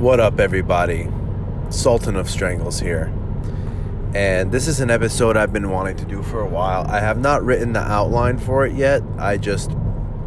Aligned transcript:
What 0.00 0.18
up, 0.18 0.40
everybody? 0.40 1.10
Sultan 1.68 2.16
of 2.16 2.30
Strangles 2.30 2.80
here. 2.80 3.12
And 4.14 4.50
this 4.50 4.66
is 4.66 4.80
an 4.80 4.90
episode 4.90 5.36
I've 5.36 5.52
been 5.52 5.68
wanting 5.68 5.96
to 5.96 6.06
do 6.06 6.22
for 6.22 6.40
a 6.40 6.48
while. 6.48 6.86
I 6.86 7.00
have 7.00 7.18
not 7.18 7.44
written 7.44 7.74
the 7.74 7.80
outline 7.80 8.38
for 8.38 8.64
it 8.64 8.72
yet. 8.72 9.02
I 9.18 9.36
just, 9.36 9.70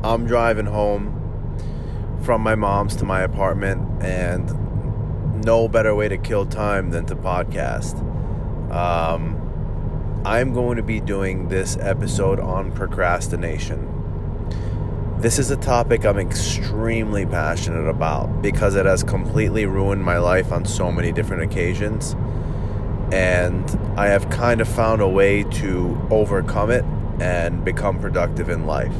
I'm 0.03 0.27
driving 0.27 0.67
home 0.67 2.19
from 2.21 2.41
my 2.41 2.53
mom's 2.53 2.95
to 2.97 3.05
my 3.05 3.21
apartment, 3.21 4.03
and 4.03 5.43
no 5.43 5.67
better 5.67 5.95
way 5.95 6.07
to 6.07 6.19
kill 6.19 6.45
time 6.45 6.91
than 6.91 7.07
to 7.07 7.15
podcast. 7.15 7.99
Um, 8.71 10.21
I'm 10.23 10.53
going 10.53 10.77
to 10.77 10.83
be 10.83 10.99
doing 10.99 11.47
this 11.47 11.77
episode 11.77 12.39
on 12.39 12.73
procrastination. 12.73 13.92
This 15.23 15.39
is 15.39 15.49
a 15.51 15.55
topic 15.55 16.05
I'm 16.05 16.19
extremely 16.19 17.25
passionate 17.25 17.87
about 17.87 18.41
because 18.41 18.75
it 18.75 18.85
has 18.85 19.05
completely 19.05 19.65
ruined 19.65 20.03
my 20.03 20.17
life 20.17 20.51
on 20.51 20.65
so 20.65 20.91
many 20.91 21.13
different 21.13 21.43
occasions. 21.43 22.13
And 23.13 23.63
I 23.97 24.07
have 24.07 24.29
kind 24.29 24.59
of 24.59 24.67
found 24.67 25.01
a 25.01 25.07
way 25.07 25.43
to 25.43 26.07
overcome 26.11 26.71
it 26.71 26.83
and 27.21 27.63
become 27.63 28.01
productive 28.01 28.49
in 28.49 28.65
life. 28.65 28.93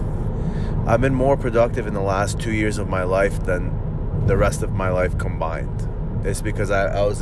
I've 0.88 1.02
been 1.02 1.14
more 1.14 1.36
productive 1.36 1.88
in 1.88 1.94
the 1.94 2.02
last 2.02 2.40
two 2.40 2.54
years 2.54 2.78
of 2.78 2.88
my 2.88 3.04
life 3.04 3.44
than 3.44 4.26
the 4.26 4.38
rest 4.38 4.64
of 4.64 4.72
my 4.72 4.92
life 4.92 5.18
combined. 5.18 5.90
It's 6.26 6.42
because 6.42 6.72
I, 6.72 6.86
I 6.86 7.02
was 7.02 7.22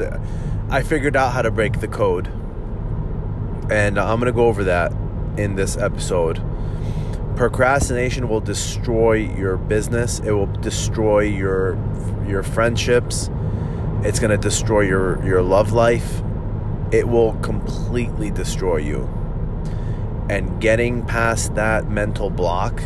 I 0.70 0.84
figured 0.84 1.16
out 1.16 1.34
how 1.34 1.42
to 1.42 1.50
break 1.50 1.80
the 1.80 1.88
code. 1.88 2.28
And 3.72 3.98
I'm 3.98 4.20
gonna 4.20 4.32
go 4.32 4.46
over 4.46 4.66
that 4.66 4.92
in 5.38 5.56
this 5.56 5.76
episode. 5.76 6.40
Procrastination 7.42 8.30
will 8.30 8.40
destroy 8.40 9.14
your 9.14 9.58
business. 9.58 10.20
It 10.20 10.30
will 10.30 10.46
destroy 10.46 11.22
your 11.22 11.76
your 12.28 12.44
friendships. 12.44 13.32
It's 14.04 14.20
gonna 14.20 14.38
destroy 14.38 14.82
your 14.82 15.26
your 15.26 15.42
love 15.42 15.72
life. 15.72 16.22
It 16.92 17.08
will 17.08 17.34
completely 17.42 18.30
destroy 18.30 18.78
you. 18.78 19.10
And 20.30 20.62
getting 20.62 21.04
past 21.04 21.56
that 21.56 21.90
mental 21.90 22.30
block 22.30 22.80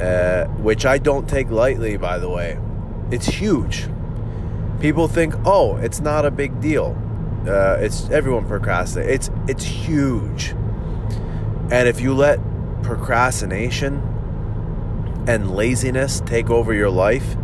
uh, 0.00 0.44
which 0.62 0.86
I 0.86 0.98
don't 0.98 1.28
take 1.28 1.50
lightly, 1.50 1.96
by 1.96 2.20
the 2.20 2.28
way. 2.28 2.60
It's 3.10 3.26
huge. 3.26 3.88
People 4.78 5.08
think, 5.08 5.34
oh, 5.44 5.74
it's 5.78 5.98
not 5.98 6.24
a 6.24 6.30
big 6.30 6.60
deal. 6.60 6.96
Uh, 7.44 7.78
it's 7.80 8.08
everyone 8.10 8.44
procrastinates. 8.48 9.08
It's 9.08 9.30
it's 9.48 9.64
huge. 9.64 10.50
And 11.72 11.88
if 11.88 12.00
you 12.00 12.14
let 12.14 12.38
procrastination 12.86 14.00
and 15.26 15.54
laziness 15.54 16.20
take 16.20 16.48
over 16.48 16.72
your 16.72 16.90
life, 16.90 17.36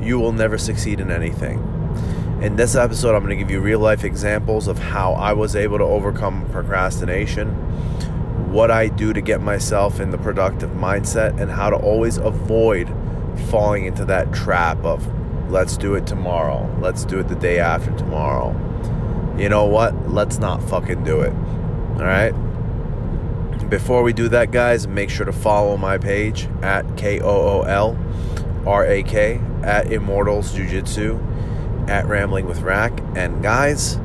you 0.00 0.18
will 0.18 0.32
never 0.32 0.58
succeed 0.58 1.00
in 1.00 1.10
anything. 1.10 1.58
In 2.42 2.56
this 2.56 2.74
episode, 2.74 3.14
I'm 3.14 3.24
going 3.24 3.36
to 3.36 3.42
give 3.42 3.50
you 3.50 3.60
real 3.60 3.80
life 3.80 4.04
examples 4.04 4.68
of 4.68 4.78
how 4.78 5.14
I 5.14 5.32
was 5.32 5.56
able 5.56 5.78
to 5.78 5.84
overcome 5.84 6.48
procrastination 6.50 7.48
what 8.50 8.70
I 8.70 8.88
do 8.88 9.12
to 9.12 9.20
get 9.20 9.40
myself 9.40 10.00
in 10.00 10.10
the 10.10 10.18
productive 10.18 10.70
mindset 10.70 11.40
and 11.40 11.48
how 11.48 11.70
to 11.70 11.76
always 11.76 12.16
avoid 12.16 12.92
falling 13.48 13.86
into 13.86 14.04
that 14.06 14.32
trap 14.32 14.84
of 14.84 15.06
let's 15.50 15.76
do 15.76 15.94
it 15.94 16.04
tomorrow, 16.04 16.68
let's 16.80 17.04
do 17.04 17.20
it 17.20 17.28
the 17.28 17.36
day 17.36 17.60
after 17.60 17.96
tomorrow. 17.96 18.50
You 19.38 19.48
know 19.48 19.66
what? 19.66 20.10
Let's 20.10 20.38
not 20.38 20.62
fucking 20.64 21.04
do 21.04 21.20
it. 21.20 21.32
All 21.32 22.06
right? 22.06 22.34
Before 23.70 24.02
we 24.02 24.12
do 24.12 24.28
that, 24.30 24.50
guys, 24.50 24.88
make 24.88 25.10
sure 25.10 25.24
to 25.24 25.32
follow 25.32 25.76
my 25.76 25.96
page 25.96 26.48
at 26.60 26.96
K 26.96 27.20
O 27.20 27.28
O 27.28 27.62
L 27.62 27.96
R 28.66 28.84
A 28.84 29.04
K 29.04 29.40
at 29.62 29.92
Immortals 29.92 30.52
Jiu 30.52 30.68
Jitsu 30.68 31.20
at 31.86 32.04
Rambling 32.06 32.46
with 32.46 32.62
Rack. 32.62 33.00
And 33.14 33.40
guys, 33.44 34.00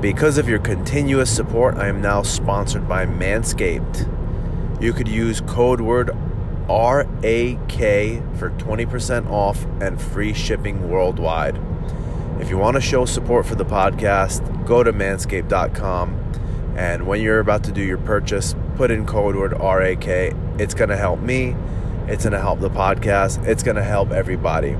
because 0.00 0.38
of 0.38 0.48
your 0.48 0.60
continuous 0.60 1.28
support, 1.28 1.74
I 1.74 1.88
am 1.88 2.00
now 2.00 2.22
sponsored 2.22 2.88
by 2.88 3.04
Manscaped. 3.04 4.08
You 4.80 4.92
could 4.92 5.08
use 5.08 5.40
code 5.40 5.80
word 5.80 6.10
RAK 6.68 7.80
for 8.38 8.50
20% 8.50 9.28
off 9.28 9.64
and 9.80 10.00
free 10.00 10.32
shipping 10.32 10.88
worldwide. 10.88 11.58
If 12.38 12.48
you 12.48 12.58
want 12.58 12.76
to 12.76 12.80
show 12.80 13.06
support 13.06 13.44
for 13.44 13.56
the 13.56 13.64
podcast, 13.64 14.66
go 14.68 14.84
to 14.84 14.92
manscaped.com 14.92 16.28
and 16.78 17.08
when 17.08 17.20
you're 17.20 17.40
about 17.40 17.64
to 17.64 17.72
do 17.72 17.82
your 17.82 17.98
purchase, 17.98 18.54
put 18.78 18.92
in 18.92 19.04
code 19.04 19.34
word 19.34 19.54
RAK. 19.58 20.06
It's 20.60 20.72
going 20.72 20.88
to 20.88 20.96
help 20.96 21.18
me, 21.18 21.56
it's 22.06 22.22
going 22.22 22.32
to 22.32 22.40
help 22.40 22.60
the 22.60 22.70
podcast, 22.70 23.44
it's 23.44 23.64
going 23.64 23.74
to 23.74 23.82
help 23.82 24.12
everybody. 24.12 24.76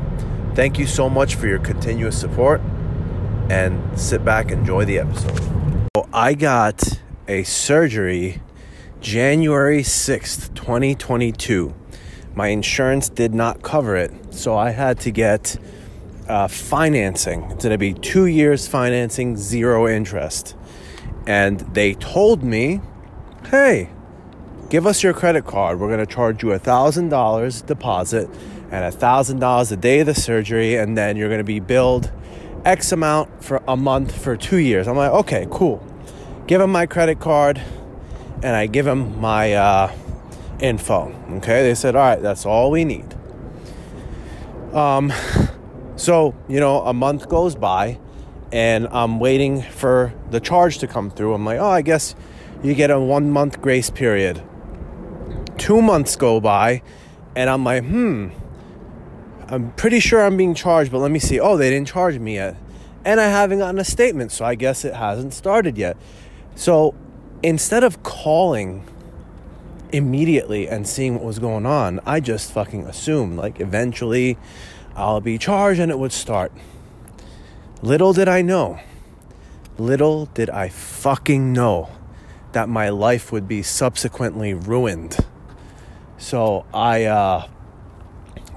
Thank 0.54 0.78
you 0.78 0.86
so 0.86 1.10
much 1.10 1.34
for 1.34 1.48
your 1.48 1.58
continuous 1.58 2.16
support 2.16 2.60
and 3.50 3.98
sit 3.98 4.24
back, 4.24 4.52
enjoy 4.52 4.84
the 4.84 5.00
episode. 5.00 5.88
Well, 5.96 6.08
I 6.12 6.34
got 6.34 7.00
a 7.26 7.42
surgery 7.42 8.40
January 9.00 9.82
6th, 9.82 10.54
2022. 10.54 11.74
My 12.36 12.48
insurance 12.48 13.08
did 13.08 13.34
not 13.34 13.62
cover 13.62 13.96
it, 13.96 14.12
so 14.32 14.56
I 14.56 14.70
had 14.70 15.00
to 15.00 15.10
get 15.10 15.58
uh, 16.28 16.46
financing. 16.46 17.42
It's 17.50 17.64
going 17.64 17.72
to 17.72 17.78
be 17.78 17.94
two 17.94 18.26
years 18.26 18.68
financing, 18.68 19.36
zero 19.36 19.88
interest. 19.88 20.54
And 21.26 21.58
they 21.74 21.94
told 21.94 22.44
me, 22.44 22.80
hey, 23.46 23.90
give 24.70 24.86
us 24.86 25.02
your 25.02 25.14
credit 25.14 25.46
card. 25.46 25.80
We're 25.80 25.88
going 25.88 26.04
to 26.04 26.12
charge 26.12 26.42
you 26.42 26.52
a 26.52 26.60
$1,000 26.60 27.66
deposit 27.66 28.28
and 28.70 28.84
a 28.84 28.96
$1,000 28.96 29.72
a 29.72 29.76
day 29.76 30.00
of 30.00 30.06
the 30.06 30.14
surgery, 30.14 30.76
and 30.76 30.96
then 30.96 31.16
you're 31.16 31.28
going 31.28 31.38
to 31.38 31.44
be 31.44 31.60
billed 31.60 32.10
X 32.64 32.92
amount 32.92 33.42
for 33.42 33.62
a 33.66 33.76
month 33.76 34.20
for 34.20 34.36
two 34.36 34.58
years. 34.58 34.86
I'm 34.86 34.96
like, 34.96 35.12
okay, 35.12 35.46
cool. 35.50 35.84
Give 36.46 36.60
him 36.60 36.72
my 36.72 36.86
credit 36.86 37.20
card 37.20 37.60
and 38.42 38.54
I 38.54 38.66
give 38.66 38.86
him 38.86 39.20
my 39.20 39.54
uh, 39.54 39.92
info. 40.60 41.14
Okay, 41.38 41.62
they 41.62 41.74
said, 41.74 41.96
all 41.96 42.02
right, 42.02 42.20
that's 42.20 42.46
all 42.46 42.70
we 42.70 42.84
need. 42.84 43.14
Um, 44.72 45.12
so, 45.96 46.34
you 46.48 46.60
know, 46.60 46.82
a 46.82 46.92
month 46.92 47.28
goes 47.28 47.54
by 47.54 47.98
and 48.52 48.88
I'm 48.90 49.18
waiting 49.18 49.62
for 49.62 50.12
the 50.30 50.40
charge 50.40 50.78
to 50.78 50.86
come 50.86 51.10
through. 51.10 51.34
I'm 51.34 51.44
like, 51.44 51.58
oh, 51.58 51.68
I 51.68 51.82
guess 51.82 52.14
you 52.62 52.74
get 52.74 52.90
a 52.90 52.98
one 52.98 53.30
month 53.30 53.60
grace 53.60 53.90
period. 53.90 54.42
Two 55.56 55.82
months 55.82 56.16
go 56.16 56.40
by 56.40 56.82
and 57.36 57.48
I'm 57.48 57.64
like, 57.64 57.84
hmm, 57.84 58.28
I'm 59.46 59.72
pretty 59.72 60.00
sure 60.00 60.24
I'm 60.24 60.36
being 60.36 60.54
charged, 60.54 60.90
but 60.90 60.98
let 60.98 61.10
me 61.10 61.18
see. 61.18 61.38
Oh, 61.38 61.56
they 61.56 61.70
didn't 61.70 61.88
charge 61.88 62.18
me 62.18 62.34
yet. 62.34 62.56
And 63.04 63.20
I 63.20 63.28
haven't 63.28 63.60
gotten 63.60 63.78
a 63.78 63.84
statement, 63.84 64.32
so 64.32 64.44
I 64.44 64.54
guess 64.54 64.84
it 64.84 64.94
hasn't 64.94 65.32
started 65.32 65.78
yet. 65.78 65.96
So 66.54 66.94
instead 67.42 67.84
of 67.84 68.02
calling 68.02 68.84
immediately 69.92 70.68
and 70.68 70.86
seeing 70.86 71.14
what 71.14 71.24
was 71.24 71.38
going 71.38 71.64
on, 71.64 72.00
I 72.04 72.20
just 72.20 72.52
fucking 72.52 72.84
assumed 72.86 73.38
like 73.38 73.60
eventually 73.60 74.36
I'll 74.96 75.20
be 75.20 75.38
charged 75.38 75.80
and 75.80 75.90
it 75.90 75.98
would 75.98 76.12
start. 76.12 76.52
Little 77.80 78.12
did 78.12 78.28
I 78.28 78.42
know, 78.42 78.80
little 79.78 80.26
did 80.26 80.50
I 80.50 80.68
fucking 80.68 81.52
know 81.52 81.88
that 82.52 82.68
my 82.68 82.88
life 82.88 83.30
would 83.32 83.46
be 83.46 83.62
subsequently 83.62 84.54
ruined. 84.54 85.16
So 86.16 86.64
I, 86.72 87.04
uh, 87.04 87.46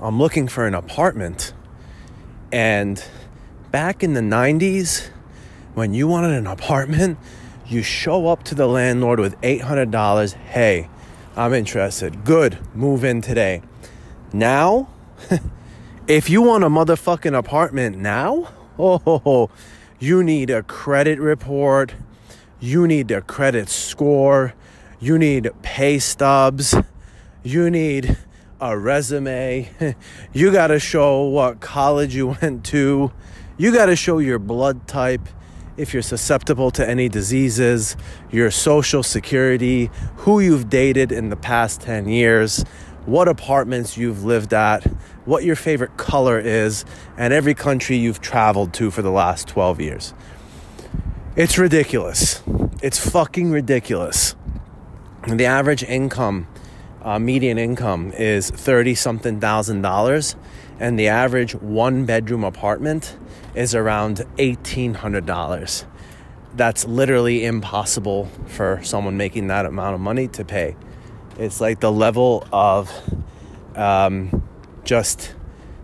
I'm 0.01 0.17
looking 0.19 0.47
for 0.47 0.65
an 0.65 0.73
apartment. 0.73 1.53
And 2.51 3.03
back 3.71 4.03
in 4.03 4.13
the 4.13 4.21
90s, 4.21 5.09
when 5.73 5.93
you 5.93 6.07
wanted 6.07 6.31
an 6.31 6.47
apartment, 6.47 7.17
you 7.65 7.83
show 7.83 8.27
up 8.27 8.43
to 8.43 8.55
the 8.55 8.67
landlord 8.67 9.19
with 9.19 9.39
$800. 9.41 10.33
Hey, 10.33 10.89
I'm 11.35 11.53
interested. 11.53 12.25
Good, 12.25 12.57
move 12.75 13.03
in 13.03 13.21
today. 13.21 13.61
Now, 14.33 14.89
if 16.07 16.29
you 16.29 16.41
want 16.41 16.63
a 16.63 16.69
motherfucking 16.69 17.37
apartment 17.37 17.97
now, 17.97 18.49
oh, 18.79 19.49
you 19.99 20.23
need 20.23 20.49
a 20.49 20.63
credit 20.63 21.19
report, 21.19 21.93
you 22.61 22.87
need 22.87 23.09
a 23.09 23.21
credit 23.21 23.67
score, 23.67 24.53
you 24.99 25.17
need 25.17 25.49
pay 25.63 25.97
stubs, 25.97 26.75
you 27.43 27.71
need 27.71 28.15
a 28.61 28.77
resume. 28.77 29.67
you 30.33 30.51
got 30.51 30.67
to 30.67 30.79
show 30.79 31.23
what 31.23 31.59
college 31.59 32.15
you 32.15 32.37
went 32.41 32.63
to. 32.65 33.11
You 33.57 33.73
got 33.73 33.87
to 33.87 33.95
show 33.95 34.19
your 34.19 34.37
blood 34.37 34.87
type, 34.87 35.27
if 35.75 35.93
you're 35.93 36.03
susceptible 36.03 36.69
to 36.71 36.87
any 36.87 37.09
diseases, 37.09 37.97
your 38.29 38.51
social 38.51 39.01
security, 39.01 39.89
who 40.17 40.39
you've 40.39 40.69
dated 40.69 41.11
in 41.11 41.29
the 41.29 41.35
past 41.35 41.81
10 41.81 42.07
years, 42.07 42.63
what 43.05 43.27
apartments 43.27 43.97
you've 43.97 44.23
lived 44.23 44.53
at, 44.53 44.83
what 45.25 45.43
your 45.43 45.55
favorite 45.55 45.97
color 45.97 46.37
is, 46.37 46.85
and 47.17 47.33
every 47.33 47.55
country 47.55 47.97
you've 47.97 48.21
traveled 48.21 48.73
to 48.73 48.91
for 48.91 49.01
the 49.01 49.09
last 49.09 49.47
12 49.47 49.81
years. 49.81 50.13
It's 51.33 51.57
ridiculous. 51.57 52.43
It's 52.83 52.99
fucking 52.99 53.51
ridiculous. 53.51 54.35
The 55.25 55.45
average 55.45 55.81
income 55.81 56.45
uh, 57.01 57.19
median 57.19 57.57
income 57.57 58.11
is 58.11 58.49
30 58.49 58.95
something 58.95 59.39
thousand 59.39 59.81
dollars 59.81 60.35
and 60.77 60.99
the 60.99 61.07
average 61.07 61.55
one 61.55 62.05
bedroom 62.05 62.43
apartment 62.43 63.15
is 63.55 63.73
around 63.73 64.17
$1,800. 64.39 65.85
That's 66.55 66.83
literally 66.83 67.45
impossible 67.45 68.25
for 68.47 68.81
someone 68.83 69.15
making 69.15 69.47
that 69.47 69.65
amount 69.65 69.95
of 69.95 70.01
money 70.01 70.27
to 70.27 70.43
pay. 70.43 70.75
It's 71.39 71.61
like 71.61 71.79
the 71.79 71.93
level 71.93 72.45
of 72.51 72.91
um, 73.77 74.43
just 74.83 75.33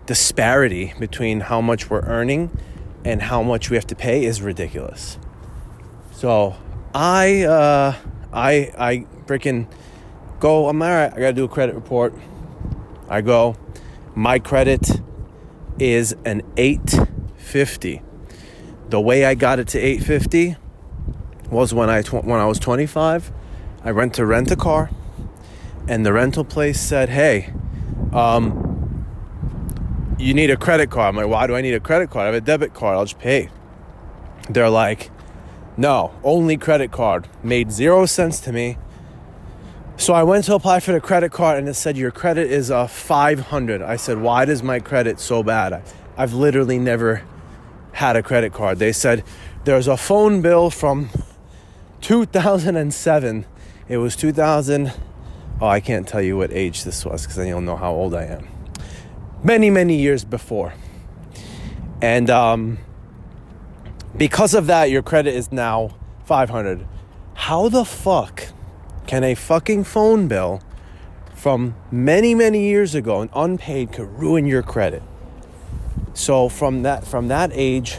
disparity 0.04 0.92
between 0.98 1.40
how 1.40 1.62
much 1.62 1.88
we're 1.88 2.02
earning 2.02 2.50
and 3.02 3.22
how 3.22 3.42
much 3.42 3.70
we 3.70 3.76
have 3.78 3.86
to 3.86 3.96
pay 3.96 4.26
is 4.26 4.42
ridiculous. 4.42 5.16
So 6.18 6.56
I 6.92 7.44
uh, 7.44 7.94
I 8.32 8.72
I 8.76 9.06
freaking 9.26 9.70
go. 10.40 10.68
I'm 10.68 10.82
all 10.82 10.88
right. 10.88 11.12
I 11.14 11.16
gotta 11.16 11.32
do 11.32 11.44
a 11.44 11.48
credit 11.48 11.76
report. 11.76 12.12
I 13.08 13.20
go. 13.20 13.54
My 14.16 14.40
credit 14.40 15.00
is 15.78 16.16
an 16.24 16.42
850. 16.56 18.02
The 18.88 19.00
way 19.00 19.26
I 19.26 19.36
got 19.36 19.60
it 19.60 19.68
to 19.68 19.78
850 19.78 20.56
was 21.52 21.72
when 21.72 21.88
I 21.88 22.02
tw- 22.02 22.24
when 22.24 22.40
I 22.40 22.46
was 22.46 22.58
25. 22.58 23.30
I 23.84 23.92
went 23.92 24.12
to 24.14 24.26
rent 24.26 24.50
a 24.50 24.56
car, 24.56 24.90
and 25.86 26.04
the 26.04 26.12
rental 26.12 26.44
place 26.44 26.80
said, 26.80 27.10
"Hey, 27.10 27.52
um, 28.12 29.06
you 30.18 30.34
need 30.34 30.50
a 30.50 30.56
credit 30.56 30.90
card." 30.90 31.10
I'm 31.10 31.16
like, 31.16 31.28
"Why 31.28 31.46
do 31.46 31.54
I 31.54 31.60
need 31.60 31.74
a 31.74 31.80
credit 31.80 32.10
card? 32.10 32.24
I 32.24 32.26
have 32.26 32.34
a 32.34 32.40
debit 32.40 32.74
card. 32.74 32.96
I'll 32.96 33.04
just 33.04 33.20
pay." 33.20 33.50
They're 34.50 34.68
like, 34.68 35.12
"No, 35.78 36.10
only 36.22 36.58
credit 36.58 36.92
card." 36.92 37.26
Made 37.42 37.72
zero 37.72 38.04
sense 38.04 38.38
to 38.40 38.52
me. 38.52 38.76
So 39.96 40.12
I 40.12 40.22
went 40.22 40.44
to 40.44 40.54
apply 40.54 40.80
for 40.80 40.92
the 40.92 41.00
credit 41.00 41.32
card 41.32 41.58
and 41.58 41.68
it 41.68 41.74
said 41.74 41.96
your 41.96 42.10
credit 42.10 42.50
is 42.50 42.68
a 42.68 42.86
500. 42.86 43.80
I 43.80 43.96
said, 43.96 44.20
"Why 44.20 44.44
does 44.44 44.62
my 44.62 44.78
credit 44.78 45.18
so 45.20 45.42
bad?" 45.42 45.82
I've 46.16 46.34
literally 46.34 46.78
never 46.78 47.22
had 47.92 48.16
a 48.16 48.22
credit 48.22 48.52
card. 48.52 48.78
They 48.78 48.92
said 48.92 49.24
there's 49.64 49.88
a 49.88 49.96
phone 49.96 50.42
bill 50.42 50.68
from 50.68 51.08
2007. 52.02 53.46
It 53.88 53.96
was 53.96 54.14
2000 54.14 54.92
Oh, 55.60 55.66
I 55.66 55.80
can't 55.80 56.06
tell 56.06 56.22
you 56.22 56.36
what 56.36 56.52
age 56.52 56.84
this 56.84 57.04
was 57.04 57.22
because 57.22 57.34
then 57.34 57.48
you'll 57.48 57.60
know 57.60 57.76
how 57.76 57.92
old 57.92 58.14
I 58.14 58.26
am. 58.26 58.46
Many, 59.42 59.70
many 59.70 59.96
years 59.96 60.24
before. 60.24 60.74
And 62.00 62.30
um, 62.30 62.78
because 64.16 64.54
of 64.54 64.66
that, 64.66 64.90
your 64.90 65.02
credit 65.02 65.34
is 65.34 65.52
now 65.52 65.96
500. 66.24 66.86
How 67.34 67.68
the 67.68 67.84
fuck 67.84 68.48
can 69.06 69.24
a 69.24 69.34
fucking 69.34 69.84
phone 69.84 70.28
bill 70.28 70.60
from 71.34 71.76
many, 71.90 72.34
many 72.34 72.68
years 72.68 72.94
ago 72.94 73.20
and 73.20 73.30
unpaid 73.34 73.92
could 73.92 74.08
ruin 74.18 74.46
your 74.46 74.62
credit? 74.62 75.02
So 76.14 76.48
from 76.48 76.82
that 76.82 77.06
from 77.06 77.28
that 77.28 77.50
age, 77.52 77.98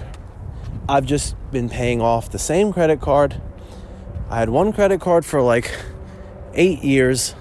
I've 0.90 1.06
just 1.06 1.36
been 1.52 1.70
paying 1.70 2.02
off 2.02 2.30
the 2.30 2.40
same 2.40 2.74
credit 2.74 3.00
card. 3.00 3.42
I 4.30 4.40
had 4.40 4.50
one 4.50 4.74
credit 4.74 5.00
card 5.00 5.26
for 5.26 5.42
like 5.42 5.74
eight 6.54 6.84
years 6.84 7.36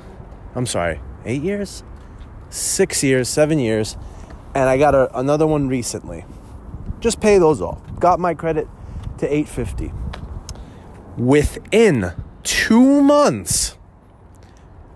I'm 0.55 0.67
sorry, 0.67 1.01
eight 1.25 1.43
years, 1.43 1.85
six 2.51 3.05
years, 3.05 3.29
seven 3.29 3.59
years, 3.59 3.97
and 4.55 4.69
I 4.69 4.77
got 4.77 4.95
a, 4.95 5.17
another 5.17 5.47
one 5.47 5.69
recently. 5.69 6.25
Just 7.01 7.21
pay 7.21 7.39
those 7.39 7.61
off. 7.61 7.81
Got 7.99 8.21
my 8.21 8.35
credit 8.35 8.69
to 9.19 9.27
850. 9.27 9.93
Within 11.17 12.13
two 12.43 13.03
months, 13.03 13.77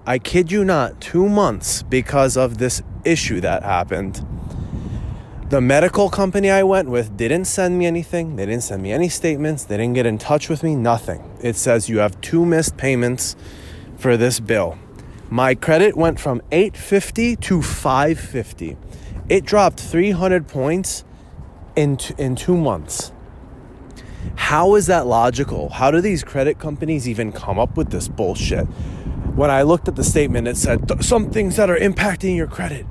I 0.07 0.19
kid 0.19 0.51
you 0.51 0.65
not, 0.65 1.01
two 1.01 1.29
months 1.29 1.83
because 1.83 2.37
of 2.37 2.59
this 2.59 2.83
issue 3.05 3.41
that 3.41 3.63
happened. 3.63 4.27
The 5.49 5.61
medical 5.61 6.09
company 6.09 6.51
I 6.51 6.63
went 6.63 6.89
with 6.89 7.17
didn't 7.17 7.45
send 7.45 7.79
me 7.79 7.87
anything. 7.87 8.37
They 8.37 8.47
didn't 8.47 8.63
send 8.63 8.83
me 8.83 8.91
any 8.93 9.09
statements. 9.09 9.65
They 9.65 9.77
didn't 9.77 9.95
get 9.95 10.07
in 10.07 10.19
touch 10.19 10.49
with 10.49 10.63
me, 10.63 10.75
nothing. 10.75 11.23
It 11.43 11.57
says 11.57 11.89
you 11.89 11.99
have 11.99 12.21
two 12.21 12.47
missed 12.47 12.77
payments 12.77 13.37
for 13.97 14.17
this 14.17 14.41
bill 14.41 14.79
my 15.33 15.55
credit 15.55 15.97
went 15.97 16.21
from 16.21 16.43
850 16.53 17.37
to 17.37 17.63
550. 17.63 18.77
It 19.31 19.47
dropped 19.47 19.81
300 19.81 20.47
points 20.47 21.07
in 21.77 21.97
t- 21.97 22.15
in 22.19 22.37
2 22.37 22.57
months. 22.57 23.13
How 24.37 24.75
is 24.77 24.87
that 24.87 25.07
logical? 25.07 25.71
How 25.71 25.91
do 25.91 26.01
these 26.01 26.23
credit 26.23 26.59
companies 26.59 27.09
even 27.09 27.33
come 27.33 27.59
up 27.59 27.77
with 27.77 27.91
this 27.91 28.09
bullshit? 28.09 28.67
When 29.35 29.51
I 29.51 29.63
looked 29.63 29.89
at 29.89 29.97
the 29.97 30.05
statement, 30.05 30.47
it 30.47 30.57
said 30.57 31.03
some 31.03 31.31
things 31.31 31.57
that 31.57 31.71
are 31.71 31.79
impacting 31.79 32.37
your 32.37 32.47
credit 32.47 32.87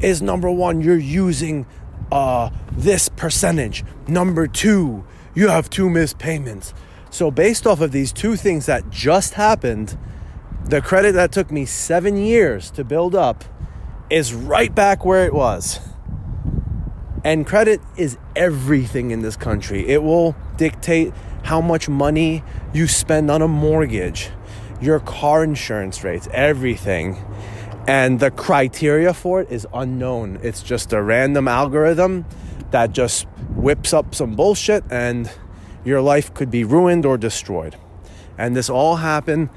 is 0.00 0.20
number 0.20 0.50
one, 0.50 0.80
you're 0.80 0.96
using 0.96 1.66
uh, 2.12 2.50
this 2.72 3.08
percentage. 3.08 3.84
Number 4.06 4.46
two, 4.46 5.04
you 5.34 5.48
have 5.48 5.70
two 5.70 5.88
missed 5.88 6.18
payments. 6.18 6.74
So, 7.10 7.30
based 7.30 7.66
off 7.66 7.80
of 7.80 7.92
these 7.92 8.12
two 8.12 8.36
things 8.36 8.66
that 8.66 8.90
just 8.90 9.34
happened, 9.34 9.96
the 10.64 10.80
credit 10.80 11.12
that 11.12 11.30
took 11.32 11.50
me 11.50 11.64
seven 11.64 12.16
years 12.16 12.70
to 12.72 12.84
build 12.84 13.14
up 13.14 13.44
is 14.10 14.34
right 14.34 14.74
back 14.74 15.04
where 15.04 15.24
it 15.24 15.32
was. 15.32 15.80
And 17.24 17.46
credit 17.46 17.80
is 17.96 18.18
everything 18.36 19.10
in 19.10 19.22
this 19.22 19.34
country. 19.34 19.88
It 19.88 20.02
will 20.02 20.36
dictate 20.58 21.14
how 21.42 21.62
much 21.62 21.88
money 21.88 22.44
you 22.74 22.86
spend 22.86 23.30
on 23.30 23.40
a 23.40 23.48
mortgage, 23.48 24.30
your 24.80 25.00
car 25.00 25.42
insurance 25.42 26.04
rates, 26.04 26.28
everything. 26.32 27.16
And 27.86 28.20
the 28.20 28.30
criteria 28.30 29.14
for 29.14 29.40
it 29.40 29.50
is 29.50 29.66
unknown. 29.72 30.38
It's 30.42 30.62
just 30.62 30.92
a 30.92 31.02
random 31.02 31.48
algorithm 31.48 32.26
that 32.70 32.92
just 32.92 33.26
whips 33.54 33.94
up 33.94 34.14
some 34.14 34.36
bullshit 34.36 34.84
and 34.90 35.30
your 35.84 36.02
life 36.02 36.32
could 36.34 36.50
be 36.50 36.64
ruined 36.64 37.06
or 37.06 37.16
destroyed. 37.16 37.76
And 38.36 38.54
this 38.54 38.68
all 38.68 38.96
happened 38.96 39.48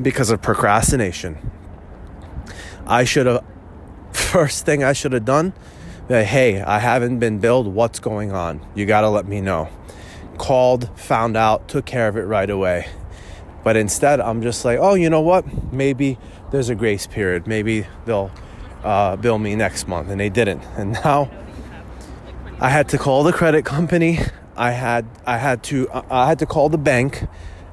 because 0.00 0.30
of 0.30 0.42
procrastination. 0.42 1.38
I 2.86 3.04
should 3.04 3.26
have, 3.26 3.44
first 4.12 4.64
thing 4.64 4.82
I 4.82 4.92
should 4.92 5.12
have 5.12 5.24
done, 5.24 5.52
that, 6.08 6.24
hey, 6.24 6.60
I 6.60 6.78
haven't 6.78 7.18
been 7.18 7.38
billed. 7.38 7.66
What's 7.68 8.00
going 8.00 8.32
on? 8.32 8.66
You 8.74 8.86
got 8.86 9.02
to 9.02 9.08
let 9.08 9.26
me 9.26 9.40
know. 9.40 9.68
Called, 10.38 10.88
found 10.98 11.36
out, 11.36 11.68
took 11.68 11.84
care 11.84 12.08
of 12.08 12.16
it 12.16 12.22
right 12.22 12.48
away. 12.48 12.88
But 13.62 13.76
instead, 13.76 14.20
I'm 14.20 14.40
just 14.40 14.64
like, 14.64 14.78
oh, 14.80 14.94
you 14.94 15.10
know 15.10 15.20
what? 15.20 15.72
Maybe 15.72 16.18
there's 16.50 16.70
a 16.70 16.74
grace 16.74 17.06
period. 17.06 17.46
Maybe 17.46 17.86
they'll 18.06 18.30
uh, 18.82 19.16
bill 19.16 19.38
me 19.38 19.54
next 19.54 19.86
month. 19.86 20.08
And 20.08 20.18
they 20.18 20.30
didn't. 20.30 20.62
And 20.76 20.92
now 20.92 21.30
I 22.60 22.70
had 22.70 22.88
to 22.90 22.98
call 22.98 23.22
the 23.22 23.32
credit 23.32 23.64
company. 23.64 24.18
I 24.56 24.72
had 24.72 25.06
I 25.24 25.36
had 25.36 25.62
to 25.64 25.88
I 26.10 26.26
had 26.26 26.40
to 26.40 26.46
call 26.46 26.68
the 26.68 26.78
bank 26.78 27.28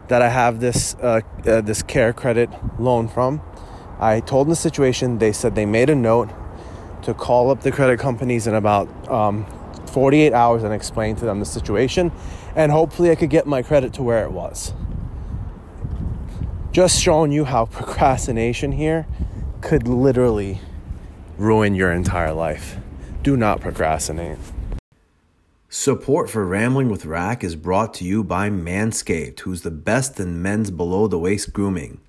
that 0.08 0.22
I 0.22 0.30
have 0.30 0.60
this 0.60 0.96
uh, 0.96 1.22
uh, 1.48 1.62
this 1.62 1.82
care 1.82 2.14
credit 2.14 2.50
loan 2.80 3.08
from. 3.08 3.42
I 4.00 4.20
told 4.20 4.48
them 4.48 4.52
the 4.52 4.56
situation. 4.56 5.18
They 5.18 5.32
said 5.32 5.56
they 5.56 5.66
made 5.66 5.90
a 5.90 5.96
note 5.96 6.30
to 7.06 7.14
call 7.14 7.52
up 7.52 7.62
the 7.62 7.72
credit 7.72 8.00
companies 8.00 8.48
in 8.48 8.56
about 8.56 8.88
um, 9.10 9.46
48 9.88 10.34
hours 10.34 10.64
and 10.64 10.74
explain 10.74 11.16
to 11.16 11.26
them 11.26 11.40
the 11.40 11.46
situation, 11.46 12.12
and 12.56 12.72
hopefully 12.72 13.12
I 13.12 13.16
could 13.16 13.30
get 13.30 13.48
my 13.48 13.62
credit 13.62 13.94
to 13.94 14.04
where 14.04 14.24
it 14.24 14.32
was. 14.32 14.74
Just 16.72 17.02
showing 17.02 17.32
you 17.32 17.46
how 17.46 17.66
procrastination 17.72 18.74
here 18.74 19.08
could 19.62 19.88
literally 19.88 20.60
ruin 21.38 21.76
your 21.76 21.92
entire 21.92 22.34
life. 22.34 22.78
Do 23.24 23.38
not 23.38 23.62
procrastinate. 23.62 24.38
Support 25.70 26.30
for 26.30 26.46
Rambling 26.46 26.90
with 26.90 27.06
Rack 27.06 27.44
is 27.44 27.56
brought 27.56 27.94
to 27.96 28.06
you 28.06 28.24
by 28.24 28.50
Manscaped, 28.50 29.42
who's 29.42 29.62
the 29.62 29.72
best 29.72 30.20
in 30.20 30.42
men's 30.42 30.72
below 30.72 31.08
the 31.08 31.20
waist 31.20 31.52
grooming. 31.52 32.00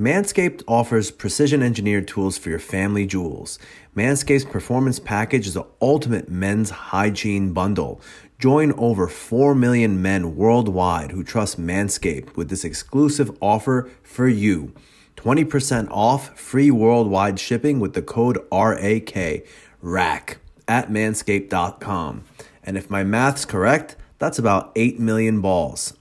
Manscaped 0.00 0.64
offers 0.66 1.12
precision 1.12 1.62
engineered 1.62 2.08
tools 2.08 2.36
for 2.36 2.50
your 2.50 2.58
family 2.58 3.06
jewels. 3.06 3.60
Manscaped's 3.96 4.44
performance 4.44 4.98
package 4.98 5.46
is 5.46 5.54
the 5.54 5.66
ultimate 5.80 6.28
men's 6.28 6.70
hygiene 6.70 7.52
bundle. 7.52 8.00
Join 8.40 8.72
over 8.72 9.06
4 9.06 9.54
million 9.54 10.02
men 10.02 10.34
worldwide 10.34 11.12
who 11.12 11.22
trust 11.22 11.60
Manscaped 11.60 12.34
with 12.34 12.48
this 12.48 12.64
exclusive 12.64 13.36
offer 13.40 13.88
for 14.02 14.26
you 14.26 14.74
20% 15.16 15.88
off 15.92 16.36
free 16.36 16.72
worldwide 16.72 17.38
shipping 17.38 17.78
with 17.78 17.94
the 17.94 18.02
code 18.02 18.38
RAK, 18.50 19.46
RACK, 19.80 20.38
at 20.66 20.90
manscaped.com. 20.90 22.24
And 22.64 22.76
if 22.76 22.90
my 22.90 23.04
math's 23.04 23.44
correct, 23.44 23.94
that's 24.18 24.40
about 24.40 24.72
8 24.74 24.98
million 24.98 25.40
balls. 25.40 25.94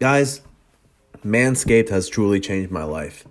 Guys, 0.00 0.40
Manscaped 1.24 1.90
has 1.90 2.08
truly 2.08 2.40
changed 2.40 2.70
my 2.70 2.84
life. 2.84 3.26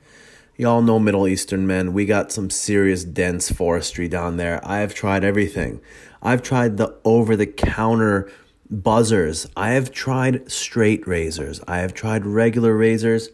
Y'all 0.55 0.83
know 0.83 0.99
Middle 0.99 1.27
Eastern 1.27 1.65
men. 1.65 1.93
We 1.93 2.05
got 2.05 2.31
some 2.31 2.51
serious 2.51 3.03
dense 3.03 3.51
forestry 3.51 4.07
down 4.07 4.37
there. 4.37 4.61
I 4.63 4.79
have 4.79 4.93
tried 4.93 5.23
everything. 5.23 5.81
I've 6.21 6.43
tried 6.43 6.77
the 6.77 6.95
over 7.03 7.35
the 7.35 7.47
counter 7.47 8.31
buzzers. 8.69 9.47
I 9.57 9.71
have 9.71 9.91
tried 9.91 10.51
straight 10.51 11.07
razors. 11.07 11.59
I 11.67 11.79
have 11.79 11.95
tried 11.95 12.27
regular 12.27 12.77
razors, 12.77 13.29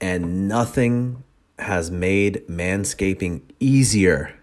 and 0.00 0.48
nothing 0.48 1.22
has 1.58 1.90
made 1.90 2.42
manscaping 2.48 3.42
easier 3.60 4.34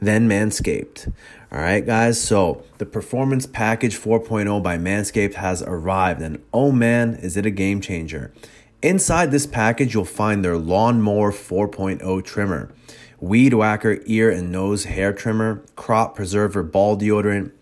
than 0.00 0.28
Manscaped. 0.28 1.12
All 1.50 1.58
right, 1.58 1.84
guys. 1.84 2.20
So 2.20 2.62
the 2.78 2.86
Performance 2.86 3.46
Package 3.46 3.96
4.0 3.96 4.62
by 4.62 4.76
Manscaped 4.76 5.34
has 5.34 5.62
arrived, 5.62 6.22
and 6.22 6.40
oh 6.52 6.70
man, 6.70 7.14
is 7.14 7.36
it 7.36 7.46
a 7.46 7.50
game 7.50 7.80
changer! 7.80 8.32
Inside 8.82 9.30
this 9.30 9.46
package, 9.46 9.94
you'll 9.94 10.04
find 10.04 10.44
their 10.44 10.58
Lawnmower 10.58 11.30
4.0 11.30 12.24
trimmer, 12.24 12.74
Weed 13.20 13.54
Whacker 13.54 14.00
ear 14.06 14.28
and 14.28 14.50
nose 14.50 14.86
hair 14.86 15.12
trimmer, 15.12 15.62
Crop 15.76 16.16
Preserver 16.16 16.64
ball 16.64 16.98
deodorant, 16.98 17.52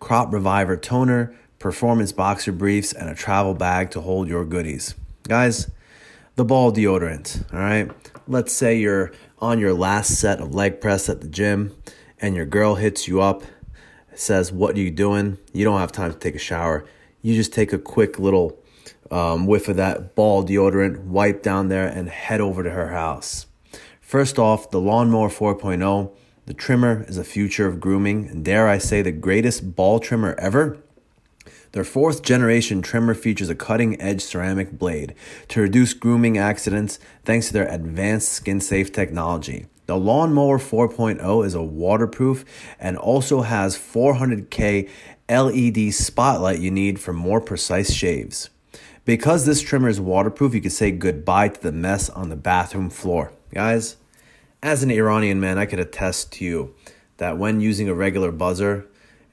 Crop 0.00 0.32
Reviver 0.32 0.78
toner, 0.78 1.36
Performance 1.58 2.10
boxer 2.12 2.52
briefs, 2.52 2.94
and 2.94 3.10
a 3.10 3.14
travel 3.14 3.52
bag 3.52 3.90
to 3.90 4.00
hold 4.00 4.28
your 4.28 4.46
goodies. 4.46 4.94
Guys, 5.28 5.70
the 6.36 6.44
ball 6.44 6.72
deodorant, 6.72 7.44
all 7.52 7.60
right? 7.60 7.90
Let's 8.26 8.54
say 8.54 8.78
you're 8.78 9.12
on 9.40 9.58
your 9.58 9.74
last 9.74 10.18
set 10.18 10.40
of 10.40 10.54
leg 10.54 10.80
press 10.80 11.10
at 11.10 11.20
the 11.20 11.28
gym 11.28 11.76
and 12.18 12.34
your 12.34 12.46
girl 12.46 12.76
hits 12.76 13.06
you 13.06 13.20
up, 13.20 13.42
says, 14.14 14.50
What 14.50 14.74
are 14.76 14.80
you 14.80 14.90
doing? 14.90 15.36
You 15.52 15.66
don't 15.66 15.80
have 15.80 15.92
time 15.92 16.14
to 16.14 16.18
take 16.18 16.34
a 16.34 16.38
shower. 16.38 16.86
You 17.20 17.34
just 17.34 17.52
take 17.52 17.74
a 17.74 17.78
quick 17.78 18.18
little 18.18 18.61
um, 19.12 19.46
whiff 19.46 19.68
of 19.68 19.76
that 19.76 20.14
ball 20.14 20.44
deodorant, 20.44 21.04
wipe 21.04 21.42
down 21.42 21.68
there, 21.68 21.86
and 21.86 22.08
head 22.08 22.40
over 22.40 22.62
to 22.62 22.70
her 22.70 22.88
house. 22.88 23.46
First 24.00 24.38
off, 24.38 24.70
the 24.70 24.80
Lawnmower 24.80 25.28
4.0, 25.28 26.10
the 26.46 26.54
trimmer 26.54 27.04
is 27.06 27.18
a 27.18 27.24
future 27.24 27.66
of 27.66 27.78
grooming, 27.78 28.26
and 28.28 28.44
dare 28.44 28.66
I 28.66 28.78
say, 28.78 29.02
the 29.02 29.12
greatest 29.12 29.76
ball 29.76 30.00
trimmer 30.00 30.34
ever. 30.38 30.78
Their 31.72 31.84
fourth 31.84 32.22
generation 32.22 32.82
trimmer 32.82 33.14
features 33.14 33.48
a 33.48 33.54
cutting 33.54 34.00
edge 34.00 34.22
ceramic 34.22 34.78
blade 34.78 35.14
to 35.48 35.62
reduce 35.62 35.94
grooming 35.94 36.36
accidents 36.36 36.98
thanks 37.24 37.46
to 37.46 37.52
their 37.54 37.68
advanced 37.68 38.30
skin 38.32 38.60
safe 38.60 38.92
technology. 38.92 39.66
The 39.86 39.96
Lawnmower 39.96 40.58
4.0 40.58 41.46
is 41.46 41.54
a 41.54 41.62
waterproof 41.62 42.44
and 42.78 42.96
also 42.96 43.42
has 43.42 43.76
400K 43.76 44.88
LED 45.28 45.94
spotlight 45.94 46.60
you 46.60 46.70
need 46.70 47.00
for 47.00 47.12
more 47.12 47.40
precise 47.40 47.92
shaves. 47.92 48.50
Because 49.04 49.46
this 49.46 49.60
trimmer 49.60 49.88
is 49.88 50.00
waterproof, 50.00 50.54
you 50.54 50.60
can 50.60 50.70
say 50.70 50.92
goodbye 50.92 51.48
to 51.48 51.60
the 51.60 51.72
mess 51.72 52.08
on 52.08 52.28
the 52.28 52.36
bathroom 52.36 52.88
floor. 52.88 53.32
Guys, 53.52 53.96
as 54.62 54.84
an 54.84 54.92
Iranian 54.92 55.40
man, 55.40 55.58
I 55.58 55.66
could 55.66 55.80
attest 55.80 56.32
to 56.34 56.44
you 56.44 56.74
that 57.16 57.36
when 57.36 57.60
using 57.60 57.88
a 57.88 57.94
regular 57.94 58.30
buzzer, 58.30 58.86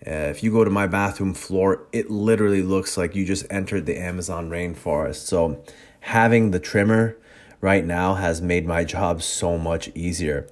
uh, 0.07 0.09
if 0.09 0.41
you 0.41 0.51
go 0.51 0.63
to 0.63 0.71
my 0.71 0.87
bathroom 0.87 1.35
floor, 1.35 1.87
it 1.91 2.09
literally 2.09 2.63
looks 2.63 2.97
like 2.97 3.15
you 3.15 3.25
just 3.25 3.45
entered 3.51 3.85
the 3.85 3.97
Amazon 3.97 4.49
rainforest. 4.49 5.27
So, 5.27 5.63
having 6.01 6.49
the 6.49 6.59
trimmer 6.59 7.17
right 7.61 7.85
now 7.85 8.15
has 8.15 8.41
made 8.41 8.65
my 8.65 8.83
job 8.83 9.21
so 9.21 9.57
much 9.57 9.89
easier. 9.93 10.47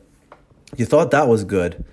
You 0.75 0.86
thought 0.86 1.12
that 1.12 1.27
was 1.27 1.43
good. 1.43 1.86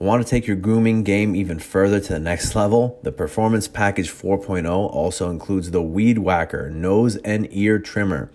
Want 0.00 0.24
to 0.24 0.30
take 0.30 0.46
your 0.46 0.54
grooming 0.54 1.02
game 1.02 1.34
even 1.34 1.58
further 1.58 1.98
to 1.98 2.12
the 2.12 2.20
next 2.20 2.54
level? 2.54 3.00
The 3.02 3.10
Performance 3.10 3.66
Package 3.66 4.12
4.0 4.12 4.68
also 4.68 5.28
includes 5.28 5.72
the 5.72 5.82
Weed 5.82 6.18
Whacker 6.18 6.70
nose 6.70 7.16
and 7.16 7.48
ear 7.50 7.80
trimmer. 7.80 8.30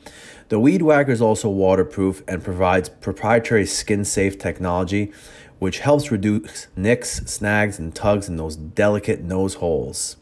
The 0.49 0.59
Weed 0.59 0.81
Whacker 0.81 1.11
is 1.13 1.21
also 1.21 1.47
waterproof 1.47 2.21
and 2.27 2.43
provides 2.43 2.89
proprietary 2.89 3.65
skin 3.65 4.03
safe 4.03 4.37
technology 4.37 5.13
which 5.59 5.79
helps 5.79 6.11
reduce 6.11 6.67
nicks, 6.75 7.21
snags, 7.31 7.79
and 7.79 7.95
tugs 7.95 8.27
in 8.27 8.35
those 8.35 8.57
delicate 8.57 9.21
nose 9.21 9.53
holes. 9.53 10.17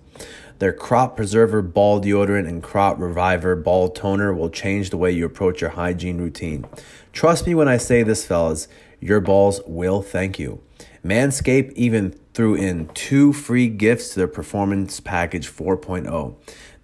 Their 0.59 0.73
Crop 0.73 1.15
Preserver 1.15 1.63
Ball 1.63 1.99
Deodorant 1.99 2.47
and 2.47 2.61
Crop 2.61 2.99
Reviver 2.99 3.55
Ball 3.55 3.89
Toner 3.89 4.31
will 4.31 4.51
change 4.51 4.91
the 4.91 4.97
way 4.97 5.11
you 5.11 5.25
approach 5.25 5.59
your 5.59 5.71
hygiene 5.71 6.19
routine. 6.19 6.67
Trust 7.11 7.47
me 7.47 7.55
when 7.55 7.67
I 7.67 7.77
say 7.77 8.03
this, 8.03 8.23
fellas, 8.23 8.67
your 8.99 9.19
balls 9.19 9.59
will 9.65 10.03
thank 10.03 10.37
you. 10.37 10.61
Manscaped 11.03 11.73
even 11.73 12.11
threw 12.33 12.53
in 12.53 12.87
two 12.89 13.33
free 13.33 13.67
gifts 13.67 14.09
to 14.09 14.19
their 14.19 14.27
Performance 14.27 14.99
Package 14.99 15.49
4.0 15.49 16.35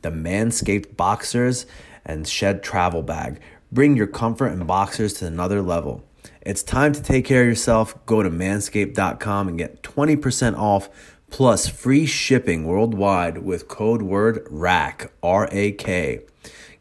the 0.04 0.12
Manscaped 0.12 0.96
Boxers 0.96 1.66
and 2.06 2.28
Shed 2.28 2.64
Travel 2.64 3.02
Bag. 3.02 3.42
Bring 3.72 3.98
your 3.98 4.08
comfort 4.08 4.48
and 4.48 4.66
boxers 4.66 5.14
to 5.16 5.26
another 5.26 5.62
level. 5.62 6.04
It's 6.42 6.64
time 6.64 6.94
to 6.94 7.02
take 7.02 7.26
care 7.26 7.42
of 7.42 7.48
yourself. 7.48 7.94
Go 8.06 8.24
to 8.24 8.30
manscaped.com 8.30 9.48
and 9.48 9.58
get 9.58 9.84
20% 9.84 10.58
off 10.58 10.90
plus 11.30 11.68
free 11.68 12.06
shipping 12.06 12.66
worldwide 12.66 13.40
with 13.40 13.68
code 13.68 14.02
word 14.02 14.48
RAK, 14.50 15.12
R 15.22 15.50
A 15.52 15.74
K. 15.74 16.22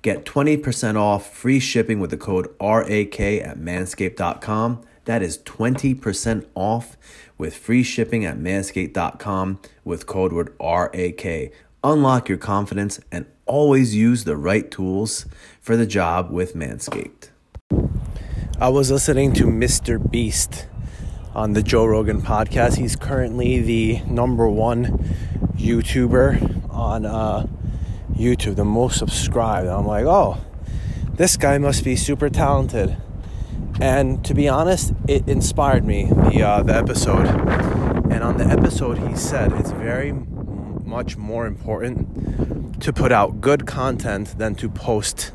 Get 0.03 0.25
20% 0.25 0.97
off 0.97 1.35
free 1.35 1.59
shipping 1.59 1.99
with 1.99 2.11
the 2.11 2.17
code 2.17 2.47
RAK 2.61 3.21
at 3.21 3.59
manscaped.com. 3.59 4.83
That 5.05 5.23
is 5.23 5.39
20% 5.39 6.47
off 6.55 6.97
with 7.39 7.57
free 7.57 7.83
shipping 7.83 8.25
at 8.25 8.39
manscaped.com 8.39 9.61
with 9.85 10.07
code 10.07 10.33
word 10.33 10.55
RAK. 10.61 11.53
Unlock 11.85 12.29
your 12.29 12.39
confidence 12.39 13.01
and 13.13 13.27
always 13.45 13.95
use 13.95 14.25
the 14.25 14.37
right 14.37 14.71
tools 14.71 15.27
for 15.61 15.77
the 15.77 15.87
job 15.87 16.31
with 16.31 16.55
Manscaped. 16.55 17.31
I 18.59 18.69
was 18.71 18.91
listening 18.91 19.33
to 19.35 19.45
Mr. 19.45 19.99
Beast 20.11 20.67
on 21.35 21.53
the 21.53 21.63
Joe 21.63 21.85
Rogan 21.85 22.23
podcast. 22.23 22.77
He's 22.77 22.97
currently 22.97 23.61
the 23.61 24.01
number 24.07 24.49
one 24.49 24.99
YouTuber 25.57 26.73
on 26.73 27.05
uh, 27.05 27.47
YouTube, 28.15 28.57
the 28.57 28.65
most 28.65 28.99
subscribed. 28.99 29.69
I'm 29.69 29.87
like, 29.87 30.07
oh, 30.07 30.39
this 31.15 31.37
guy 31.37 31.59
must 31.59 31.85
be 31.85 31.97
super 31.97 32.31
talented. 32.31 32.97
And 33.81 34.25
to 34.25 34.35
be 34.35 34.49
honest, 34.49 34.93
it 35.07 35.29
inspired 35.29 35.85
me 35.85 36.05
the 36.07 36.43
uh, 36.43 36.63
the 36.63 36.75
episode. 36.75 37.27
And 38.11 38.23
on 38.23 38.39
the 38.39 38.47
episode, 38.47 38.99
he 38.99 39.15
said 39.17 39.53
it's 39.53 39.73
very 39.73 40.13
much 40.85 41.17
more 41.17 41.47
important 41.47 42.81
to 42.83 42.93
put 42.93 43.13
out 43.13 43.41
good 43.41 43.67
content 43.67 44.39
than 44.39 44.55
to 44.55 44.69
post 44.69 45.33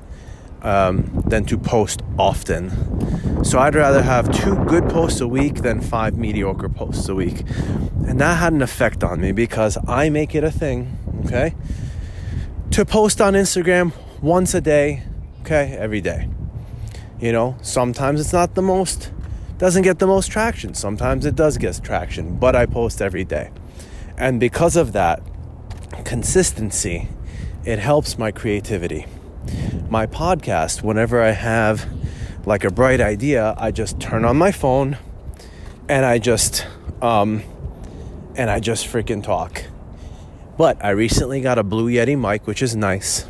um, 0.63 1.23
than 1.27 1.45
to 1.45 1.57
post 1.57 2.01
often. 2.17 3.43
So 3.43 3.59
I'd 3.59 3.75
rather 3.75 4.01
have 4.01 4.31
two 4.31 4.55
good 4.65 4.87
posts 4.89 5.21
a 5.21 5.27
week 5.27 5.55
than 5.61 5.81
five 5.81 6.17
mediocre 6.17 6.69
posts 6.69 7.09
a 7.09 7.15
week. 7.15 7.41
And 8.07 8.19
that 8.19 8.37
had 8.39 8.53
an 8.53 8.61
effect 8.61 9.03
on 9.03 9.21
me 9.21 9.31
because 9.31 9.77
I 9.87 10.09
make 10.09 10.35
it 10.35 10.43
a 10.43 10.51
thing, 10.51 10.97
okay, 11.25 11.55
to 12.71 12.85
post 12.85 13.21
on 13.21 13.33
Instagram 13.33 13.93
once 14.21 14.53
a 14.53 14.61
day, 14.61 15.03
okay, 15.41 15.75
every 15.79 16.01
day. 16.01 16.27
You 17.21 17.31
know, 17.31 17.55
sometimes 17.61 18.19
it's 18.19 18.33
not 18.33 18.55
the 18.55 18.61
most, 18.61 19.11
doesn't 19.57 19.83
get 19.83 19.99
the 19.99 20.07
most 20.07 20.29
traction. 20.29 20.73
Sometimes 20.73 21.25
it 21.25 21.35
does 21.35 21.57
get 21.57 21.81
traction, 21.81 22.37
but 22.37 22.55
I 22.55 22.65
post 22.65 23.01
every 23.01 23.23
day. 23.23 23.51
And 24.17 24.39
because 24.39 24.75
of 24.75 24.91
that 24.91 25.21
consistency, 26.03 27.07
it 27.63 27.79
helps 27.79 28.17
my 28.17 28.31
creativity 28.31 29.05
my 29.89 30.07
podcast, 30.07 30.83
whenever 30.83 31.21
I 31.21 31.31
have 31.31 31.85
like 32.45 32.63
a 32.63 32.71
bright 32.71 33.01
idea, 33.01 33.53
I 33.57 33.71
just 33.71 33.99
turn 33.99 34.25
on 34.25 34.37
my 34.37 34.51
phone 34.51 34.97
and 35.89 36.05
I 36.05 36.17
just 36.17 36.65
um 37.01 37.43
and 38.35 38.49
I 38.49 38.59
just 38.59 38.87
freaking 38.87 39.23
talk. 39.23 39.63
But 40.57 40.83
I 40.83 40.91
recently 40.91 41.41
got 41.41 41.57
a 41.57 41.63
Blue 41.63 41.89
Yeti 41.89 42.17
mic, 42.17 42.47
which 42.47 42.61
is 42.61 42.75
nice. 42.75 43.25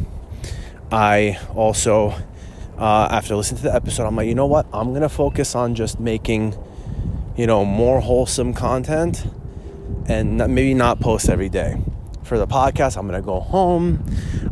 I 0.91 1.39
also 1.55 2.13
uh, 2.81 3.07
after 3.11 3.35
listening 3.35 3.61
to 3.61 3.63
the 3.69 3.73
episode, 3.73 4.07
I'm 4.07 4.15
like, 4.15 4.27
you 4.27 4.35
know 4.35 4.47
what? 4.47 4.65
I'm 4.73 4.91
gonna 4.91 5.07
focus 5.07 5.55
on 5.55 5.75
just 5.75 5.99
making, 5.99 6.55
you 7.37 7.47
know, 7.47 7.63
more 7.63 8.01
wholesome 8.01 8.53
content, 8.53 9.25
and 10.07 10.37
maybe 10.37 10.73
not 10.73 10.99
post 10.99 11.29
every 11.29 11.47
day 11.47 11.79
for 12.23 12.37
the 12.37 12.47
podcast. 12.47 12.97
I'm 12.97 13.07
going 13.07 13.21
to 13.21 13.25
go 13.25 13.41
home. 13.41 14.05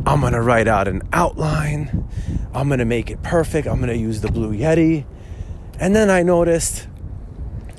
I'm 0.04 0.20
going 0.20 0.34
to 0.34 0.42
write 0.42 0.68
out 0.68 0.86
an 0.86 1.02
outline. 1.14 2.06
I'm 2.52 2.68
going 2.68 2.78
to 2.78 2.84
make 2.84 3.10
it 3.10 3.22
perfect. 3.22 3.66
I'm 3.66 3.78
going 3.78 3.88
to 3.88 3.96
use 3.96 4.20
the 4.20 4.30
Blue 4.30 4.52
Yeti. 4.52 5.06
And 5.78 5.96
then 5.96 6.10
I 6.10 6.22
noticed 6.22 6.88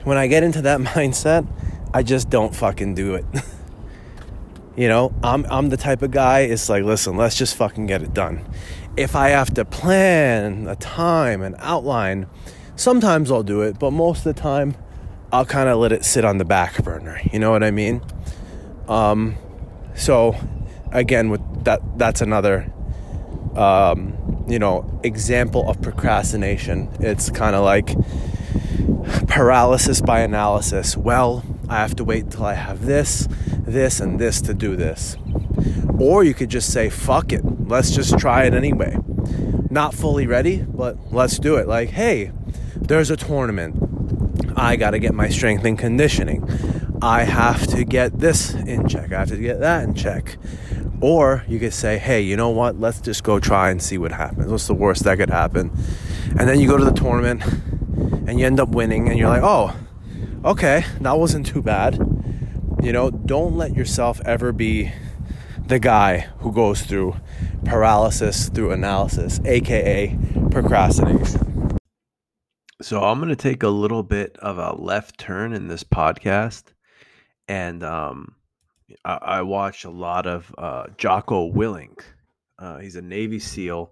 when 0.04 0.18
I 0.18 0.26
get 0.26 0.42
into 0.42 0.62
that 0.64 0.80
mindset, 0.96 1.48
I 1.94 2.02
just 2.02 2.30
don't 2.30 2.56
fucking 2.56 2.96
do 2.96 3.14
it. 3.14 3.26
you 4.76 4.88
know, 4.88 5.14
I'm 5.24 5.46
I'm 5.50 5.70
the 5.70 5.78
type 5.78 6.02
of 6.02 6.10
guy 6.10 6.40
it's 6.40 6.68
like, 6.70 6.84
listen, 6.84 7.16
let's 7.16 7.36
just 7.36 7.56
fucking 7.56 7.86
get 7.86 8.02
it 8.02 8.14
done. 8.14 8.44
If 8.98 9.16
I 9.16 9.30
have 9.30 9.54
to 9.54 9.66
plan 9.66 10.68
a 10.68 10.76
time, 10.76 11.42
an 11.42 11.56
outline, 11.60 12.28
sometimes 12.76 13.32
I'll 13.32 13.44
do 13.44 13.62
it, 13.62 13.80
but 13.80 13.92
most 13.92 14.26
of 14.26 14.36
the 14.36 14.42
time 14.42 14.76
I'll 15.32 15.46
kind 15.46 15.70
of 15.70 15.80
let 15.80 15.92
it 15.92 16.04
sit 16.04 16.26
on 16.26 16.38
the 16.38 16.46
back 16.46 16.84
burner. 16.84 17.22
You 17.32 17.40
know 17.40 17.52
what 17.52 17.64
I 17.64 17.72
mean? 17.72 18.02
Um, 18.90 19.38
so 19.96 20.36
again, 20.92 21.30
with 21.30 21.64
that, 21.64 21.82
that's 21.98 22.22
another, 22.22 22.72
um, 23.56 24.46
you 24.48 24.60
know, 24.60 25.00
example 25.04 25.70
of 25.70 25.82
procrastination. 25.82 26.90
It's 27.00 27.30
kind 27.30 27.56
of 27.56 27.64
like 27.64 27.96
paralysis 29.28 30.02
by 30.02 30.20
analysis. 30.20 30.98
Well, 30.98 31.44
I 31.72 31.76
have 31.76 31.96
to 31.96 32.04
wait 32.04 32.26
until 32.26 32.44
I 32.44 32.56
have 32.56 32.86
this, 32.86 33.30
this, 33.60 34.02
and 34.02 34.20
this 34.20 34.42
to 34.42 34.54
do 34.54 34.76
this. 34.76 35.16
Or 35.98 36.22
you 36.22 36.34
could 36.34 36.50
just 36.50 36.74
say, 36.74 36.90
fuck 36.90 37.32
it, 37.32 37.46
let's 37.70 37.92
just 37.92 38.20
try 38.20 38.44
it 38.44 38.54
anyway. 38.54 38.98
Not 39.70 39.94
fully 39.94 40.28
ready, 40.28 40.58
but 40.58 41.14
let's 41.14 41.40
do 41.40 41.56
it. 41.56 41.70
Like, 41.70 41.92
hey, 41.92 42.34
there's 42.76 43.10
a 43.10 43.16
tournament. 43.16 43.78
I 44.58 44.76
got 44.76 44.92
to 44.92 45.00
get 45.00 45.14
my 45.14 45.30
strength 45.30 45.64
and 45.64 45.80
conditioning. 45.80 46.46
I 47.02 47.24
have 47.24 47.66
to 47.68 47.86
get 47.86 48.20
this 48.20 48.54
in 48.54 48.90
check. 48.90 49.14
I 49.14 49.20
have 49.20 49.30
to 49.30 49.38
get 49.38 49.62
that 49.62 49.86
in 49.86 49.96
check. 49.96 50.36
Or 51.00 51.46
you 51.48 51.58
could 51.58 51.74
say, 51.74 51.98
hey, 51.98 52.20
you 52.20 52.36
know 52.36 52.50
what? 52.50 52.82
Let's 52.82 53.00
just 53.00 53.24
go 53.24 53.40
try 53.40 53.70
and 53.70 53.82
see 53.82 53.98
what 53.98 54.12
happens. 54.12 54.52
What's 54.52 54.68
the 54.68 54.74
worst 54.74 55.06
that 55.06 55.18
could 55.18 55.30
happen? 55.30 55.72
And 56.38 56.50
then 56.50 56.60
you 56.60 56.68
go 56.68 56.76
to 56.76 56.84
the 56.84 56.92
tournament 56.92 57.44
and 58.28 58.38
you 58.38 58.46
end 58.46 58.60
up 58.60 58.70
winning 58.70 59.08
and 59.08 59.18
you're 59.18 59.30
like, 59.30 59.42
oh, 59.42 59.74
okay, 60.44 60.84
that 61.02 61.18
wasn't 61.18 61.46
too 61.46 61.62
bad. 61.62 61.96
You 62.82 62.92
know, 62.92 63.12
don't 63.12 63.56
let 63.56 63.76
yourself 63.76 64.22
ever 64.26 64.52
be 64.52 64.92
the 65.66 65.80
guy 65.80 66.30
who 66.40 66.52
goes 66.52 66.82
through 66.82 67.16
paralysis 67.64 68.50
through 68.50 68.72
analysis, 68.72 69.40
aka 69.46 70.18
procrastination. 70.50 71.78
So, 72.82 73.04
I'm 73.04 73.20
going 73.20 73.30
to 73.30 73.36
take 73.36 73.62
a 73.62 73.70
little 73.70 74.02
bit 74.02 74.36
of 74.38 74.58
a 74.58 74.74
left 74.74 75.20
turn 75.20 75.54
in 75.54 75.68
this 75.68 75.84
podcast. 75.84 76.64
And 77.48 77.84
um, 77.84 78.36
I, 79.06 79.20
I 79.22 79.42
watch 79.44 79.84
a 79.84 79.92
lot 79.92 80.26
of 80.26 80.54
uh, 80.58 80.88
Jocko 80.98 81.52
Willink. 81.52 82.02
Uh, 82.58 82.80
he's 82.80 82.96
a 82.96 83.02
Navy 83.02 83.40
SEAL. 83.40 83.92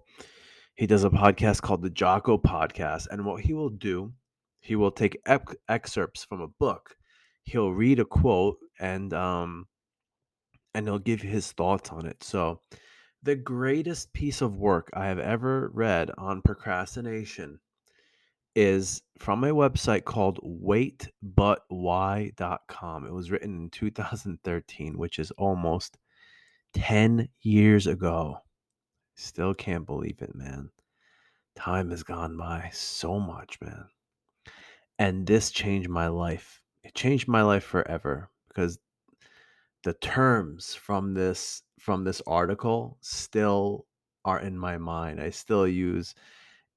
He 0.75 0.87
does 0.87 1.03
a 1.03 1.09
podcast 1.09 1.61
called 1.61 1.81
the 1.81 1.89
Jocko 1.89 2.37
Podcast. 2.37 3.07
And 3.11 3.25
what 3.25 3.41
he 3.43 3.53
will 3.53 3.69
do, 3.69 4.13
he 4.59 4.75
will 4.75 4.91
take 4.91 5.19
ep- 5.25 5.55
excerpts 5.67 6.23
from 6.23 6.41
a 6.41 6.47
book. 6.47 6.95
He'll 7.43 7.71
read 7.71 7.99
a 7.99 8.05
quote 8.05 8.57
and 8.79 9.13
um, 9.13 9.67
and 10.73 10.87
he'll 10.87 10.99
give 10.99 11.21
his 11.21 11.51
thoughts 11.51 11.89
on 11.89 12.05
it. 12.05 12.23
So, 12.23 12.61
the 13.23 13.35
greatest 13.35 14.13
piece 14.13 14.41
of 14.41 14.55
work 14.55 14.89
I 14.93 15.07
have 15.07 15.19
ever 15.19 15.69
read 15.73 16.11
on 16.17 16.41
procrastination 16.41 17.59
is 18.55 19.01
from 19.17 19.43
a 19.43 19.49
website 19.49 20.05
called 20.05 20.39
waitbutwhy.com. 20.43 23.05
It 23.05 23.13
was 23.13 23.31
written 23.31 23.63
in 23.63 23.69
2013, 23.69 24.97
which 24.97 25.19
is 25.19 25.31
almost 25.31 25.97
10 26.73 27.27
years 27.41 27.87
ago. 27.87 28.37
Still 29.15 29.53
can't 29.53 29.85
believe 29.85 30.21
it, 30.21 30.35
man. 30.35 30.69
Time 31.55 31.89
has 31.91 32.03
gone 32.03 32.37
by 32.37 32.69
so 32.73 33.19
much, 33.19 33.59
man. 33.61 33.85
And 34.99 35.25
this 35.25 35.49
changed 35.49 35.89
my 35.89 36.07
life. 36.07 36.61
It 36.83 36.93
changed 36.93 37.27
my 37.27 37.41
life 37.41 37.63
forever 37.63 38.29
because 38.49 38.77
the 39.83 39.93
terms 39.93 40.75
from 40.75 41.13
this 41.13 41.63
from 41.79 42.03
this 42.03 42.21
article 42.27 42.97
still 43.01 43.85
are 44.25 44.41
in 44.41 44.57
my 44.57 44.77
mind. 44.77 45.21
I 45.21 45.29
still 45.29 45.67
use 45.67 46.13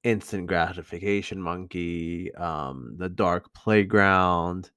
instant 0.04 0.46
gratification 0.46 1.42
monkey, 1.42 2.32
um, 2.36 2.94
the 2.98 3.08
dark 3.08 3.52
playground, 3.54 4.70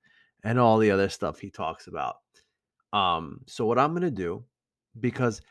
and 0.44 0.60
all 0.60 0.80
the 0.80 0.92
other 0.92 1.10
stuff 1.10 1.40
he 1.40 1.52
talks 1.52 1.88
about. 1.88 2.18
Um, 2.94 3.42
so 3.48 3.66
what 3.68 3.80
I'm 3.80 3.94
gonna 3.94 4.12
do, 4.12 4.44
because 5.00 5.42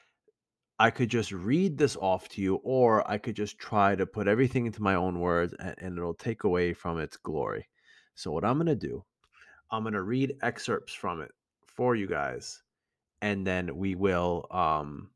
I 0.81 0.91
could 0.91 1.09
just 1.09 1.31
read 1.33 1.79
this 1.79 1.97
off 1.97 2.29
to 2.31 2.43
you, 2.43 2.57
or 2.65 3.09
I 3.09 3.19
could 3.19 3.37
just 3.37 3.59
try 3.59 3.95
to 3.95 4.07
put 4.07 4.27
everything 4.29 4.67
into 4.67 4.83
my 4.83 4.97
own 4.97 5.21
words 5.21 5.55
and, 5.61 5.75
and 5.79 5.99
it'll 5.99 6.15
take 6.15 6.45
away 6.45 6.73
from 6.75 6.99
its 6.99 7.17
glory. 7.17 7.69
So 8.15 8.31
what 8.33 8.45
I'm 8.45 8.59
gonna 8.59 8.75
do, 8.75 9.05
I'm 9.71 9.85
gonna 9.85 10.03
read 10.03 10.37
excerpts 10.43 10.95
from 10.95 11.21
it 11.21 11.33
for 11.67 11.97
you 11.97 12.07
guys 12.07 12.63
and 13.23 13.47
then 13.47 13.77
we 13.77 13.95
will 13.95 14.47
um 14.51 15.11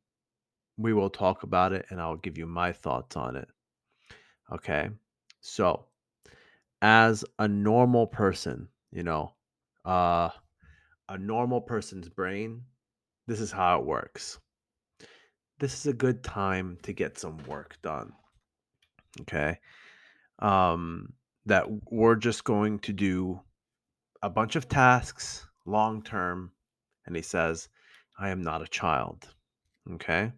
we 0.79 0.95
will 0.95 1.11
talk 1.11 1.43
about 1.43 1.73
it 1.73 1.87
and 1.91 2.01
I'll 2.01 2.17
give 2.17 2.39
you 2.39 2.47
my 2.47 2.73
thoughts 2.73 3.17
on 3.17 3.37
it. 3.37 3.49
Okay? 4.53 4.89
So, 5.41 5.87
as 6.81 7.25
a 7.39 7.49
normal 7.49 8.07
person, 8.07 8.69
you 8.93 9.03
know, 9.03 9.35
uh 9.85 10.31
a 11.09 11.19
normal 11.19 11.61
person's 11.61 12.09
brain, 12.09 12.63
this 13.27 13.41
is 13.41 13.53
how 13.53 13.79
it 13.79 13.87
works. 13.87 14.39
This 15.59 15.75
is 15.75 15.87
a 15.87 15.93
good 15.93 16.23
time 16.23 16.79
to 16.83 16.93
get 16.93 17.19
some 17.19 17.39
work 17.47 17.77
done. 17.83 18.13
Okay? 19.23 19.59
Um 20.39 21.13
that 21.49 21.67
we're 21.91 22.15
just 22.15 22.45
going 22.45 22.79
to 22.81 22.93
do 22.93 23.41
a 24.23 24.29
bunch 24.29 24.55
of 24.55 24.69
tasks 24.69 25.47
long 25.67 26.03
term 26.03 26.53
and 27.07 27.17
he 27.17 27.23
says 27.23 27.69
I 28.19 28.31
am 28.31 28.43
not 28.43 28.63
a 28.63 28.69
child. 28.69 29.29
Okay? 29.95 30.33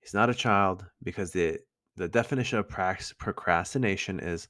He's 0.00 0.14
not 0.14 0.30
a 0.30 0.34
child 0.34 0.84
because 1.02 1.32
the 1.32 1.58
the 1.96 2.08
definition 2.08 2.58
of 2.58 2.68
procrastination 2.68 4.20
is 4.20 4.48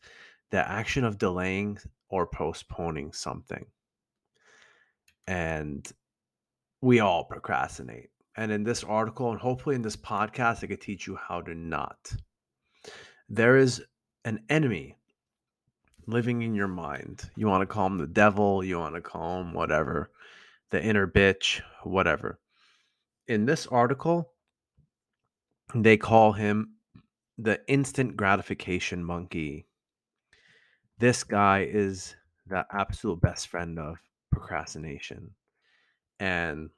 the 0.50 0.68
action 0.68 1.04
of 1.04 1.18
delaying 1.18 1.78
or 2.08 2.26
postponing 2.26 3.12
something. 3.12 3.64
And 5.26 5.90
we 6.80 7.00
all 7.00 7.24
procrastinate. 7.24 8.10
And 8.36 8.52
in 8.52 8.62
this 8.62 8.84
article, 8.84 9.30
and 9.30 9.40
hopefully 9.40 9.74
in 9.74 9.82
this 9.82 9.96
podcast, 9.96 10.62
I 10.62 10.68
could 10.68 10.80
teach 10.80 11.06
you 11.06 11.16
how 11.16 11.40
to 11.42 11.54
not. 11.54 12.14
There 13.28 13.56
is 13.56 13.82
an 14.24 14.40
enemy 14.48 14.96
living 16.10 16.42
in 16.42 16.54
your 16.54 16.68
mind. 16.68 17.30
You 17.36 17.46
want 17.46 17.62
to 17.62 17.66
call 17.66 17.86
him 17.86 17.98
the 17.98 18.06
devil, 18.06 18.64
you 18.64 18.78
want 18.78 18.94
to 18.94 19.00
call 19.00 19.40
him 19.40 19.52
whatever 19.52 20.10
the 20.70 20.82
inner 20.82 21.06
bitch, 21.06 21.60
whatever. 21.82 22.38
In 23.28 23.46
this 23.46 23.66
article, 23.66 24.32
they 25.74 25.96
call 25.96 26.32
him 26.32 26.74
the 27.38 27.60
instant 27.68 28.16
gratification 28.16 29.04
monkey. 29.04 29.66
This 30.98 31.24
guy 31.24 31.68
is 31.70 32.14
the 32.46 32.66
absolute 32.72 33.20
best 33.20 33.48
friend 33.48 33.78
of 33.78 33.96
procrastination. 34.30 35.30
And 36.18 36.70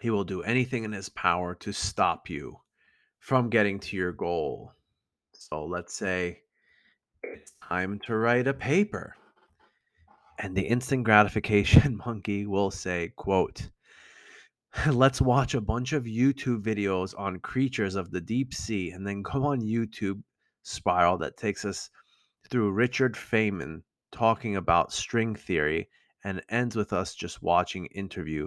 he 0.00 0.10
will 0.10 0.24
do 0.24 0.42
anything 0.42 0.84
in 0.84 0.92
his 0.92 1.08
power 1.08 1.54
to 1.56 1.72
stop 1.72 2.28
you 2.28 2.58
from 3.20 3.48
getting 3.48 3.78
to 3.80 3.96
your 3.96 4.12
goal. 4.12 4.72
So 5.32 5.64
let's 5.64 5.94
say 5.94 6.40
it's 7.32 7.52
time 7.62 7.98
to 8.06 8.16
write 8.16 8.46
a 8.46 8.54
paper. 8.54 9.16
And 10.38 10.56
the 10.56 10.62
instant 10.62 11.04
gratification 11.04 11.96
monkey 12.06 12.46
will 12.46 12.70
say 12.70 13.12
quote 13.16 13.70
let's 14.88 15.22
watch 15.22 15.54
a 15.54 15.60
bunch 15.60 15.94
of 15.94 16.04
youtube 16.04 16.62
videos 16.62 17.18
on 17.18 17.38
creatures 17.38 17.94
of 17.94 18.10
the 18.10 18.20
deep 18.20 18.52
sea 18.52 18.90
and 18.90 19.06
then 19.06 19.22
go 19.22 19.44
on 19.44 19.62
youtube 19.62 20.20
spiral 20.64 21.16
that 21.16 21.38
takes 21.38 21.64
us 21.64 21.88
through 22.50 22.70
richard 22.70 23.14
feynman 23.14 23.80
talking 24.12 24.56
about 24.56 24.92
string 24.92 25.34
theory 25.34 25.88
and 26.24 26.42
ends 26.50 26.76
with 26.76 26.92
us 26.92 27.14
just 27.14 27.42
watching 27.42 27.86
interview 27.86 28.46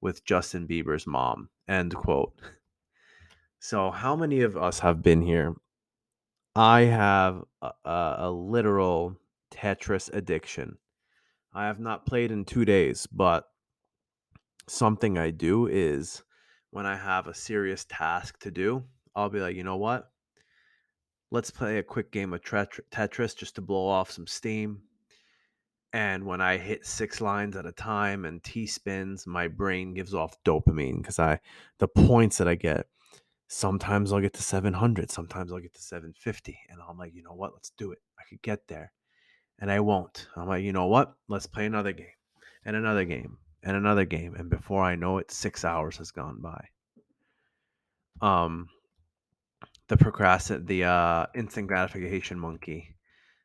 with 0.00 0.24
justin 0.24 0.64
bieber's 0.68 1.08
mom 1.08 1.48
end 1.68 1.94
quote. 1.94 2.34
So 3.58 3.90
how 3.90 4.14
many 4.14 4.42
of 4.42 4.56
us 4.56 4.78
have 4.80 5.02
been 5.02 5.22
here 5.22 5.54
i 6.56 6.82
have 6.82 7.42
a, 7.62 7.72
a, 7.84 8.30
literal 8.30 9.16
tetris 9.50 10.12
addiction 10.12 10.76
I 11.54 11.66
have 11.66 11.78
not 11.78 12.04
played 12.04 12.32
in 12.32 12.44
two 12.44 12.64
days, 12.64 13.06
but 13.06 13.48
something 14.66 15.16
I 15.16 15.30
do 15.30 15.68
is 15.68 16.24
when 16.70 16.84
I 16.84 16.96
have 16.96 17.28
a 17.28 17.34
serious 17.34 17.86
task 17.88 18.40
to 18.40 18.50
do, 18.50 18.82
I'll 19.14 19.30
be 19.30 19.38
like, 19.38 19.54
you 19.54 19.62
know 19.62 19.76
what? 19.76 20.10
Let's 21.30 21.52
play 21.52 21.78
a 21.78 21.84
quick 21.84 22.10
game 22.10 22.32
of 22.32 22.42
Tetris 22.42 23.36
just 23.36 23.54
to 23.54 23.62
blow 23.62 23.86
off 23.86 24.10
some 24.10 24.26
steam. 24.26 24.82
And 25.92 26.26
when 26.26 26.40
I 26.40 26.56
hit 26.56 26.84
six 26.84 27.20
lines 27.20 27.54
at 27.56 27.66
a 27.66 27.72
time 27.72 28.24
and 28.24 28.42
T 28.42 28.66
spins, 28.66 29.24
my 29.24 29.46
brain 29.46 29.94
gives 29.94 30.12
off 30.12 30.36
dopamine 30.44 30.98
because 30.98 31.20
I, 31.20 31.38
the 31.78 31.86
points 31.86 32.38
that 32.38 32.48
I 32.48 32.56
get, 32.56 32.86
sometimes 33.54 34.12
I'll 34.12 34.20
get 34.20 34.32
to 34.34 34.42
700, 34.42 35.10
sometimes 35.10 35.52
I'll 35.52 35.60
get 35.60 35.74
to 35.74 35.82
750. 35.82 36.58
And 36.70 36.80
I'm 36.86 36.98
like, 36.98 37.14
you 37.14 37.22
know 37.22 37.34
what? 37.34 37.52
Let's 37.54 37.70
do 37.78 37.92
it. 37.92 37.98
I 38.18 38.22
could 38.28 38.42
get 38.42 38.66
there 38.66 38.92
and 39.60 39.70
I 39.70 39.80
won't. 39.80 40.26
I'm 40.36 40.48
like, 40.48 40.64
you 40.64 40.72
know 40.72 40.86
what? 40.86 41.14
Let's 41.28 41.46
play 41.46 41.66
another 41.66 41.92
game 41.92 42.06
and 42.64 42.74
another 42.76 43.04
game 43.04 43.38
and 43.62 43.76
another 43.76 44.04
game. 44.04 44.34
And 44.34 44.50
before 44.50 44.82
I 44.82 44.96
know 44.96 45.18
it, 45.18 45.30
six 45.30 45.64
hours 45.64 45.96
has 45.98 46.10
gone 46.10 46.40
by. 46.40 46.68
Um, 48.20 48.68
the 49.88 49.96
procrastinate, 49.96 50.66
the 50.66 50.84
uh, 50.84 51.26
instant 51.34 51.68
gratification 51.68 52.38
monkey. 52.38 52.96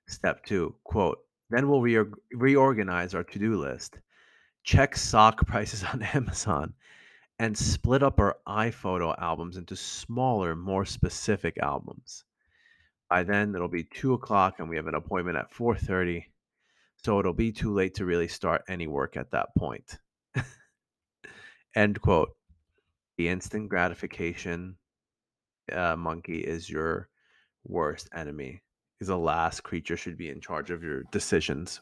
Step 0.08 0.44
two, 0.44 0.76
quote, 0.84 1.20
then 1.52 1.70
we'll 1.70 1.82
re- 1.82 2.12
reorganize 2.34 3.14
our 3.14 3.24
to 3.24 3.40
do 3.40 3.60
list, 3.60 4.00
check 4.64 4.96
sock 4.96 5.46
prices 5.48 5.84
on 5.84 6.02
Amazon, 6.02 6.74
and 7.40 7.58
split 7.58 8.04
up 8.04 8.20
our 8.20 8.38
iPhoto 8.46 9.16
albums 9.18 9.56
into 9.56 9.76
smaller, 9.76 10.56
more 10.56 10.86
specific 10.86 11.58
albums. 11.58 12.26
By 13.10 13.24
then 13.24 13.56
it'll 13.56 13.70
be 13.70 13.86
two 13.86 14.14
o'clock 14.14 14.60
and 14.60 14.70
we 14.70 14.76
have 14.76 14.88
an 14.88 14.96
appointment 14.96 15.38
at 15.38 15.52
4:30. 15.52 16.26
So 16.98 17.18
it'll 17.18 17.34
be 17.34 17.54
too 17.54 17.74
late 17.74 17.96
to 17.96 18.06
really 18.06 18.28
start 18.28 18.66
any 18.68 18.86
work 18.86 19.16
at 19.16 19.32
that 19.32 19.56
point. 19.58 19.98
End 21.76 22.02
quote. 22.02 22.36
The 23.18 23.30
instant 23.30 23.70
gratification 23.70 24.76
uh, 25.72 25.96
monkey 25.96 26.40
is 26.40 26.70
your 26.70 27.10
worst 27.64 28.10
enemy. 28.14 28.62
Is 29.00 29.08
the 29.08 29.18
last 29.18 29.64
creature 29.64 29.96
should 29.96 30.18
be 30.18 30.30
in 30.30 30.42
charge 30.42 30.72
of 30.72 30.84
your 30.84 31.04
decisions. 31.04 31.80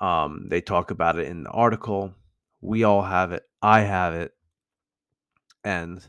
Um, 0.00 0.46
they 0.48 0.62
talk 0.62 0.90
about 0.90 1.18
it 1.18 1.28
in 1.28 1.42
the 1.42 1.50
article. 1.50 2.14
We 2.62 2.84
all 2.84 3.02
have 3.02 3.32
it. 3.32 3.42
I 3.60 3.80
have 3.80 4.14
it. 4.14 4.32
And 5.64 6.08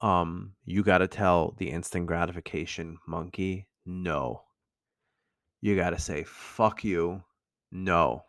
um, 0.00 0.52
you 0.64 0.82
got 0.82 0.98
to 0.98 1.08
tell 1.08 1.54
the 1.58 1.70
instant 1.70 2.06
gratification 2.06 2.98
monkey 3.06 3.68
no. 3.86 4.42
You 5.60 5.76
got 5.76 5.90
to 5.90 5.98
say, 5.98 6.24
fuck 6.24 6.84
you, 6.84 7.22
no. 7.72 8.22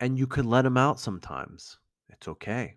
And 0.00 0.18
you 0.18 0.26
could 0.26 0.46
let 0.46 0.66
him 0.66 0.76
out 0.76 1.00
sometimes. 1.00 1.78
It's 2.08 2.28
okay. 2.28 2.76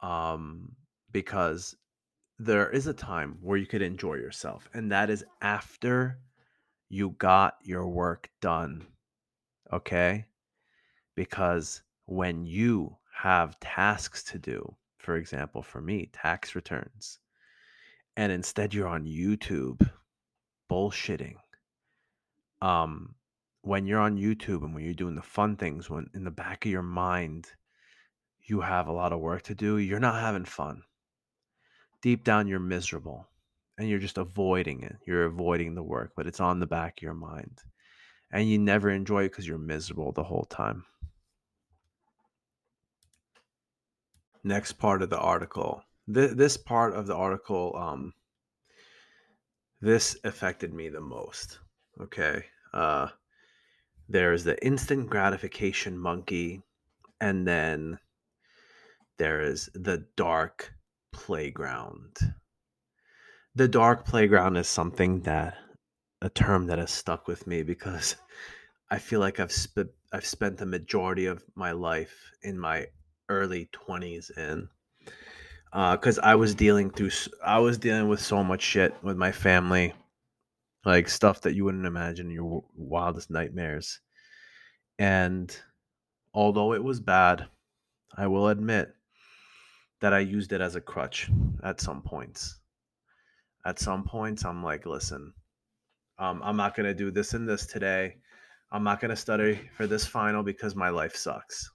Um, 0.00 0.72
because 1.12 1.74
there 2.38 2.70
is 2.70 2.86
a 2.86 2.94
time 2.94 3.38
where 3.40 3.56
you 3.56 3.66
could 3.66 3.82
enjoy 3.82 4.14
yourself, 4.14 4.68
and 4.74 4.90
that 4.92 5.08
is 5.08 5.24
after 5.40 6.18
you 6.88 7.10
got 7.18 7.56
your 7.62 7.88
work 7.88 8.28
done. 8.40 8.86
Okay? 9.72 10.26
Because 11.14 11.82
when 12.06 12.44
you 12.44 12.96
have 13.14 13.58
tasks 13.60 14.22
to 14.24 14.38
do, 14.38 14.76
for 15.04 15.16
example, 15.16 15.62
for 15.62 15.80
me, 15.80 16.10
tax 16.12 16.54
returns, 16.54 17.18
and 18.16 18.32
instead 18.32 18.72
you're 18.72 18.88
on 18.88 19.04
YouTube 19.04 19.88
bullshitting. 20.70 21.36
Um, 22.62 23.14
when 23.62 23.86
you're 23.86 24.00
on 24.00 24.16
YouTube 24.16 24.62
and 24.64 24.74
when 24.74 24.84
you're 24.84 24.94
doing 24.94 25.14
the 25.14 25.22
fun 25.22 25.56
things, 25.56 25.88
when 25.88 26.08
in 26.14 26.24
the 26.24 26.30
back 26.30 26.64
of 26.64 26.70
your 26.70 26.82
mind 26.82 27.48
you 28.46 28.60
have 28.60 28.88
a 28.88 28.92
lot 28.92 29.12
of 29.12 29.20
work 29.20 29.42
to 29.42 29.54
do, 29.54 29.78
you're 29.78 30.00
not 30.00 30.20
having 30.20 30.44
fun. 30.44 30.82
Deep 32.02 32.24
down, 32.24 32.46
you're 32.46 32.58
miserable 32.58 33.26
and 33.78 33.88
you're 33.88 33.98
just 33.98 34.18
avoiding 34.18 34.82
it. 34.82 34.96
You're 35.06 35.24
avoiding 35.24 35.74
the 35.74 35.82
work, 35.82 36.12
but 36.16 36.26
it's 36.26 36.40
on 36.40 36.60
the 36.60 36.66
back 36.66 36.98
of 36.98 37.02
your 37.02 37.14
mind. 37.14 37.60
And 38.32 38.48
you 38.48 38.58
never 38.58 38.90
enjoy 38.90 39.24
it 39.24 39.30
because 39.30 39.46
you're 39.46 39.58
miserable 39.58 40.12
the 40.12 40.24
whole 40.24 40.44
time. 40.44 40.84
Next 44.44 44.72
part 44.72 45.02
of 45.02 45.10
the 45.10 45.18
article. 45.18 45.82
Th- 46.12 46.32
this 46.32 46.56
part 46.56 46.94
of 46.94 47.06
the 47.06 47.16
article, 47.16 47.74
um, 47.76 48.12
this 49.80 50.16
affected 50.22 50.72
me 50.72 50.90
the 50.90 51.00
most. 51.00 51.58
Okay. 52.00 52.44
Uh, 52.72 53.08
there's 54.08 54.44
the 54.44 54.62
instant 54.64 55.08
gratification 55.08 55.98
monkey, 55.98 56.62
and 57.20 57.46
then 57.48 57.98
there 59.16 59.40
is 59.40 59.70
the 59.74 60.06
dark 60.16 60.74
playground. 61.12 62.16
The 63.54 63.68
dark 63.68 64.04
playground 64.04 64.56
is 64.56 64.68
something 64.68 65.22
that 65.22 65.56
a 66.20 66.28
term 66.28 66.66
that 66.66 66.78
has 66.78 66.90
stuck 66.90 67.28
with 67.28 67.46
me 67.46 67.62
because 67.62 68.16
I 68.90 68.98
feel 68.98 69.20
like 69.20 69.40
I've 69.40 69.52
spent 69.52 69.90
I've 70.12 70.26
spent 70.26 70.58
the 70.58 70.66
majority 70.66 71.26
of 71.26 71.42
my 71.54 71.72
life 71.72 72.30
in 72.42 72.58
my 72.58 72.86
early 73.28 73.68
20s 73.72 74.36
in 74.36 74.68
because 75.74 76.18
uh, 76.18 76.22
I 76.22 76.36
was 76.36 76.54
dealing 76.54 76.88
through 76.90 77.10
I 77.44 77.58
was 77.58 77.78
dealing 77.78 78.08
with 78.08 78.20
so 78.20 78.44
much 78.44 78.62
shit 78.62 78.94
with 79.02 79.16
my 79.16 79.32
family, 79.32 79.92
like 80.84 81.08
stuff 81.08 81.40
that 81.40 81.54
you 81.54 81.64
wouldn't 81.64 81.86
imagine 81.86 82.26
in 82.26 82.32
your 82.32 82.62
wildest 82.76 83.28
nightmares. 83.28 84.00
And 85.00 85.56
although 86.32 86.74
it 86.74 86.84
was 86.84 87.00
bad, 87.00 87.48
I 88.16 88.28
will 88.28 88.48
admit 88.48 88.94
that 90.00 90.12
I 90.14 90.20
used 90.20 90.52
it 90.52 90.60
as 90.60 90.76
a 90.76 90.80
crutch 90.80 91.28
at 91.64 91.80
some 91.80 92.02
points. 92.02 92.60
At 93.66 93.80
some 93.80 94.04
points, 94.04 94.44
I'm 94.44 94.62
like, 94.62 94.86
listen, 94.86 95.32
um, 96.18 96.40
I'm 96.44 96.56
not 96.56 96.76
gonna 96.76 96.94
do 96.94 97.10
this 97.10 97.34
and 97.34 97.48
this 97.48 97.66
today. 97.66 98.18
I'm 98.70 98.84
not 98.84 99.00
gonna 99.00 99.16
study 99.16 99.58
for 99.76 99.88
this 99.88 100.06
final 100.06 100.44
because 100.44 100.76
my 100.76 100.90
life 100.90 101.16
sucks. 101.16 101.68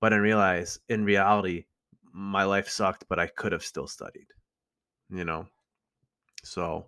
But 0.00 0.12
in 0.12 0.20
realize 0.20 0.78
in 0.88 1.04
reality, 1.04 1.66
my 2.12 2.44
life 2.44 2.68
sucked, 2.68 3.04
but 3.08 3.18
I 3.18 3.26
could 3.26 3.52
have 3.52 3.64
still 3.64 3.86
studied. 3.86 4.28
You 5.10 5.24
know? 5.24 5.46
So, 6.42 6.86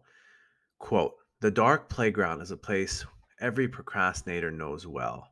quote, 0.78 1.14
the 1.40 1.50
dark 1.50 1.88
playground 1.88 2.40
is 2.40 2.50
a 2.50 2.56
place 2.56 3.04
every 3.40 3.68
procrastinator 3.68 4.50
knows 4.50 4.86
well. 4.86 5.28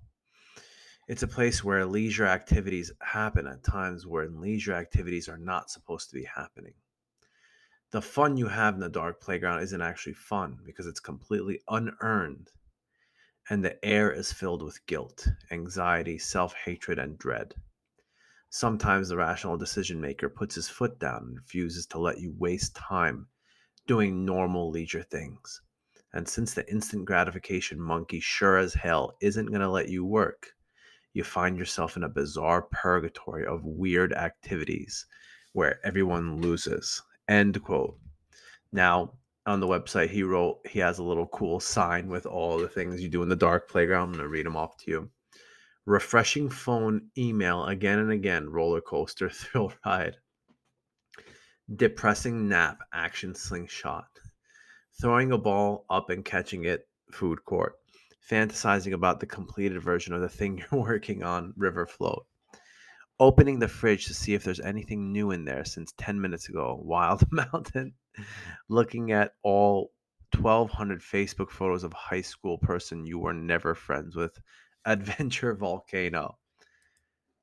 It's 1.09 1.23
a 1.23 1.29
place 1.29 1.65
where 1.65 1.85
leisure 1.87 2.27
activities 2.27 2.93
happen 3.01 3.47
at 3.47 3.65
times 3.65 4.07
where 4.07 4.29
leisure 4.29 4.75
activities 4.75 5.29
are 5.29 5.39
not 5.39 5.71
supposed 5.71 6.11
to 6.11 6.15
be 6.15 6.25
happening. 6.25 6.75
The 7.91 8.03
fun 8.03 8.37
you 8.37 8.47
have 8.47 8.75
in 8.75 8.81
the 8.81 8.89
dark 8.89 9.21
playground 9.21 9.63
isn't 9.63 9.81
actually 9.81 10.15
fun 10.15 10.59
because 10.65 10.87
it's 10.87 11.01
completely 11.01 11.61
unearned 11.69 12.51
and 13.51 13.65
the 13.65 13.85
air 13.85 14.13
is 14.13 14.33
filled 14.33 14.63
with 14.63 14.87
guilt, 14.87 15.27
anxiety, 15.51 16.19
self 16.19 16.55
hatred, 16.55 17.01
and 17.01 17.19
dread. 17.19 17.55
Sometimes 18.53 19.09
the 19.09 19.17
rational 19.17 19.57
decision 19.57 20.01
maker 20.01 20.29
puts 20.29 20.57
his 20.57 20.69
foot 20.69 20.99
down 20.99 21.23
and 21.23 21.37
refuses 21.37 21.87
to 21.87 22.01
let 22.01 22.19
you 22.19 22.35
waste 22.37 22.75
time 22.75 23.29
doing 23.87 24.25
normal 24.25 24.71
leisure 24.71 25.05
things. 25.05 25.63
And 26.15 26.29
since 26.29 26.53
the 26.53 26.69
instant 26.69 27.05
gratification 27.05 27.81
monkey 27.81 28.19
sure 28.19 28.59
as 28.59 28.75
hell 28.75 29.15
isn't 29.21 29.47
going 29.47 29.61
to 29.61 29.71
let 29.71 29.89
you 29.89 30.05
work, 30.05 30.49
you 31.13 31.23
find 31.23 31.57
yourself 31.57 31.97
in 31.97 32.03
a 32.03 32.09
bizarre 32.09 32.63
purgatory 32.63 33.47
of 33.47 33.65
weird 33.65 34.13
activities 34.13 35.07
where 35.53 35.79
everyone 35.87 36.41
loses. 36.41 37.01
End 37.29 37.63
quote. 37.63 37.97
Now, 38.73 39.13
on 39.47 39.61
the 39.61 39.69
website, 39.69 40.11
he 40.11 40.25
wrote, 40.25 40.59
he 40.69 40.81
has 40.81 40.99
a 40.99 41.05
little 41.05 41.29
cool 41.29 41.61
sign 41.61 42.09
with 42.09 42.27
all 42.27 42.59
the 42.59 42.69
things 42.69 43.01
you 43.01 43.09
do 43.09 43.23
in 43.23 43.29
the 43.29 43.37
dark 43.37 43.71
playground. 43.71 44.09
I'm 44.09 44.13
going 44.15 44.25
to 44.25 44.29
read 44.29 44.47
them 44.47 44.57
off 44.57 44.77
to 44.79 44.91
you 44.91 45.11
refreshing 45.91 46.49
phone 46.49 47.03
email 47.19 47.65
again 47.65 47.99
and 47.99 48.13
again 48.13 48.49
roller 48.49 48.81
coaster 48.81 49.29
thrill 49.31 49.73
ride. 49.85 50.17
Depressing 51.75 52.49
nap 52.49 52.79
action 52.93 53.35
slingshot. 53.35 54.07
Throwing 55.01 55.33
a 55.33 55.39
ball 55.39 55.85
up 55.91 56.09
and 56.09 56.25
catching 56.25 56.65
it 56.65 56.87
food 57.11 57.45
court. 57.45 57.73
Fantasizing 58.31 58.93
about 58.93 59.19
the 59.19 59.27
completed 59.27 59.83
version 59.83 60.15
of 60.15 60.21
the 60.21 60.29
thing 60.29 60.59
you're 60.73 60.81
working 60.81 61.25
on 61.25 61.55
river 61.57 61.87
float. 61.87 62.25
Opening 63.19 63.59
the 63.59 63.67
fridge 63.67 64.07
to 64.07 64.15
see 64.15 64.35
if 64.35 64.45
there's 64.45 64.61
anything 64.61 65.11
new 65.11 65.33
in 65.33 65.45
there 65.45 65.65
since 65.65 65.93
10 65.99 66.21
minutes 66.21 66.49
ago 66.49 66.81
wild 66.85 67.25
mountain. 67.33 67.95
Looking 68.69 69.11
at 69.11 69.33
all 69.43 69.91
1200 70.39 71.01
facebook 71.01 71.51
photos 71.51 71.83
of 71.83 71.93
high 71.93 72.21
school 72.21 72.57
person 72.59 73.05
you 73.05 73.19
were 73.19 73.35
never 73.35 73.75
friends 73.75 74.15
with 74.15 74.39
Adventure 74.85 75.55
Volcano. 75.61 76.39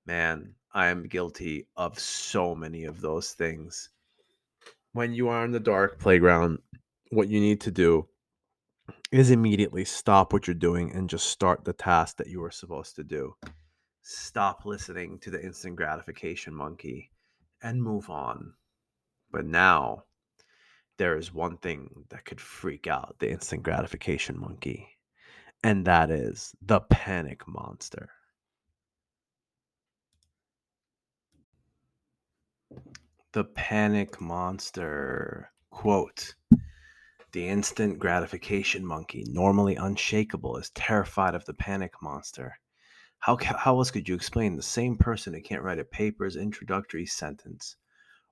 Man, 0.06 0.56
I 0.74 0.88
am 0.88 1.08
guilty 1.08 1.68
of 1.76 2.00
so 2.00 2.56
many 2.56 2.86
of 2.86 3.02
those 3.02 3.32
things. 3.32 3.90
When 4.94 5.14
you 5.14 5.30
are 5.30 5.46
in 5.46 5.52
the 5.52 5.60
dark 5.60 6.00
playground, 6.00 6.60
what 7.12 7.28
you 7.28 7.40
need 7.40 7.62
to 7.62 7.72
do 7.72 8.08
is 9.12 9.32
immediately 9.32 9.86
stop 9.86 10.34
what 10.34 10.48
you're 10.48 10.54
doing 10.54 10.92
and 10.92 11.10
just 11.10 11.28
start 11.28 11.64
the 11.64 11.74
task 11.74 12.18
that 12.18 12.28
you 12.28 12.40
were 12.40 12.52
supposed 12.52 12.96
to 12.96 13.04
do. 13.04 13.36
Stop 14.02 14.66
listening 14.66 15.20
to 15.20 15.30
the 15.30 15.44
instant 15.44 15.76
gratification 15.76 16.54
monkey 16.54 17.12
and 17.62 17.82
move 17.82 18.10
on. 18.10 18.54
But 19.32 19.46
now, 19.46 20.04
there 20.98 21.18
is 21.18 21.34
one 21.34 21.58
thing 21.58 22.06
that 22.10 22.26
could 22.26 22.42
freak 22.42 22.88
out 22.88 23.18
the 23.20 23.30
instant 23.30 23.64
gratification 23.64 24.40
monkey 24.40 24.97
and 25.64 25.86
that 25.86 26.10
is 26.12 26.56
the 26.62 26.80
panic 26.82 27.48
monster. 27.48 28.10
The 33.34 33.44
panic 33.44 34.22
monster. 34.22 35.52
Quote 35.70 36.36
The 37.32 37.48
instant 37.48 38.00
gratification 38.00 38.86
monkey, 38.86 39.26
normally 39.28 39.76
unshakable, 39.76 40.58
is 40.58 40.70
terrified 40.72 41.36
of 41.36 41.46
the 41.46 41.54
panic 41.54 41.94
monster. 42.02 42.60
How, 43.20 43.38
how 43.38 43.78
else 43.78 43.92
could 43.92 44.08
you 44.08 44.16
explain 44.16 44.56
the 44.56 44.62
same 44.62 44.98
person 44.98 45.34
who 45.34 45.42
can't 45.42 45.64
write 45.64 45.80
a 45.80 45.86
paper's 45.86 46.36
introductory 46.36 47.06
sentence 47.06 47.76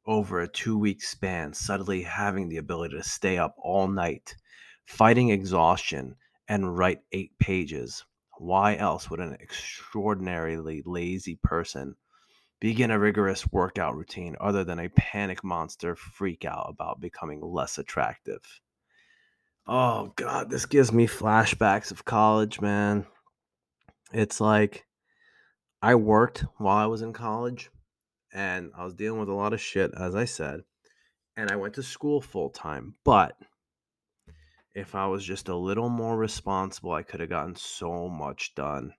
over 0.06 0.40
a 0.40 0.48
two 0.48 0.78
week 0.78 1.04
span 1.04 1.54
suddenly 1.54 2.04
having 2.04 2.50
the 2.50 2.58
ability 2.58 2.96
to 2.96 3.04
stay 3.04 3.38
up 3.38 3.56
all 3.58 3.88
night, 3.88 4.36
fighting 4.86 5.30
exhaustion, 5.30 6.16
and 6.48 6.78
write 6.78 7.02
eight 7.12 7.38
pages. 7.40 8.06
Why 8.38 8.76
else 8.76 9.10
would 9.10 9.20
an 9.20 9.38
extraordinarily 9.42 10.82
lazy 10.86 11.40
person 11.42 11.96
begin 12.60 12.92
a 12.92 13.00
rigorous 13.00 13.48
workout 13.52 13.96
routine 13.96 14.36
other 14.40 14.64
than 14.64 14.80
a 14.80 14.90
panic 14.90 15.44
monster 15.44 15.96
freak 15.96 16.46
out 16.46 16.68
about 16.70 17.00
becoming 17.00 17.42
less 17.42 17.78
attractive? 17.78 18.42
Oh, 19.68 20.14
God, 20.16 20.50
this 20.50 20.66
gives 20.66 20.92
me 20.92 21.08
flashbacks 21.08 21.92
of 21.92 22.06
college, 22.06 22.62
man. 22.62 23.06
It's 24.14 24.40
like 24.40 24.86
I 25.82 25.96
worked 25.96 26.46
while 26.58 26.78
I 26.78 26.86
was 26.86 27.02
in 27.02 27.14
college 27.14 27.72
and 28.34 28.72
I 28.78 28.84
was 28.84 28.94
dealing 28.94 29.20
with 29.20 29.30
a 29.30 29.34
lot 29.34 29.54
of 29.54 29.62
shit, 29.62 29.92
as 29.98 30.14
I 30.14 30.26
said, 30.26 30.62
and 31.36 31.50
I 31.50 31.56
went 31.56 31.74
to 31.76 31.84
school 31.84 32.22
full 32.22 32.50
time, 32.50 32.96
but 33.04 33.38
if 34.76 34.94
I 34.94 35.08
was 35.08 35.24
just 35.24 35.48
a 35.48 35.56
little 35.56 35.90
more 35.90 36.18
responsible, 36.18 36.92
I 36.92 37.02
could 37.02 37.22
have 37.22 37.30
gotten 37.30 37.56
so 37.56 38.10
much 38.10 38.54
done. 38.56 38.94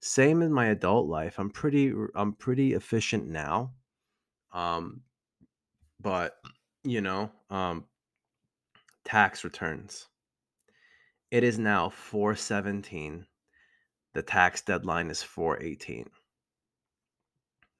Same 0.00 0.42
in 0.42 0.52
my 0.52 0.66
adult 0.66 1.06
life. 1.06 1.38
I'm 1.38 1.50
pretty 1.50 1.92
I'm 2.14 2.32
pretty 2.32 2.72
efficient 2.72 3.28
now. 3.28 3.74
Um 4.52 5.02
but 6.00 6.38
you 6.82 7.00
know, 7.02 7.30
um 7.50 7.84
tax 9.04 9.44
returns. 9.44 10.08
It 11.30 11.44
is 11.44 11.58
now 11.58 11.90
417. 11.90 13.26
The 14.14 14.22
tax 14.22 14.62
deadline 14.62 15.08
is 15.10 15.22
418. 15.22 16.10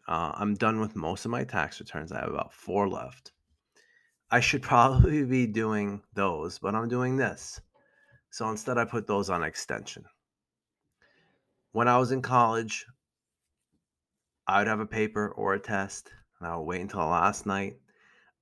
Uh, 0.08 0.32
I'm 0.34 0.54
done 0.54 0.80
with 0.80 0.96
most 0.96 1.24
of 1.24 1.30
my 1.30 1.44
tax 1.44 1.78
returns. 1.78 2.12
I 2.12 2.20
have 2.20 2.30
about 2.30 2.52
four 2.52 2.88
left. 2.88 3.32
I 4.32 4.40
should 4.40 4.62
probably 4.62 5.24
be 5.26 5.46
doing 5.46 6.02
those, 6.14 6.58
but 6.58 6.74
I'm 6.74 6.88
doing 6.88 7.16
this. 7.16 7.60
So 8.30 8.48
instead, 8.48 8.78
I 8.78 8.86
put 8.86 9.06
those 9.06 9.28
on 9.28 9.44
extension. 9.44 10.04
When 11.72 11.86
I 11.86 11.98
was 11.98 12.12
in 12.12 12.22
college, 12.22 12.86
I 14.46 14.58
would 14.58 14.68
have 14.68 14.80
a 14.80 14.86
paper 14.86 15.28
or 15.28 15.52
a 15.52 15.60
test, 15.60 16.10
and 16.40 16.48
I 16.48 16.56
would 16.56 16.64
wait 16.64 16.80
until 16.80 17.00
last 17.00 17.44
night. 17.44 17.76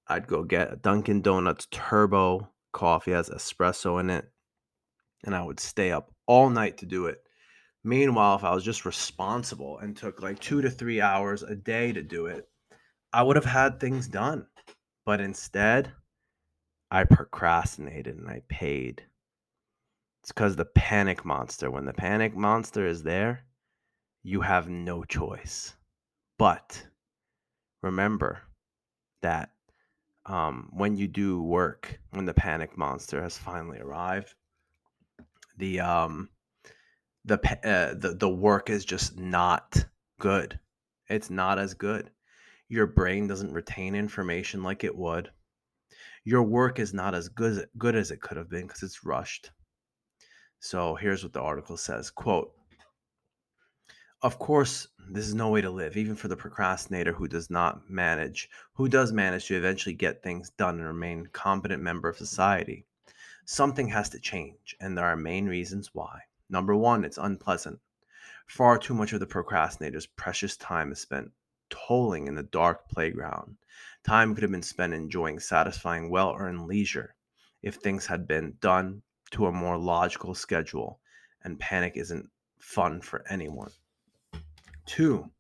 I'd 0.07 0.29
go 0.29 0.45
get 0.45 0.73
a 0.73 0.77
Dunkin' 0.77 1.23
Donuts 1.23 1.67
Turbo 1.71 2.49
coffee 2.73 3.13
has 3.13 3.29
espresso 3.29 4.01
in 4.01 4.11
it, 4.11 4.31
and 5.25 5.35
I 5.35 5.43
would 5.43 5.61
stay 5.61 5.91
up 5.91 6.13
all 6.27 6.51
night 6.51 6.79
to 6.79 6.87
do 6.87 7.07
it. 7.07 7.23
Meanwhile, 7.83 8.37
if 8.37 8.45
I 8.45 8.55
was 8.55 8.65
just 8.65 8.85
responsible 8.85 9.79
and 9.79 9.97
took 9.97 10.23
like 10.23 10.39
two 10.39 10.63
to 10.63 10.71
three 10.71 11.01
hours 11.01 11.43
a 11.43 11.57
day 11.57 11.93
to 11.93 12.03
do 12.03 12.27
it, 12.27 12.49
I 13.13 13.23
would 13.23 13.37
have 13.37 13.45
had 13.45 13.81
things 13.81 14.07
done. 14.07 14.47
But 15.11 15.21
instead, 15.21 15.91
I 16.89 17.03
procrastinated 17.03 18.17
and 18.17 18.29
I 18.29 18.43
paid. 18.49 19.03
It's 20.21 20.31
because 20.31 20.55
the 20.55 20.65
panic 20.65 21.25
monster, 21.25 21.69
when 21.69 21.85
the 21.85 21.93
panic 21.93 22.37
monster 22.37 22.87
is 22.87 23.03
there, 23.03 23.41
you 24.23 24.43
have 24.43 24.69
no 24.69 25.03
choice. 25.03 25.75
But 26.39 26.87
remember 27.83 28.43
that 29.21 29.51
um, 30.27 30.69
when 30.73 30.97
you 30.97 31.09
do 31.09 31.43
work, 31.43 31.99
when 32.11 32.27
the 32.27 32.33
panic 32.33 32.79
monster 32.79 33.21
has 33.21 33.37
finally 33.37 33.81
arrived, 33.81 34.37
the 35.59 35.81
um, 35.81 36.29
the 37.25 37.35
uh, 37.65 37.95
the 37.95 38.15
the 38.15 38.31
work 38.31 38.71
is 38.71 38.85
just 38.85 39.19
not 39.19 39.87
good. 40.21 40.61
It's 41.09 41.31
not 41.31 41.59
as 41.59 41.75
good. 41.75 42.13
Your 42.71 42.87
brain 42.87 43.27
doesn't 43.27 43.53
retain 43.53 43.97
information 43.97 44.63
like 44.63 44.85
it 44.85 44.97
would. 44.97 45.33
Your 46.23 46.45
work 46.45 46.79
is 46.79 46.95
not 46.95 47.17
as 47.17 47.29
good 47.29 47.59
as, 47.59 47.67
good 47.77 47.97
as 47.97 48.13
it 48.13 48.21
could 48.21 48.37
have 48.37 48.49
been 48.49 48.69
because 48.69 48.85
it's 48.85 49.05
rushed. 49.05 49.51
So 50.61 50.95
here's 50.95 51.25
what 51.25 51.33
the 51.33 51.41
article 51.41 51.77
says: 51.77 52.13
"Quote: 52.13 52.55
Of 54.23 54.39
course, 54.39 54.87
this 55.11 55.27
is 55.27 55.35
no 55.35 55.49
way 55.49 55.63
to 55.63 55.69
live, 55.69 55.97
even 55.97 56.15
for 56.15 56.29
the 56.29 56.37
procrastinator 56.37 57.13
who 57.13 57.27
does 57.27 57.51
not 57.51 57.91
manage, 57.91 58.49
who 58.75 58.89
does 58.89 59.13
manage 59.13 59.49
to 59.49 59.57
eventually 59.57 59.97
get 59.97 60.23
things 60.23 60.51
done 60.51 60.77
and 60.77 60.87
remain 60.87 61.27
a 61.27 61.31
competent 61.31 61.83
member 61.83 62.09
of 62.09 62.19
society. 62.19 62.87
Something 63.47 63.89
has 63.89 64.09
to 64.11 64.21
change, 64.21 64.77
and 64.79 64.97
there 64.97 65.07
are 65.07 65.17
main 65.17 65.49
reasons 65.49 65.91
why. 65.93 66.21
Number 66.49 66.77
one, 66.77 67.05
it's 67.05 67.19
unpleasant. 67.19 67.81
Far 68.47 68.79
too 68.79 68.95
much 68.95 69.13
of 69.13 69.19
the 69.19 69.27
procrastinator's 69.27 70.07
precious 70.07 70.57
time 70.57 70.93
is 70.93 71.01
spent 71.01 71.33
tolling 71.71 72.27
in 72.27 72.35
the 72.35 72.43
dark 72.43 72.89
playground. 72.89 73.57
Time 74.05 74.35
could 74.35 74.43
have 74.43 74.51
been 74.51 74.63
spent 74.63 74.93
enjoying 74.93 75.39
satisfying, 75.41 76.11
well 76.11 76.35
earned 76.39 76.67
leisure 76.67 77.15
if 77.63 77.77
things 77.77 78.07
had 78.07 78.27
been 78.27 78.57
done 78.61 79.03
to 79.31 79.47
a 79.47 79.53
more 79.53 79.79
logical 79.79 80.35
schedule, 80.35 81.01
and 81.43 81.61
panic 81.61 81.97
isn't 81.97 82.29
fun 82.59 83.01
for 83.01 83.25
anyone. 83.29 83.71
Two, 84.87 85.31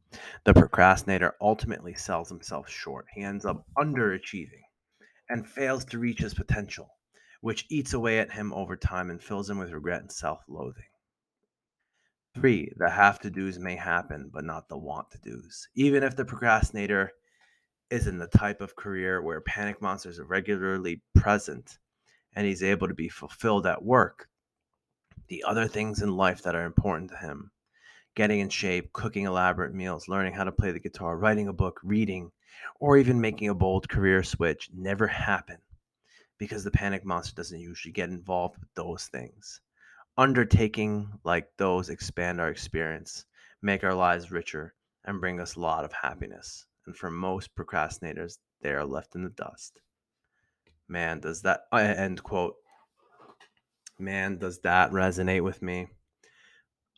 the 0.45 0.55
procrastinator 0.55 1.35
ultimately 1.41 1.95
sells 1.95 2.29
himself 2.29 2.69
short. 2.69 3.07
He 3.13 3.23
ends 3.23 3.45
up 3.45 3.65
underachieving 3.79 4.65
and 5.29 5.49
fails 5.49 5.85
to 5.87 5.99
reach 5.99 6.21
his 6.21 6.35
potential, 6.35 6.91
which 7.41 7.67
eats 7.69 7.93
away 7.93 8.19
at 8.19 8.33
him 8.33 8.53
over 8.53 8.77
time 8.77 9.11
and 9.11 9.23
fills 9.23 9.49
him 9.49 9.59
with 9.59 9.73
regret 9.73 10.03
and 10.03 10.13
self 10.13 10.41
loathing. 10.49 10.90
Three, 12.41 12.73
the 12.79 12.89
have 12.89 13.19
to 13.21 13.31
do's 13.31 13.59
may 13.59 13.77
happen, 13.77 14.31
but 14.33 14.45
not 14.45 14.67
the 14.67 14.79
want 14.79 15.11
to 15.11 15.19
do's. 15.19 15.69
Even 15.75 16.03
if 16.03 16.17
the 16.17 16.25
procrastinator 16.25 17.13
is 17.91 18.07
in 18.07 18.17
the 18.17 18.29
type 18.29 18.63
of 18.63 18.77
career 18.77 19.21
where 19.21 19.43
panic 19.43 19.83
monsters 19.83 20.19
are 20.19 20.25
regularly 20.25 21.03
present 21.15 21.79
and 22.35 22.47
he's 22.47 22.63
able 22.63 22.89
to 22.89 22.95
be 22.95 23.11
fulfilled 23.11 23.67
at 23.67 23.85
work, 23.85 24.31
the 25.29 25.45
other 25.47 25.69
things 25.69 26.01
in 26.01 26.17
life 26.17 26.41
that 26.43 26.55
are 26.55 26.65
important 26.65 27.11
to 27.11 27.17
him 27.19 27.51
getting 28.15 28.41
in 28.41 28.49
shape, 28.49 28.91
cooking 28.95 29.27
elaborate 29.27 29.75
meals, 29.75 30.09
learning 30.09 30.33
how 30.33 30.45
to 30.45 30.51
play 30.51 30.73
the 30.73 30.81
guitar, 30.81 31.19
writing 31.19 31.49
a 31.49 31.53
book, 31.53 31.79
reading, 31.85 32.33
or 32.81 32.97
even 32.97 33.21
making 33.21 33.51
a 33.51 33.55
bold 33.55 33.87
career 33.91 34.23
switch 34.23 34.71
never 34.75 35.07
happen 35.07 35.59
because 36.39 36.65
the 36.65 36.71
panic 36.71 37.05
monster 37.05 37.35
doesn't 37.35 37.61
usually 37.61 37.93
get 37.93 38.09
involved 38.09 38.57
with 38.59 38.73
those 38.75 39.09
things 39.09 39.61
undertaking 40.21 41.11
like 41.25 41.49
those 41.57 41.89
expand 41.89 42.43
our 42.43 42.51
experience, 42.51 43.25
make 43.63 43.83
our 43.83 43.95
lives 43.95 44.31
richer, 44.31 44.75
and 45.07 45.19
bring 45.19 45.41
us 45.41 45.57
a 45.57 45.61
lot 45.61 45.83
of 45.83 45.95
happiness. 45.95 46.67
And 46.85 46.95
for 46.95 47.11
most 47.11 47.57
procrastinators, 47.57 48.37
they 48.61 48.73
are 48.73 48.85
left 48.85 49.15
in 49.15 49.23
the 49.25 49.31
dust. 49.31 49.81
Man, 50.89 51.21
does 51.21 51.41
that 51.43 51.63
uh, 51.73 51.77
end 51.77 52.23
quote? 52.23 52.57
Man, 53.99 54.37
does 54.37 54.59
that 54.59 54.91
resonate 54.91 55.43
with 55.43 55.63
me? 55.63 55.87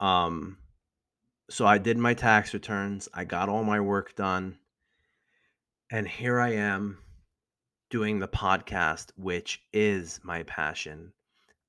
Um, 0.01 0.59
so 1.49 1.65
I 1.65 1.79
did 1.79 1.99
my 1.99 2.15
tax 2.15 2.53
returns. 2.53 3.09
I 3.15 3.23
got 3.23 3.49
all 3.49 3.63
my 3.63 3.79
work 3.79 4.17
done, 4.17 4.59
and 5.93 6.09
here 6.09 6.41
I 6.41 6.55
am 6.55 6.99
doing 7.89 8.19
the 8.19 8.27
podcast, 8.27 9.13
which 9.15 9.63
is 9.73 10.19
my 10.25 10.43
passion 10.43 11.13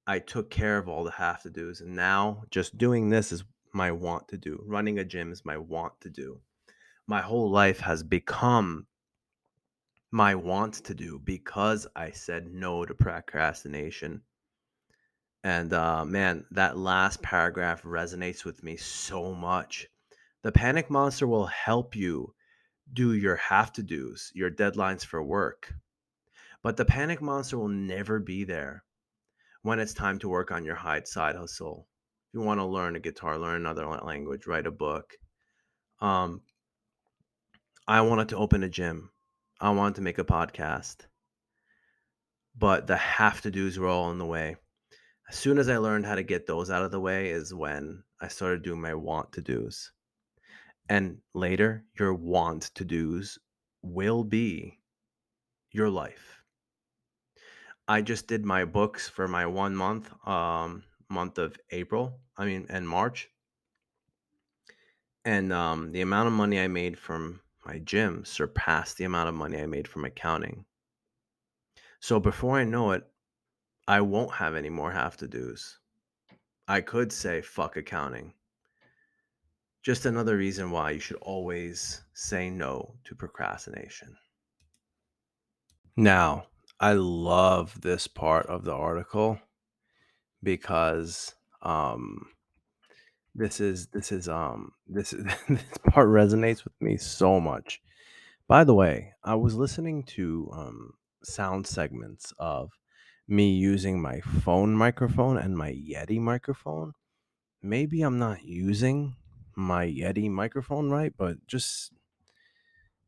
I 0.05 0.19
took 0.19 0.49
care 0.49 0.77
of 0.77 0.89
all 0.89 1.03
the 1.03 1.11
have 1.11 1.41
to 1.43 1.49
do's. 1.49 1.79
And 1.79 1.95
now 1.95 2.43
just 2.49 2.77
doing 2.77 3.09
this 3.09 3.31
is 3.31 3.43
my 3.73 3.91
want 3.91 4.27
to 4.29 4.37
do. 4.37 4.61
Running 4.65 4.99
a 4.99 5.05
gym 5.05 5.31
is 5.31 5.45
my 5.45 5.57
want 5.57 5.99
to 6.01 6.09
do. 6.09 6.41
My 7.07 7.21
whole 7.21 7.49
life 7.49 7.79
has 7.79 8.03
become 8.03 8.87
my 10.11 10.35
want 10.35 10.75
to 10.75 10.93
do 10.93 11.19
because 11.19 11.87
I 11.95 12.11
said 12.11 12.47
no 12.47 12.85
to 12.85 12.93
procrastination. 12.93 14.21
And 15.43 15.73
uh, 15.73 16.05
man, 16.05 16.45
that 16.51 16.77
last 16.77 17.21
paragraph 17.21 17.83
resonates 17.83 18.45
with 18.45 18.63
me 18.63 18.77
so 18.77 19.33
much. 19.33 19.87
The 20.41 20.51
panic 20.51 20.89
monster 20.89 21.27
will 21.27 21.47
help 21.47 21.95
you 21.95 22.35
do 22.91 23.13
your 23.13 23.37
have 23.37 23.71
to 23.73 23.83
do's, 23.83 24.31
your 24.35 24.51
deadlines 24.51 25.05
for 25.05 25.23
work. 25.23 25.73
But 26.61 26.77
the 26.77 26.85
panic 26.85 27.21
monster 27.21 27.57
will 27.57 27.69
never 27.69 28.19
be 28.19 28.43
there 28.43 28.83
when 29.63 29.79
it's 29.79 29.93
time 29.93 30.19
to 30.19 30.29
work 30.29 30.51
on 30.51 30.65
your 30.65 30.75
hide 30.75 31.07
side 31.07 31.35
hustle. 31.35 31.87
If 32.27 32.35
you 32.35 32.41
want 32.41 32.59
to 32.59 32.65
learn 32.65 32.95
a 32.95 32.99
guitar, 32.99 33.37
learn 33.37 33.55
another 33.55 33.87
language, 33.87 34.45
write 34.45 34.67
a 34.67 34.71
book. 34.71 35.13
Um, 35.99 36.41
I 37.87 38.01
wanted 38.01 38.29
to 38.29 38.37
open 38.37 38.63
a 38.63 38.69
gym. 38.69 39.09
I 39.59 39.71
wanted 39.71 39.95
to 39.95 40.01
make 40.01 40.17
a 40.17 40.25
podcast. 40.25 41.07
But 42.55 42.87
the 42.87 42.97
have 42.97 43.41
to 43.41 43.51
do's 43.51 43.79
were 43.79 43.87
all 43.87 44.11
in 44.11 44.17
the 44.17 44.25
way. 44.25 44.57
As 45.29 45.37
soon 45.37 45.57
as 45.57 45.69
I 45.69 45.77
learned 45.77 46.05
how 46.05 46.15
to 46.15 46.23
get 46.23 46.45
those 46.45 46.69
out 46.69 46.83
of 46.83 46.91
the 46.91 46.99
way, 46.99 47.29
is 47.29 47.53
when 47.53 48.03
I 48.19 48.27
started 48.27 48.63
doing 48.63 48.81
my 48.81 48.93
want 48.93 49.31
to 49.33 49.41
do's. 49.41 49.91
And 50.89 51.19
later, 51.33 51.85
your 51.97 52.13
want 52.13 52.63
to 52.75 52.83
do's 52.83 53.39
will 53.81 54.25
be 54.25 54.79
your 55.71 55.89
life. 55.89 56.42
I 57.87 58.01
just 58.01 58.27
did 58.27 58.45
my 58.45 58.65
books 58.65 59.09
for 59.09 59.27
my 59.27 59.45
one 59.45 59.75
month, 59.75 60.11
um, 60.27 60.83
month 61.09 61.37
of 61.37 61.57
April. 61.71 62.19
I 62.37 62.45
mean, 62.45 62.65
and 62.69 62.87
March. 62.87 63.29
And 65.25 65.53
um, 65.53 65.91
the 65.91 66.01
amount 66.01 66.27
of 66.27 66.33
money 66.33 66.59
I 66.59 66.67
made 66.67 66.97
from 66.97 67.41
my 67.65 67.79
gym 67.79 68.25
surpassed 68.25 68.97
the 68.97 69.05
amount 69.05 69.29
of 69.29 69.35
money 69.35 69.61
I 69.61 69.65
made 69.65 69.87
from 69.87 70.05
accounting. 70.05 70.65
So 71.99 72.19
before 72.19 72.57
I 72.57 72.65
know 72.65 72.91
it, 72.91 73.03
I 73.87 74.01
won't 74.01 74.33
have 74.33 74.55
any 74.55 74.69
more 74.69 74.91
have 74.91 75.17
to 75.17 75.27
do's. 75.27 75.79
I 76.67 76.81
could 76.81 77.11
say 77.11 77.41
fuck 77.41 77.77
accounting. 77.77 78.33
Just 79.81 80.05
another 80.05 80.37
reason 80.37 80.71
why 80.71 80.91
you 80.91 80.99
should 80.99 81.17
always 81.17 82.01
say 82.13 82.49
no 82.49 82.95
to 83.03 83.15
procrastination. 83.15 84.15
Now, 85.97 86.47
I 86.83 86.91
love 86.95 87.79
this 87.79 88.07
part 88.07 88.47
of 88.47 88.65
the 88.65 88.73
article 88.73 89.39
because 90.43 91.33
um 91.61 92.27
this 93.33 93.61
is 93.61 93.87
this 93.93 94.11
is 94.11 94.27
um 94.27 94.73
this 94.85 95.13
is 95.13 95.23
this 95.47 95.63
part 95.89 96.09
resonates 96.09 96.65
with 96.65 96.73
me 96.81 96.97
so 96.97 97.39
much. 97.39 97.81
By 98.49 98.65
the 98.65 98.73
way, 98.73 99.13
I 99.23 99.35
was 99.35 99.55
listening 99.55 100.03
to 100.17 100.49
um 100.51 100.91
sound 101.23 101.67
segments 101.67 102.33
of 102.37 102.71
me 103.29 103.53
using 103.53 104.01
my 104.01 104.19
phone 104.19 104.75
microphone 104.75 105.37
and 105.37 105.57
my 105.57 105.71
Yeti 105.71 106.19
microphone. 106.19 106.91
Maybe 107.61 108.01
I'm 108.01 108.19
not 108.19 108.43
using 108.43 109.15
my 109.55 109.85
Yeti 109.85 110.29
microphone 110.29 110.91
right, 110.91 111.13
but 111.17 111.47
just 111.47 111.93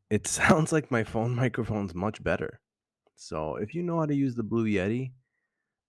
it 0.08 0.26
sounds 0.38 0.72
like 0.72 0.90
my 0.90 1.04
phone 1.04 1.34
microphone's 1.34 1.94
much 1.94 2.24
better. 2.24 2.60
So 3.16 3.56
if 3.56 3.74
you 3.74 3.82
know 3.82 3.98
how 3.98 4.06
to 4.06 4.14
use 4.14 4.34
the 4.34 4.42
Blue 4.42 4.66
Yeti, 4.66 5.12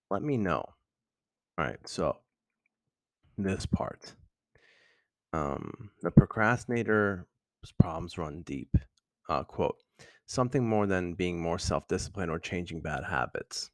let 0.10 0.24
me 0.24 0.38
know. 0.38 0.64
All 1.58 1.66
right, 1.66 1.80
so 1.86 2.18
this 3.38 3.66
part. 3.66 4.16
Um, 5.34 5.92
the 6.02 6.12
procrastinator's 6.12 7.26
problems 7.80 8.18
run 8.18 8.42
deep. 8.44 8.76
Uh, 9.30 9.44
quote, 9.44 9.76
something 10.26 10.68
more 10.68 10.88
than 10.88 11.14
being 11.14 11.42
more 11.42 11.60
self 11.60 11.88
disciplined 11.88 12.32
or 12.32 12.40
changing 12.40 12.82
bad 12.82 13.04
habits. 13.04 13.70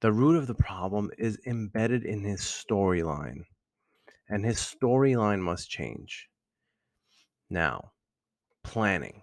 The 0.00 0.12
root 0.12 0.36
of 0.36 0.46
the 0.46 0.54
problem 0.54 1.10
is 1.18 1.38
embedded 1.46 2.04
in 2.04 2.22
his 2.22 2.40
storyline, 2.40 3.44
and 4.28 4.44
his 4.44 4.58
storyline 4.58 5.40
must 5.40 5.70
change. 5.70 6.28
Now, 7.50 7.92
planning. 8.64 9.22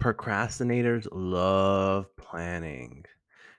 Procrastinators 0.00 1.08
love 1.10 2.06
planning. 2.16 3.04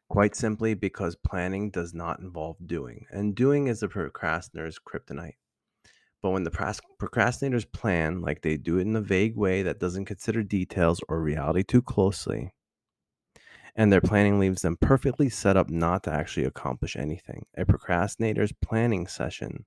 Quite 0.07 0.35
simply 0.35 0.75
because 0.75 1.15
planning 1.15 1.71
does 1.71 1.93
not 1.93 2.19
involve 2.19 2.57
doing, 2.65 3.05
and 3.11 3.35
doing 3.35 3.67
is 3.67 3.79
the 3.79 3.87
procrastinator's 3.87 4.79
kryptonite. 4.79 5.37
But 6.21 6.29
when 6.29 6.43
the 6.43 6.51
procrastinators 6.51 7.71
plan, 7.71 8.21
like 8.21 8.41
they 8.41 8.57
do 8.57 8.77
it 8.77 8.81
in 8.81 8.95
a 8.95 9.01
vague 9.01 9.35
way 9.35 9.63
that 9.63 9.79
doesn't 9.79 10.05
consider 10.05 10.43
details 10.43 11.01
or 11.09 11.21
reality 11.21 11.63
too 11.63 11.81
closely, 11.81 12.53
and 13.75 13.91
their 13.91 14.01
planning 14.01 14.39
leaves 14.39 14.61
them 14.61 14.77
perfectly 14.77 15.29
set 15.29 15.57
up 15.57 15.69
not 15.69 16.03
to 16.03 16.11
actually 16.11 16.45
accomplish 16.45 16.95
anything, 16.95 17.45
a 17.57 17.65
procrastinator's 17.65 18.53
planning 18.53 19.07
session 19.07 19.65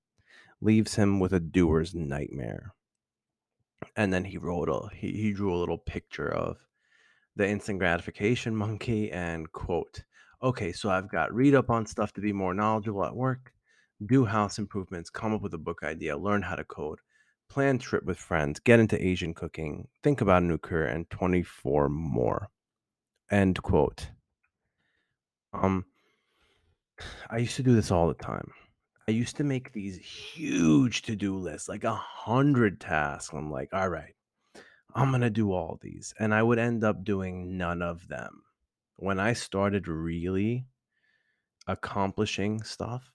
leaves 0.61 0.95
him 0.95 1.21
with 1.21 1.33
a 1.33 1.41
doer's 1.41 1.95
nightmare. 1.95 2.75
And 3.95 4.13
then 4.13 4.25
he 4.25 4.39
wrote 4.39 4.69
a 4.69 4.95
he, 4.95 5.13
he 5.13 5.33
drew 5.33 5.55
a 5.55 5.59
little 5.59 5.79
picture 5.79 6.33
of 6.33 6.57
the 7.37 7.49
instant 7.49 7.79
gratification 7.79 8.57
monkey 8.57 9.13
and 9.13 9.53
quote 9.53 10.05
okay 10.43 10.73
so 10.73 10.91
i've 10.91 11.11
got 11.11 11.33
read 11.33 11.55
up 11.55 11.71
on 11.71 11.87
stuff 11.87 12.13
to 12.13 12.21
be 12.21 12.33
more 12.33 12.55
knowledgeable 12.55 13.05
at 13.05 13.15
work 13.15 13.53
do 14.07 14.25
house 14.25 14.59
improvements 14.59 15.11
come 15.11 15.35
up 15.35 15.43
with 15.43 15.55
a 15.55 15.59
book 15.59 15.81
idea 15.83 16.17
learn 16.17 16.43
how 16.43 16.55
to 16.55 16.65
code 16.65 17.01
plan 17.49 17.79
trip 17.79 18.05
with 18.05 18.19
friends 18.19 18.61
get 18.61 18.81
into 18.81 19.03
asian 19.05 19.35
cooking 19.35 19.87
think 20.03 20.21
about 20.21 20.43
a 20.43 20.47
new 20.47 20.59
career 20.59 20.87
and 20.87 21.09
24 21.11 21.89
more 21.89 22.49
end 23.31 23.61
quote 23.63 24.11
um 25.53 25.85
i 27.31 27.39
used 27.39 27.57
to 27.57 27.63
do 27.63 27.75
this 27.75 27.91
all 27.91 28.09
the 28.09 28.15
time 28.15 28.51
i 29.09 29.11
used 29.11 29.37
to 29.37 29.45
make 29.45 29.73
these 29.73 29.99
huge 29.99 31.03
to-do 31.03 31.37
lists 31.37 31.69
like 31.69 31.85
a 31.85 31.95
hundred 31.95 32.81
tasks 32.81 33.33
i'm 33.33 33.51
like 33.51 33.69
all 33.73 33.89
right 33.89 34.15
I'm 34.95 35.11
going 35.11 35.21
to 35.21 35.31
do 35.31 35.53
all 35.53 35.79
these. 35.81 36.15
And 36.19 36.35
I 36.35 36.43
would 36.43 36.59
end 36.59 36.83
up 36.85 37.05
doing 37.05 37.57
none 37.57 37.83
of 37.83 38.09
them. 38.09 38.43
When 38.99 39.19
I 39.21 39.33
started 39.33 39.89
really 39.89 40.67
accomplishing 41.67 42.63
stuff, 42.63 43.13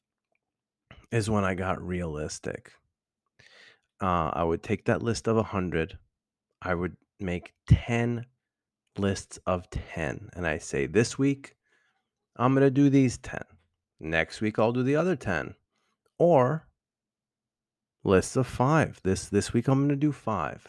is 1.11 1.29
when 1.29 1.43
I 1.43 1.53
got 1.53 1.85
realistic. 1.85 2.71
Uh, 4.01 4.31
I 4.33 4.43
would 4.43 4.63
take 4.63 4.85
that 4.85 5.03
list 5.03 5.27
of 5.27 5.35
100, 5.35 5.97
I 6.61 6.73
would 6.73 6.95
make 7.19 7.53
10 7.67 8.25
lists 8.97 9.37
of 9.45 9.69
10. 9.69 10.29
And 10.33 10.47
I 10.47 10.57
say, 10.57 10.87
this 10.87 11.17
week, 11.17 11.55
I'm 12.35 12.53
going 12.53 12.65
to 12.65 12.71
do 12.71 12.89
these 12.89 13.17
10. 13.19 13.41
Next 13.99 14.41
week, 14.41 14.57
I'll 14.57 14.71
do 14.71 14.83
the 14.83 14.95
other 14.95 15.15
10. 15.15 15.53
Or 16.17 16.67
lists 18.03 18.35
of 18.35 18.47
five. 18.47 18.99
This 19.03 19.29
this 19.29 19.53
week 19.53 19.67
I'm 19.67 19.79
going 19.79 19.89
to 19.89 19.95
do 19.95 20.11
five 20.11 20.67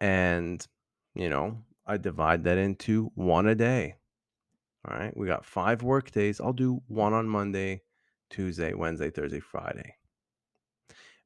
and 0.00 0.66
you 1.14 1.28
know 1.28 1.58
i 1.86 1.96
divide 1.96 2.44
that 2.44 2.58
into 2.58 3.10
one 3.14 3.46
a 3.46 3.54
day 3.54 3.94
all 4.88 4.96
right 4.96 5.16
we 5.16 5.26
got 5.26 5.44
five 5.44 5.82
work 5.82 6.10
days 6.10 6.40
i'll 6.40 6.52
do 6.52 6.80
one 6.88 7.12
on 7.12 7.28
monday 7.28 7.80
tuesday 8.30 8.72
wednesday 8.74 9.10
thursday 9.10 9.40
friday. 9.40 9.94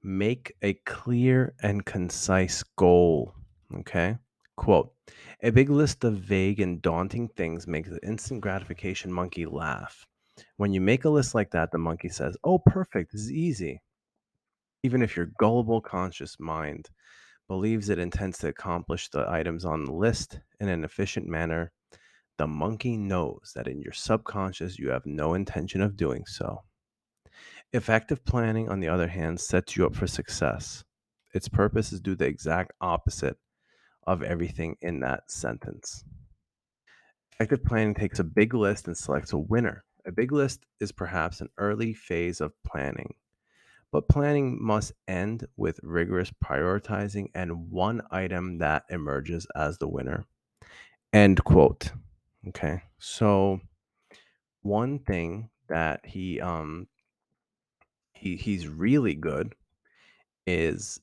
Make 0.02 0.54
a 0.62 0.74
clear 0.74 1.54
and 1.62 1.84
concise 1.84 2.62
goal 2.76 3.34
okay? 3.74 4.18
Quote 4.56 4.92
a 5.42 5.50
big 5.50 5.68
list 5.70 6.04
of 6.04 6.14
vague 6.14 6.60
and 6.60 6.80
daunting 6.80 7.28
things 7.28 7.66
makes 7.66 7.90
the 7.90 8.04
instant 8.06 8.40
gratification 8.40 9.12
monkey 9.12 9.46
laugh. 9.46 10.06
When 10.56 10.72
you 10.72 10.80
make 10.80 11.04
a 11.04 11.10
list 11.10 11.34
like 11.34 11.50
that 11.52 11.70
the 11.72 11.78
monkey 11.78 12.08
says 12.08 12.36
oh 12.44 12.58
perfect 12.58 13.12
this 13.12 13.22
is 13.22 13.32
easy. 13.32 13.80
Even 14.82 15.02
if 15.02 15.16
your 15.16 15.26
gullible 15.38 15.80
conscious 15.80 16.38
mind 16.38 16.88
believes 17.48 17.88
it 17.88 17.98
intends 17.98 18.38
to 18.38 18.48
accomplish 18.48 19.08
the 19.08 19.28
items 19.28 19.64
on 19.64 19.84
the 19.84 19.92
list 19.92 20.40
in 20.60 20.68
an 20.68 20.84
efficient 20.84 21.26
manner, 21.26 21.72
the 22.38 22.46
monkey 22.46 22.96
knows 22.96 23.52
that 23.54 23.68
in 23.68 23.80
your 23.80 23.92
subconscious 23.92 24.78
you 24.78 24.90
have 24.90 25.06
no 25.06 25.34
intention 25.34 25.80
of 25.80 25.96
doing 25.96 26.24
so. 26.26 26.62
Effective 27.72 28.24
planning, 28.24 28.68
on 28.68 28.80
the 28.80 28.88
other 28.88 29.08
hand, 29.08 29.40
sets 29.40 29.76
you 29.76 29.86
up 29.86 29.94
for 29.94 30.06
success. 30.06 30.84
Its 31.34 31.48
purpose 31.48 31.92
is 31.92 32.00
to 32.00 32.04
do 32.04 32.14
the 32.14 32.26
exact 32.26 32.72
opposite 32.80 33.36
of 34.06 34.22
everything 34.22 34.76
in 34.80 35.00
that 35.00 35.30
sentence. 35.30 36.04
Effective 37.32 37.64
planning 37.64 37.94
takes 37.94 38.18
a 38.18 38.24
big 38.24 38.54
list 38.54 38.86
and 38.86 38.96
selects 38.96 39.32
a 39.32 39.38
winner. 39.38 39.84
A 40.06 40.12
big 40.12 40.32
list 40.32 40.64
is 40.80 40.92
perhaps 40.92 41.40
an 41.40 41.48
early 41.58 41.92
phase 41.92 42.40
of 42.40 42.52
planning 42.64 43.14
but 43.92 44.08
planning 44.08 44.58
must 44.62 44.92
end 45.08 45.46
with 45.56 45.80
rigorous 45.82 46.30
prioritizing 46.44 47.28
and 47.34 47.70
one 47.70 48.02
item 48.10 48.58
that 48.58 48.84
emerges 48.90 49.46
as 49.54 49.78
the 49.78 49.88
winner. 49.88 50.24
End 51.12 51.42
quote. 51.44 51.90
Okay. 52.48 52.82
So 52.98 53.60
one 54.62 54.98
thing 54.98 55.48
that 55.68 56.04
he 56.04 56.40
um 56.40 56.88
he 58.14 58.36
he's 58.36 58.66
really 58.66 59.14
good 59.14 59.54
is 60.46 61.00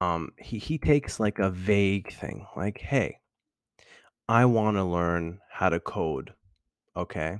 um 0.00 0.30
he 0.38 0.58
he 0.58 0.78
takes 0.78 1.20
like 1.20 1.38
a 1.38 1.50
vague 1.50 2.12
thing 2.12 2.46
like 2.56 2.78
hey 2.78 3.18
I 4.28 4.44
want 4.44 4.76
to 4.76 4.84
learn 4.84 5.40
how 5.50 5.68
to 5.68 5.80
code 5.80 6.32
okay 6.96 7.38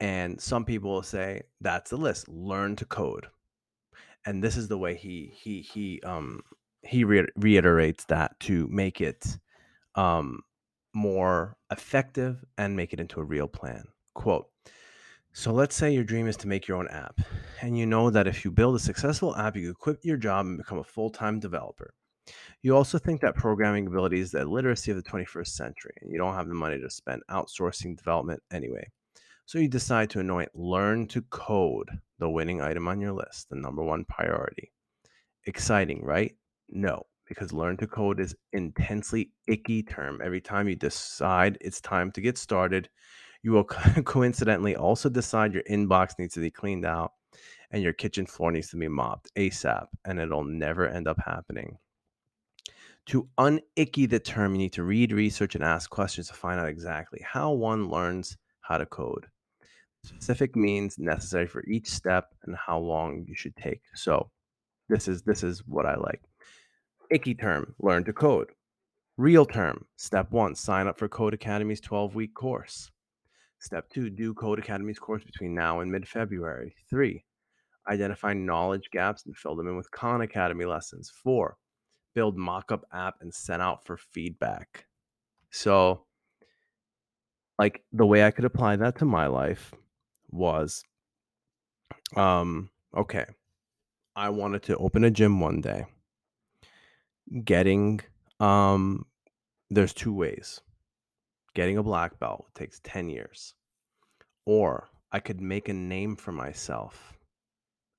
and 0.00 0.40
some 0.40 0.64
people 0.64 0.90
will 0.90 1.02
say 1.02 1.42
that's 1.60 1.90
the 1.90 1.96
list 1.96 2.28
learn 2.28 2.76
to 2.76 2.84
code 2.84 3.26
and 4.26 4.42
this 4.42 4.56
is 4.56 4.68
the 4.68 4.78
way 4.78 4.94
he 4.94 5.32
he 5.34 5.62
he 5.62 6.00
um 6.02 6.40
he 6.82 7.04
re- 7.04 7.26
reiterates 7.36 8.04
that 8.06 8.38
to 8.40 8.66
make 8.68 9.00
it 9.00 9.38
um 9.94 10.40
more 10.94 11.56
effective 11.70 12.44
and 12.58 12.76
make 12.76 12.92
it 12.92 13.00
into 13.00 13.20
a 13.20 13.24
real 13.24 13.48
plan. 13.48 13.84
Quote 14.14 14.46
so 15.32 15.52
let's 15.52 15.76
say 15.76 15.92
your 15.92 16.04
dream 16.04 16.26
is 16.26 16.36
to 16.36 16.48
make 16.48 16.66
your 16.66 16.76
own 16.76 16.88
app 16.88 17.20
and 17.62 17.78
you 17.78 17.86
know 17.86 18.10
that 18.10 18.26
if 18.26 18.44
you 18.44 18.50
build 18.50 18.74
a 18.74 18.80
successful 18.80 19.36
app 19.36 19.56
you 19.56 19.72
quit 19.74 19.98
your 20.02 20.16
job 20.16 20.46
and 20.46 20.58
become 20.58 20.78
a 20.78 20.84
full-time 20.84 21.38
developer. 21.38 21.94
You 22.62 22.76
also 22.76 22.98
think 22.98 23.20
that 23.20 23.36
programming 23.36 23.86
ability 23.86 24.20
is 24.20 24.32
the 24.32 24.44
literacy 24.44 24.90
of 24.90 24.96
the 24.96 25.08
21st 25.08 25.48
century 25.48 25.94
and 26.00 26.10
you 26.10 26.18
don't 26.18 26.34
have 26.34 26.48
the 26.48 26.54
money 26.54 26.80
to 26.80 26.90
spend 26.90 27.22
outsourcing 27.30 27.96
development 27.96 28.42
anyway 28.52 28.86
so 29.50 29.58
you 29.58 29.66
decide 29.66 30.08
to 30.08 30.20
anoint 30.20 30.48
learn 30.54 31.08
to 31.08 31.20
code 31.22 31.90
the 32.20 32.30
winning 32.30 32.60
item 32.60 32.86
on 32.86 33.00
your 33.00 33.10
list, 33.10 33.48
the 33.50 33.56
number 33.56 33.82
one 33.82 34.04
priority. 34.04 34.70
Exciting, 35.46 36.04
right? 36.04 36.36
No, 36.68 37.02
because 37.26 37.52
learn 37.52 37.76
to 37.78 37.88
code 37.88 38.20
is 38.20 38.36
intensely 38.52 39.32
icky 39.48 39.82
term. 39.82 40.20
Every 40.22 40.40
time 40.40 40.68
you 40.68 40.76
decide 40.76 41.58
it's 41.60 41.80
time 41.80 42.12
to 42.12 42.20
get 42.20 42.38
started, 42.38 42.88
you 43.42 43.50
will 43.50 43.64
coincidentally 44.04 44.76
also 44.76 45.08
decide 45.08 45.52
your 45.52 45.64
inbox 45.64 46.16
needs 46.16 46.34
to 46.34 46.40
be 46.40 46.52
cleaned 46.52 46.84
out 46.86 47.14
and 47.72 47.82
your 47.82 47.92
kitchen 47.92 48.26
floor 48.26 48.52
needs 48.52 48.70
to 48.70 48.76
be 48.76 48.86
mopped 48.86 49.32
ASAP, 49.34 49.88
and 50.04 50.20
it'll 50.20 50.44
never 50.44 50.86
end 50.86 51.08
up 51.08 51.20
happening. 51.26 51.76
To 53.06 53.28
unicky 53.36 54.08
the 54.08 54.20
term, 54.20 54.52
you 54.52 54.58
need 54.58 54.74
to 54.74 54.84
read, 54.84 55.10
research, 55.10 55.56
and 55.56 55.64
ask 55.64 55.90
questions 55.90 56.28
to 56.28 56.34
find 56.34 56.60
out 56.60 56.68
exactly 56.68 57.20
how 57.26 57.50
one 57.50 57.88
learns 57.88 58.36
how 58.60 58.78
to 58.78 58.86
code 58.86 59.26
specific 60.04 60.56
means 60.56 60.98
necessary 60.98 61.46
for 61.46 61.64
each 61.64 61.88
step 61.88 62.34
and 62.44 62.56
how 62.56 62.78
long 62.78 63.24
you 63.28 63.34
should 63.34 63.56
take. 63.56 63.82
So 63.94 64.30
this 64.88 65.08
is 65.08 65.22
this 65.22 65.42
is 65.42 65.66
what 65.66 65.86
I 65.86 65.96
like. 65.96 66.22
Icky 67.10 67.34
term, 67.34 67.74
learn 67.80 68.04
to 68.04 68.12
code. 68.12 68.48
Real 69.16 69.44
term, 69.44 69.84
step 69.96 70.30
one, 70.30 70.54
sign 70.54 70.86
up 70.86 70.98
for 70.98 71.08
Codecademy's 71.08 71.80
12 71.80 72.14
week 72.14 72.34
course. 72.34 72.90
Step 73.58 73.90
two, 73.90 74.08
do 74.08 74.32
Codecademy's 74.32 74.98
course 74.98 75.22
between 75.22 75.54
now 75.54 75.80
and 75.80 75.92
mid 75.92 76.08
February. 76.08 76.74
Three, 76.88 77.24
identify 77.88 78.32
knowledge 78.32 78.88
gaps 78.92 79.26
and 79.26 79.36
fill 79.36 79.56
them 79.56 79.68
in 79.68 79.76
with 79.76 79.90
Khan 79.90 80.22
Academy 80.22 80.64
lessons. 80.64 81.10
Four, 81.10 81.56
build 82.14 82.38
mockup 82.38 82.82
app 82.92 83.16
and 83.20 83.32
send 83.32 83.60
out 83.60 83.84
for 83.84 83.98
feedback. 83.98 84.86
So, 85.50 86.06
like 87.58 87.82
the 87.92 88.06
way 88.06 88.24
I 88.24 88.30
could 88.30 88.46
apply 88.46 88.76
that 88.76 88.98
to 88.98 89.04
my 89.04 89.26
life 89.26 89.74
was 90.30 90.82
um 92.16 92.70
okay 92.96 93.26
i 94.16 94.28
wanted 94.28 94.62
to 94.62 94.76
open 94.76 95.04
a 95.04 95.10
gym 95.10 95.40
one 95.40 95.60
day 95.60 95.84
getting 97.44 98.00
um 98.40 99.04
there's 99.70 99.94
two 99.94 100.12
ways. 100.12 100.60
Getting 101.54 101.78
a 101.78 101.82
black 101.82 102.18
belt 102.18 102.46
takes 102.54 102.80
10 102.82 103.08
years. 103.08 103.54
Or 104.44 104.88
I 105.12 105.20
could 105.20 105.40
make 105.40 105.68
a 105.68 105.72
name 105.72 106.16
for 106.16 106.32
myself 106.32 107.18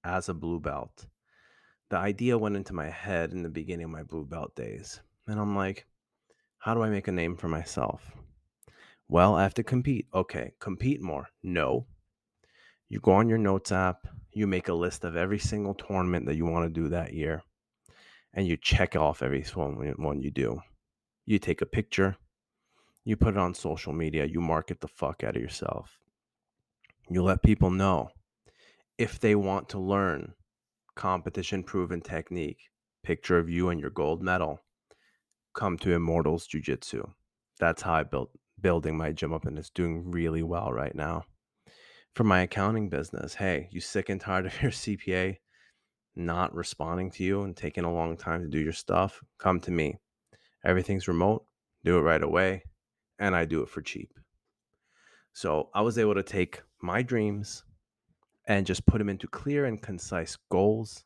as 0.04 0.28
a 0.28 0.34
blue 0.34 0.60
belt. 0.60 1.08
The 1.90 1.98
idea 1.98 2.38
went 2.38 2.58
into 2.58 2.74
my 2.74 2.90
head 2.90 3.32
in 3.32 3.42
the 3.42 3.50
beginning 3.50 3.86
of 3.86 3.92
my 3.92 4.04
blue 4.04 4.26
belt 4.26 4.56
days. 4.56 5.00
And 5.28 5.40
I'm 5.40 5.56
like, 5.56 5.86
how 6.58 6.74
do 6.74 6.84
I 6.84 6.90
make 6.90 7.08
a 7.08 7.14
name 7.14 7.38
for 7.38 7.48
myself? 7.48 8.12
Well, 9.08 9.36
I 9.36 9.44
have 9.44 9.54
to 9.56 9.64
compete. 9.64 10.08
Okay, 10.14 10.54
compete 10.60 11.02
more. 11.02 11.30
No. 11.44 11.86
You 12.92 13.00
go 13.00 13.14
on 13.14 13.30
your 13.30 13.38
notes 13.38 13.72
app, 13.72 14.06
you 14.34 14.48
make 14.48 14.68
a 14.68 14.74
list 14.74 15.06
of 15.06 15.16
every 15.16 15.40
single 15.40 15.74
tournament 15.74 16.26
that 16.26 16.36
you 16.36 16.46
want 16.46 16.66
to 16.66 16.82
do 16.82 16.90
that 16.90 17.14
year, 17.14 17.42
and 18.34 18.46
you 18.46 18.58
check 18.58 18.98
off 18.98 19.24
every 19.24 19.46
one 19.46 20.22
you 20.22 20.30
do. 20.30 20.62
You 21.26 21.40
take 21.40 21.62
a 21.62 21.66
picture, 21.66 22.18
you 23.06 23.16
put 23.16 23.36
it 23.36 23.40
on 23.40 23.54
social 23.54 23.94
media, 23.94 24.26
you 24.26 24.42
market 24.42 24.82
the 24.82 24.90
fuck 24.90 25.24
out 25.24 25.38
of 25.38 25.42
yourself. 25.42 26.00
You 27.10 27.24
let 27.24 27.44
people 27.44 27.70
know 27.70 28.10
if 28.98 29.22
they 29.22 29.36
want 29.36 29.70
to 29.70 29.80
learn 29.80 30.34
competition 30.96 31.64
proven 31.64 32.02
technique, 32.02 32.60
picture 33.04 33.38
of 33.38 33.50
you 33.50 33.70
and 33.70 33.80
your 33.80 33.92
gold 33.92 34.22
medal, 34.22 34.60
come 35.54 35.78
to 35.78 35.94
Immortals 35.94 36.46
Jiu 36.46 36.60
Jitsu. 36.60 37.06
That's 37.58 37.84
how 37.84 37.94
I 37.94 38.04
built 38.04 38.32
building 38.60 38.98
my 38.98 39.14
gym 39.14 39.32
up 39.32 39.46
and 39.46 39.58
it's 39.58 39.70
doing 39.70 40.12
really 40.12 40.44
well 40.44 40.74
right 40.74 40.94
now. 40.94 41.24
For 42.14 42.26
my 42.26 42.42
accounting 42.42 42.90
business, 42.90 43.36
hey, 43.36 43.70
you 43.72 43.80
sick 43.80 44.10
and 44.10 44.20
tired 44.20 44.46
of 44.46 44.62
your 44.62 44.72
CPA 44.72 45.38
not 46.16 46.54
responding 46.54 47.10
to 47.12 47.24
you 47.24 47.44
and 47.44 47.56
taking 47.56 47.86
a 47.86 47.94
long 47.94 48.18
time 48.18 48.42
to 48.42 48.50
do 48.50 48.60
your 48.60 48.74
stuff? 48.74 49.22
Come 49.40 49.62
to 49.62 49.72
me. 49.72 49.96
Everything's 50.66 51.08
remote, 51.08 51.46
do 51.86 51.98
it 51.98 52.02
right 52.02 52.22
away, 52.22 52.64
and 53.18 53.36
I 53.36 53.46
do 53.46 53.62
it 53.62 53.70
for 53.70 53.82
cheap. 53.82 54.12
So 55.34 55.70
I 55.74 55.82
was 55.82 55.98
able 55.98 56.16
to 56.16 56.24
take 56.24 56.62
my 56.82 57.02
dreams 57.02 57.64
and 58.46 58.66
just 58.66 58.86
put 58.86 58.98
them 58.98 59.10
into 59.10 59.28
clear 59.28 59.66
and 59.66 59.82
concise 59.82 60.38
goals. 60.50 61.06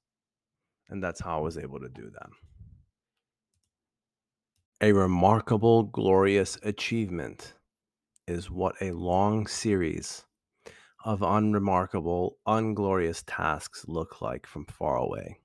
And 0.89 1.03
that's 1.03 1.21
how 1.21 1.37
I 1.37 1.41
was 1.41 1.57
able 1.57 1.79
to 1.79 1.89
do 1.89 2.09
them. 2.09 2.31
A 4.81 4.91
remarkable, 4.91 5.83
glorious 5.83 6.57
achievement 6.63 7.53
is 8.27 8.49
what 8.49 8.75
a 8.81 8.91
long 8.91 9.45
series 9.47 10.24
of 11.05 11.21
unremarkable, 11.21 12.39
unglorious 12.47 13.23
tasks 13.27 13.85
look 13.87 14.21
like 14.21 14.47
from 14.47 14.65
far 14.65 14.97
away. 14.97 15.37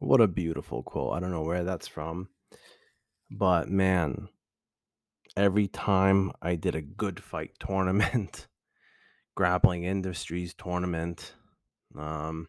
What 0.00 0.20
a 0.20 0.26
beautiful 0.26 0.82
quote. 0.82 1.14
I 1.14 1.20
don't 1.20 1.30
know 1.30 1.44
where 1.44 1.62
that's 1.62 1.86
from, 1.86 2.28
but 3.30 3.68
man, 3.68 4.28
every 5.36 5.68
time 5.68 6.32
I 6.42 6.56
did 6.56 6.74
a 6.74 6.82
good 6.82 7.22
fight 7.22 7.52
tournament, 7.60 8.48
grappling 9.36 9.84
industries 9.84 10.54
tournament, 10.54 11.34
um, 11.96 12.48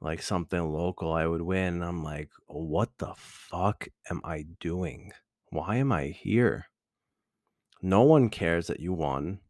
like 0.00 0.22
something 0.22 0.72
local 0.72 1.12
I 1.12 1.26
would 1.26 1.42
win. 1.42 1.82
I'm 1.82 2.02
like, 2.02 2.30
what 2.46 2.88
the 2.96 3.12
fuck 3.16 3.86
am 4.10 4.22
I 4.24 4.46
doing? 4.60 5.12
Why 5.50 5.76
am 5.76 5.92
I 5.92 6.06
here? 6.06 6.68
No 7.82 8.02
one 8.02 8.30
cares 8.30 8.68
that 8.68 8.80
you 8.80 8.94
won. 8.94 9.40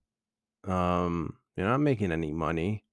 Um, 0.64 1.37
you're 1.58 1.68
not 1.68 1.80
making 1.80 2.12
any 2.12 2.32
money. 2.32 2.84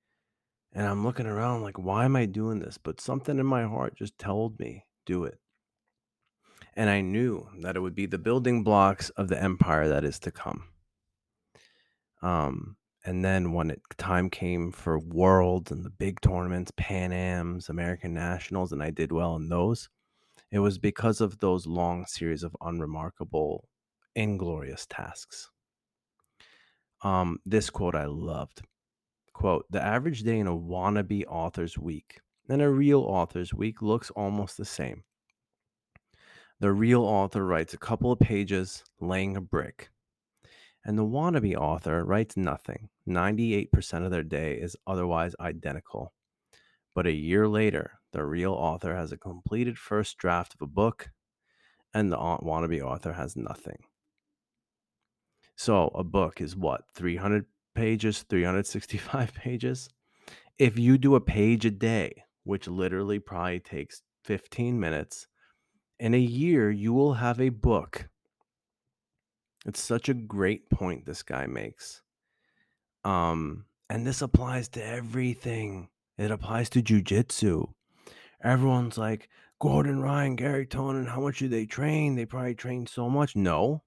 And 0.73 0.85
I'm 0.87 1.05
looking 1.05 1.25
around 1.25 1.61
like, 1.61 1.77
why 1.77 2.05
am 2.05 2.15
I 2.15 2.25
doing 2.25 2.59
this? 2.59 2.77
But 2.81 2.99
something 2.99 3.39
in 3.39 3.45
my 3.45 3.63
heart 3.63 3.95
just 3.95 4.17
told 4.17 4.59
me, 4.59 4.85
do 5.05 5.23
it. 5.23 5.39
And 6.73 6.89
I 6.89 7.01
knew 7.01 7.47
that 7.61 7.77
it 7.77 7.79
would 7.79 7.95
be 7.95 8.05
the 8.05 8.17
building 8.17 8.63
blocks 8.63 9.09
of 9.11 9.29
the 9.29 9.41
empire 9.41 9.87
that 9.87 10.03
is 10.03 10.19
to 10.19 10.31
come. 10.31 10.65
Um, 12.21 12.75
and 13.05 13.23
then 13.23 13.53
when 13.53 13.69
it 13.69 13.81
time 13.97 14.29
came 14.29 14.71
for 14.71 14.99
worlds 14.99 15.71
and 15.71 15.85
the 15.85 15.89
big 15.91 16.19
tournaments 16.21 16.71
pan 16.75 17.11
ams 17.11 17.69
american 17.69 18.13
nationals 18.13 18.71
and 18.71 18.81
i 18.81 18.89
did 18.89 19.11
well 19.11 19.35
in 19.35 19.47
those 19.47 19.89
it 20.51 20.59
was 20.59 20.77
because 20.77 21.21
of 21.21 21.39
those 21.39 21.67
long 21.67 22.05
series 22.05 22.43
of 22.43 22.55
unremarkable 22.61 23.69
inglorious 24.15 24.85
tasks 24.87 25.51
um, 27.05 27.39
this 27.45 27.69
quote 27.69 27.95
i 27.95 28.05
loved 28.05 28.61
quote 29.33 29.65
the 29.69 29.81
average 29.81 30.23
day 30.23 30.39
in 30.39 30.47
a 30.47 30.55
wannabe 30.55 31.25
author's 31.27 31.77
week 31.77 32.19
and 32.49 32.61
a 32.61 32.69
real 32.69 33.01
author's 33.01 33.53
week 33.53 33.81
looks 33.81 34.09
almost 34.11 34.57
the 34.57 34.65
same 34.65 35.03
the 36.59 36.71
real 36.71 37.03
author 37.03 37.45
writes 37.45 37.73
a 37.73 37.77
couple 37.77 38.11
of 38.11 38.19
pages 38.19 38.83
laying 38.99 39.37
a 39.37 39.41
brick 39.41 39.89
and 40.85 40.97
the 40.97 41.03
wannabe 41.03 41.55
author 41.55 42.05
writes 42.05 42.37
nothing. 42.37 42.89
98% 43.09 44.05
of 44.05 44.11
their 44.11 44.23
day 44.23 44.53
is 44.53 44.77
otherwise 44.85 45.35
identical. 45.39 46.13
But 46.93 47.07
a 47.07 47.11
year 47.11 47.47
later, 47.47 47.99
the 48.13 48.23
real 48.23 48.53
author 48.53 48.95
has 48.95 49.11
a 49.11 49.17
completed 49.17 49.79
first 49.79 50.17
draft 50.17 50.53
of 50.53 50.61
a 50.61 50.67
book, 50.67 51.09
and 51.93 52.11
the 52.11 52.17
wannabe 52.17 52.81
author 52.81 53.13
has 53.13 53.35
nothing. 53.35 53.79
So, 55.55 55.87
a 55.95 56.03
book 56.03 56.41
is 56.41 56.55
what, 56.55 56.81
300 56.95 57.45
pages, 57.75 58.23
365 58.23 59.33
pages? 59.35 59.89
If 60.57 60.77
you 60.77 60.97
do 60.97 61.15
a 61.15 61.21
page 61.21 61.65
a 61.65 61.71
day, 61.71 62.23
which 62.43 62.67
literally 62.67 63.19
probably 63.19 63.59
takes 63.59 64.01
15 64.25 64.79
minutes, 64.79 65.27
in 65.99 66.13
a 66.13 66.19
year, 66.19 66.69
you 66.69 66.93
will 66.93 67.13
have 67.13 67.39
a 67.39 67.49
book 67.49 68.09
it's 69.65 69.81
such 69.81 70.09
a 70.09 70.13
great 70.13 70.69
point 70.69 71.05
this 71.05 71.23
guy 71.23 71.47
makes. 71.47 72.01
Um, 73.03 73.65
and 73.89 74.05
this 74.05 74.21
applies 74.21 74.67
to 74.69 74.85
everything. 74.85 75.89
It 76.17 76.31
applies 76.31 76.69
to 76.71 76.83
jujitsu. 76.83 77.69
Everyone's 78.43 78.97
like, 78.97 79.27
Gordon 79.59 79.99
Ryan, 80.01 80.35
Garry 80.35 80.67
Tonon, 80.67 81.07
how 81.07 81.21
much 81.21 81.39
do 81.39 81.47
they 81.47 81.65
train? 81.65 82.15
They 82.15 82.25
probably 82.25 82.53
train 82.53 82.85
so 82.85 83.09
much. 83.09 83.35
No. 83.35 83.83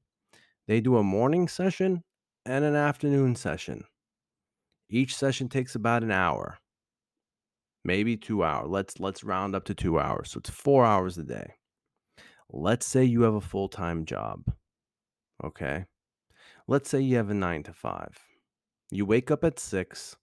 They 0.68 0.80
do 0.80 0.98
a 0.98 1.02
morning 1.02 1.48
session 1.48 2.04
and 2.44 2.64
an 2.64 2.76
afternoon 2.76 3.34
session. 3.34 3.84
Each 4.90 5.16
session 5.16 5.48
takes 5.48 5.74
about 5.74 6.04
an 6.04 6.10
hour. 6.10 6.58
Maybe 7.84 8.16
2 8.16 8.44
hours. 8.44 8.68
Let's 8.68 9.00
let's 9.00 9.24
round 9.24 9.56
up 9.56 9.64
to 9.64 9.74
2 9.74 9.98
hours. 9.98 10.30
So 10.30 10.38
it's 10.38 10.50
4 10.50 10.84
hours 10.84 11.18
a 11.18 11.24
day. 11.24 11.54
Let's 12.50 12.86
say 12.86 13.04
you 13.04 13.22
have 13.22 13.34
a 13.34 13.40
full-time 13.40 14.04
job. 14.04 14.44
Okay. 15.42 15.86
Let's 16.66 16.90
say 16.90 17.00
you 17.00 17.16
have 17.16 17.30
a 17.30 17.34
nine 17.34 17.62
to 17.62 17.72
five. 17.72 18.18
You 18.90 19.06
wake 19.06 19.30
up 19.30 19.44
at 19.44 19.58
six, 19.58 20.16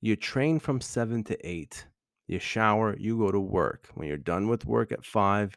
you 0.00 0.16
train 0.16 0.58
from 0.58 0.80
seven 0.80 1.24
to 1.24 1.46
eight, 1.46 1.86
you 2.26 2.38
shower, 2.38 2.96
you 2.98 3.18
go 3.18 3.30
to 3.30 3.40
work. 3.40 3.88
When 3.94 4.08
you're 4.08 4.16
done 4.16 4.48
with 4.48 4.64
work 4.64 4.92
at 4.92 5.04
five, 5.04 5.56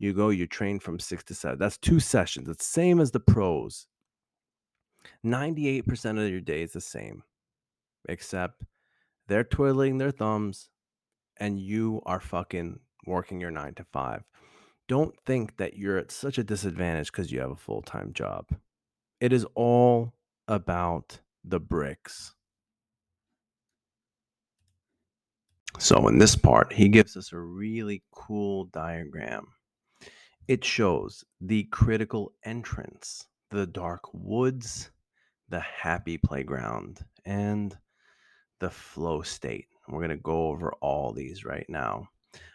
you 0.00 0.12
go, 0.12 0.30
you 0.30 0.48
train 0.48 0.80
from 0.80 0.98
six 0.98 1.22
to 1.24 1.34
seven. 1.34 1.60
That's 1.60 1.78
two 1.78 2.00
sessions. 2.00 2.48
It's 2.48 2.66
same 2.66 2.98
as 2.98 3.12
the 3.12 3.20
pros. 3.20 3.86
98% 5.24 6.22
of 6.22 6.28
your 6.28 6.40
day 6.40 6.62
is 6.62 6.72
the 6.72 6.80
same, 6.80 7.22
except 8.08 8.64
they're 9.28 9.44
twiddling 9.44 9.98
their 9.98 10.10
thumbs 10.10 10.70
and 11.36 11.60
you 11.60 12.02
are 12.04 12.20
fucking 12.20 12.80
working 13.06 13.40
your 13.40 13.52
nine 13.52 13.74
to 13.74 13.84
five 13.84 14.24
don't 14.90 15.16
think 15.24 15.56
that 15.56 15.76
you're 15.76 15.98
at 15.98 16.10
such 16.10 16.36
a 16.36 16.42
disadvantage 16.42 17.12
because 17.12 17.30
you 17.30 17.38
have 17.38 17.52
a 17.52 17.56
full 17.56 17.80
time 17.80 18.12
job. 18.12 18.48
It 19.20 19.32
is 19.32 19.46
all 19.54 20.14
about 20.48 21.20
the 21.44 21.60
bricks. 21.60 22.34
So, 25.78 26.08
in 26.08 26.18
this 26.18 26.34
part, 26.34 26.72
he 26.72 26.88
gives 26.88 27.16
us 27.16 27.32
a 27.32 27.38
really 27.38 28.02
cool 28.10 28.64
diagram. 28.64 29.46
It 30.50 30.64
shows 30.64 31.24
the 31.40 31.64
critical 31.64 32.32
entrance, 32.44 33.26
the 33.50 33.66
dark 33.66 34.02
woods, 34.12 34.90
the 35.48 35.60
happy 35.60 36.18
playground, 36.18 37.04
and 37.24 37.76
the 38.58 38.70
flow 38.70 39.22
state. 39.22 39.68
We're 39.88 40.00
going 40.00 40.10
to 40.10 40.16
go 40.16 40.48
over 40.48 40.72
all 40.80 41.12
these 41.12 41.44
right 41.44 41.66
now. 41.68 42.08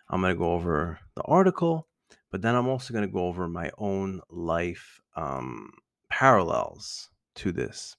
I'm 0.10 0.22
going 0.22 0.34
to 0.34 0.38
go 0.38 0.52
over 0.54 1.00
the 1.16 1.24
article 1.24 1.88
but 2.36 2.42
then 2.42 2.54
I'm 2.54 2.68
also 2.68 2.94
going 2.94 3.08
to 3.08 3.14
go 3.14 3.28
over 3.28 3.48
my 3.48 3.72
own 3.78 4.20
life 4.30 5.02
um, 5.16 5.72
parallels 6.10 7.10
to 7.36 7.54
this. 7.54 7.96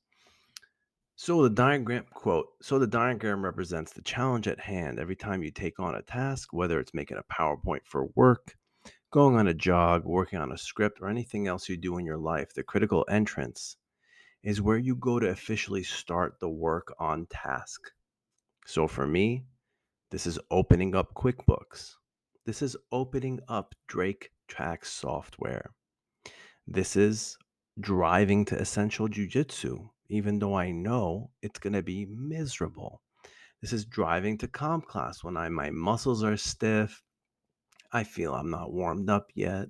So 1.15 1.43
the 1.43 1.49
diagram 1.49 2.05
quote, 2.13 2.49
so 2.61 2.79
the 2.79 2.87
diagram 2.87 3.43
represents 3.43 3.95
the 3.95 4.03
challenge 4.03 4.47
at 4.47 4.61
hand 4.61 4.99
every 4.99 5.17
time 5.17 5.43
you 5.43 5.51
take 5.51 5.81
on 5.81 5.95
a 5.95 6.03
task, 6.03 6.53
whether 6.53 6.79
it's 6.79 6.93
making 6.93 7.17
a 7.17 7.33
PowerPoint 7.33 7.87
for 7.87 8.09
work, 8.15 8.55
going 9.11 9.37
on 9.37 9.49
a 9.49 9.55
jog, 9.55 10.05
working 10.05 10.39
on 10.39 10.53
a 10.53 10.59
script, 10.59 10.99
or 11.01 11.09
anything 11.09 11.47
else 11.47 11.69
you 11.69 11.77
do 11.77 11.99
in 11.99 12.05
your 12.05 12.19
life. 12.19 12.53
The 12.55 12.63
critical 12.63 13.05
entrance 13.09 13.77
is 14.43 14.63
where 14.63 14.79
you 14.79 14.95
go 14.97 15.19
to 15.19 15.29
officially 15.29 15.83
start 15.83 16.39
the 16.41 16.49
work 16.49 16.95
on 16.99 17.27
task. 17.27 17.91
So 18.67 18.87
for 18.87 19.07
me, 19.07 19.45
this 20.11 20.27
is 20.27 20.39
opening 20.51 20.95
up 20.95 21.15
QuickBooks. 21.15 21.95
This 22.45 22.63
is 22.63 22.77
opening 22.93 23.41
up 23.49 23.75
Drake 23.89 24.31
Tax 24.49 24.93
software. 24.93 25.71
This 26.67 26.97
is 26.97 27.37
driving 27.81 28.45
to 28.47 28.57
Essential 28.57 29.09
Jiu 29.09 29.27
Jitsu, 29.27 29.89
even 30.09 30.39
though 30.39 30.55
I 30.55 30.71
know 30.71 31.31
it's 31.43 31.59
going 31.59 31.73
to 31.73 31.83
be 31.83 32.07
miserable. 32.07 33.03
This 33.61 33.73
is 33.73 33.85
driving 33.85 34.39
to 34.39 34.49
comp 34.49 34.87
class 34.87 35.25
when 35.25 35.37
I 35.37 35.49
my 35.49 35.71
muscles 35.71 36.23
are 36.23 36.37
stiff. 36.37 37.03
I 37.93 38.05
feel 38.05 38.35
I'm 38.35 38.51
not 38.51 38.73
warmed 38.73 39.11
up 39.11 39.31
yet. 39.35 39.69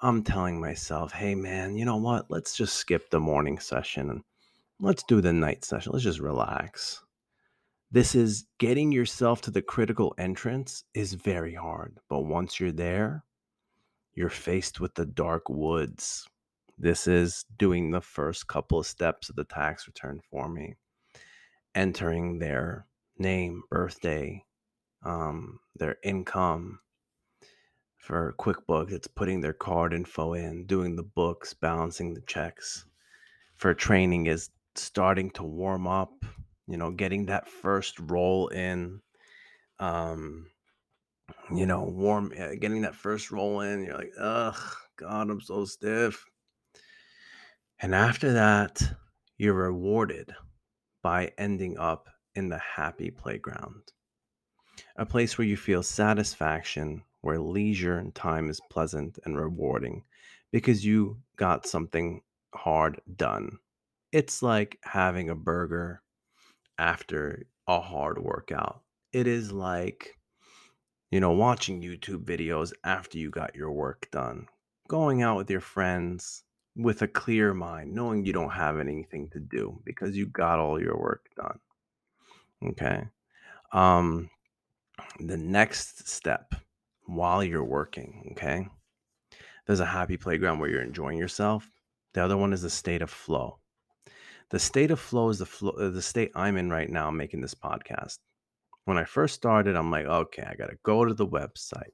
I'm 0.00 0.22
telling 0.22 0.60
myself, 0.60 1.12
hey 1.12 1.34
man, 1.34 1.76
you 1.76 1.84
know 1.84 1.96
what? 1.96 2.30
Let's 2.30 2.56
just 2.56 2.74
skip 2.74 3.10
the 3.10 3.20
morning 3.20 3.58
session 3.58 4.10
and 4.10 4.22
let's 4.80 5.02
do 5.02 5.20
the 5.20 5.32
night 5.32 5.64
session. 5.64 5.92
Let's 5.92 6.04
just 6.04 6.20
relax. 6.20 7.02
This 7.90 8.14
is 8.14 8.46
getting 8.58 8.92
yourself 8.92 9.40
to 9.42 9.50
the 9.50 9.62
critical 9.62 10.14
entrance 10.18 10.84
is 10.94 11.14
very 11.14 11.54
hard. 11.54 11.98
But 12.08 12.26
once 12.26 12.60
you're 12.60 12.70
there, 12.70 13.24
you're 14.14 14.28
faced 14.28 14.78
with 14.78 14.94
the 14.94 15.06
dark 15.06 15.48
woods. 15.48 16.28
This 16.76 17.06
is 17.06 17.44
doing 17.56 17.90
the 17.90 18.00
first 18.00 18.46
couple 18.46 18.78
of 18.78 18.86
steps 18.86 19.30
of 19.30 19.36
the 19.36 19.44
tax 19.44 19.86
return 19.86 20.20
for 20.30 20.48
me, 20.48 20.76
entering 21.74 22.38
their 22.38 22.86
name, 23.18 23.62
birthday, 23.70 24.44
um, 25.04 25.60
their 25.76 25.96
income. 26.04 26.80
For 28.08 28.34
QuickBooks, 28.38 28.90
it's 28.90 29.06
putting 29.06 29.42
their 29.42 29.52
card 29.52 29.92
info 29.92 30.32
in, 30.32 30.64
doing 30.64 30.96
the 30.96 31.02
books, 31.02 31.52
balancing 31.52 32.14
the 32.14 32.22
checks. 32.22 32.86
For 33.56 33.74
training, 33.74 34.28
is 34.28 34.48
starting 34.76 35.30
to 35.32 35.42
warm 35.42 35.86
up, 35.86 36.24
you 36.66 36.78
know, 36.78 36.90
getting 36.90 37.26
that 37.26 37.46
first 37.46 38.00
roll 38.00 38.48
in. 38.48 39.02
Um, 39.78 40.46
you 41.54 41.66
know, 41.66 41.82
warm, 41.82 42.32
getting 42.58 42.80
that 42.80 42.94
first 42.94 43.30
roll 43.30 43.60
in. 43.60 43.84
You're 43.84 43.98
like, 43.98 44.12
ugh, 44.18 44.58
God, 44.96 45.28
I'm 45.28 45.42
so 45.42 45.66
stiff. 45.66 46.24
And 47.78 47.94
after 47.94 48.32
that, 48.32 48.80
you're 49.36 49.52
rewarded 49.52 50.34
by 51.02 51.32
ending 51.36 51.76
up 51.76 52.08
in 52.34 52.48
the 52.48 52.58
happy 52.58 53.10
playground, 53.10 53.82
a 54.96 55.04
place 55.04 55.36
where 55.36 55.46
you 55.46 55.58
feel 55.58 55.82
satisfaction, 55.82 57.02
where 57.20 57.38
leisure 57.38 57.98
and 57.98 58.14
time 58.14 58.48
is 58.48 58.60
pleasant 58.70 59.18
and 59.24 59.36
rewarding 59.36 60.04
because 60.52 60.84
you 60.84 61.18
got 61.36 61.66
something 61.66 62.22
hard 62.54 63.00
done. 63.16 63.58
It's 64.12 64.42
like 64.42 64.78
having 64.82 65.28
a 65.28 65.34
burger 65.34 66.02
after 66.78 67.46
a 67.66 67.80
hard 67.80 68.22
workout. 68.22 68.82
It 69.12 69.26
is 69.26 69.52
like, 69.52 70.18
you 71.10 71.20
know, 71.20 71.32
watching 71.32 71.82
YouTube 71.82 72.24
videos 72.24 72.72
after 72.84 73.18
you 73.18 73.30
got 73.30 73.54
your 73.54 73.72
work 73.72 74.08
done, 74.10 74.46
going 74.88 75.22
out 75.22 75.36
with 75.36 75.50
your 75.50 75.60
friends 75.60 76.44
with 76.76 77.02
a 77.02 77.08
clear 77.08 77.52
mind, 77.52 77.92
knowing 77.92 78.24
you 78.24 78.32
don't 78.32 78.50
have 78.50 78.78
anything 78.78 79.28
to 79.30 79.40
do 79.40 79.80
because 79.84 80.16
you 80.16 80.26
got 80.26 80.58
all 80.58 80.80
your 80.80 80.96
work 80.96 81.28
done. 81.36 81.58
Okay. 82.70 83.08
Um, 83.72 84.30
the 85.20 85.36
next 85.36 86.08
step 86.08 86.54
while 87.08 87.42
you're 87.42 87.64
working, 87.64 88.28
okay, 88.32 88.68
there's 89.66 89.80
a 89.80 89.86
happy 89.86 90.16
playground 90.16 90.58
where 90.58 90.68
you're 90.68 90.82
enjoying 90.82 91.18
yourself. 91.18 91.70
The 92.12 92.22
other 92.22 92.36
one 92.36 92.52
is 92.52 92.62
the 92.62 92.70
state 92.70 93.02
of 93.02 93.10
flow. 93.10 93.58
The 94.50 94.58
state 94.58 94.90
of 94.90 95.00
flow 95.00 95.30
is 95.30 95.38
the 95.38 95.46
flow, 95.46 95.70
uh, 95.72 95.90
the 95.90 96.02
state 96.02 96.30
I'm 96.34 96.56
in 96.56 96.70
right 96.70 96.88
now, 96.88 97.10
making 97.10 97.40
this 97.40 97.54
podcast. 97.54 98.18
When 98.84 98.98
I 98.98 99.04
first 99.04 99.34
started, 99.34 99.74
I'm 99.74 99.90
like, 99.90 100.06
okay, 100.06 100.42
I 100.42 100.54
got 100.54 100.70
to 100.70 100.78
go 100.82 101.04
to 101.04 101.14
the 101.14 101.26
website. 101.26 101.92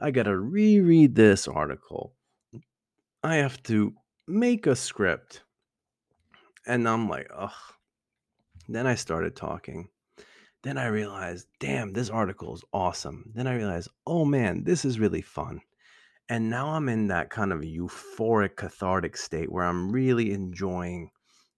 I 0.00 0.10
got 0.10 0.24
to 0.24 0.36
reread 0.36 1.14
this 1.14 1.48
article. 1.48 2.14
I 3.22 3.36
have 3.36 3.62
to 3.64 3.94
make 4.26 4.66
a 4.66 4.76
script. 4.76 5.42
And 6.66 6.88
I'm 6.88 7.08
like, 7.08 7.28
ugh, 7.34 7.50
then 8.68 8.86
I 8.86 8.94
started 8.94 9.34
talking. 9.34 9.88
Then 10.62 10.78
I 10.78 10.86
realized, 10.86 11.48
damn, 11.58 11.92
this 11.92 12.10
article 12.10 12.54
is 12.54 12.62
awesome. 12.72 13.32
Then 13.34 13.46
I 13.46 13.56
realized, 13.56 13.88
oh 14.06 14.24
man, 14.24 14.64
this 14.64 14.84
is 14.84 15.00
really 15.00 15.22
fun. 15.22 15.60
And 16.28 16.48
now 16.48 16.68
I'm 16.68 16.88
in 16.88 17.08
that 17.08 17.30
kind 17.30 17.52
of 17.52 17.60
euphoric, 17.60 18.56
cathartic 18.56 19.16
state 19.16 19.50
where 19.50 19.64
I'm 19.64 19.90
really 19.90 20.32
enjoying 20.32 21.10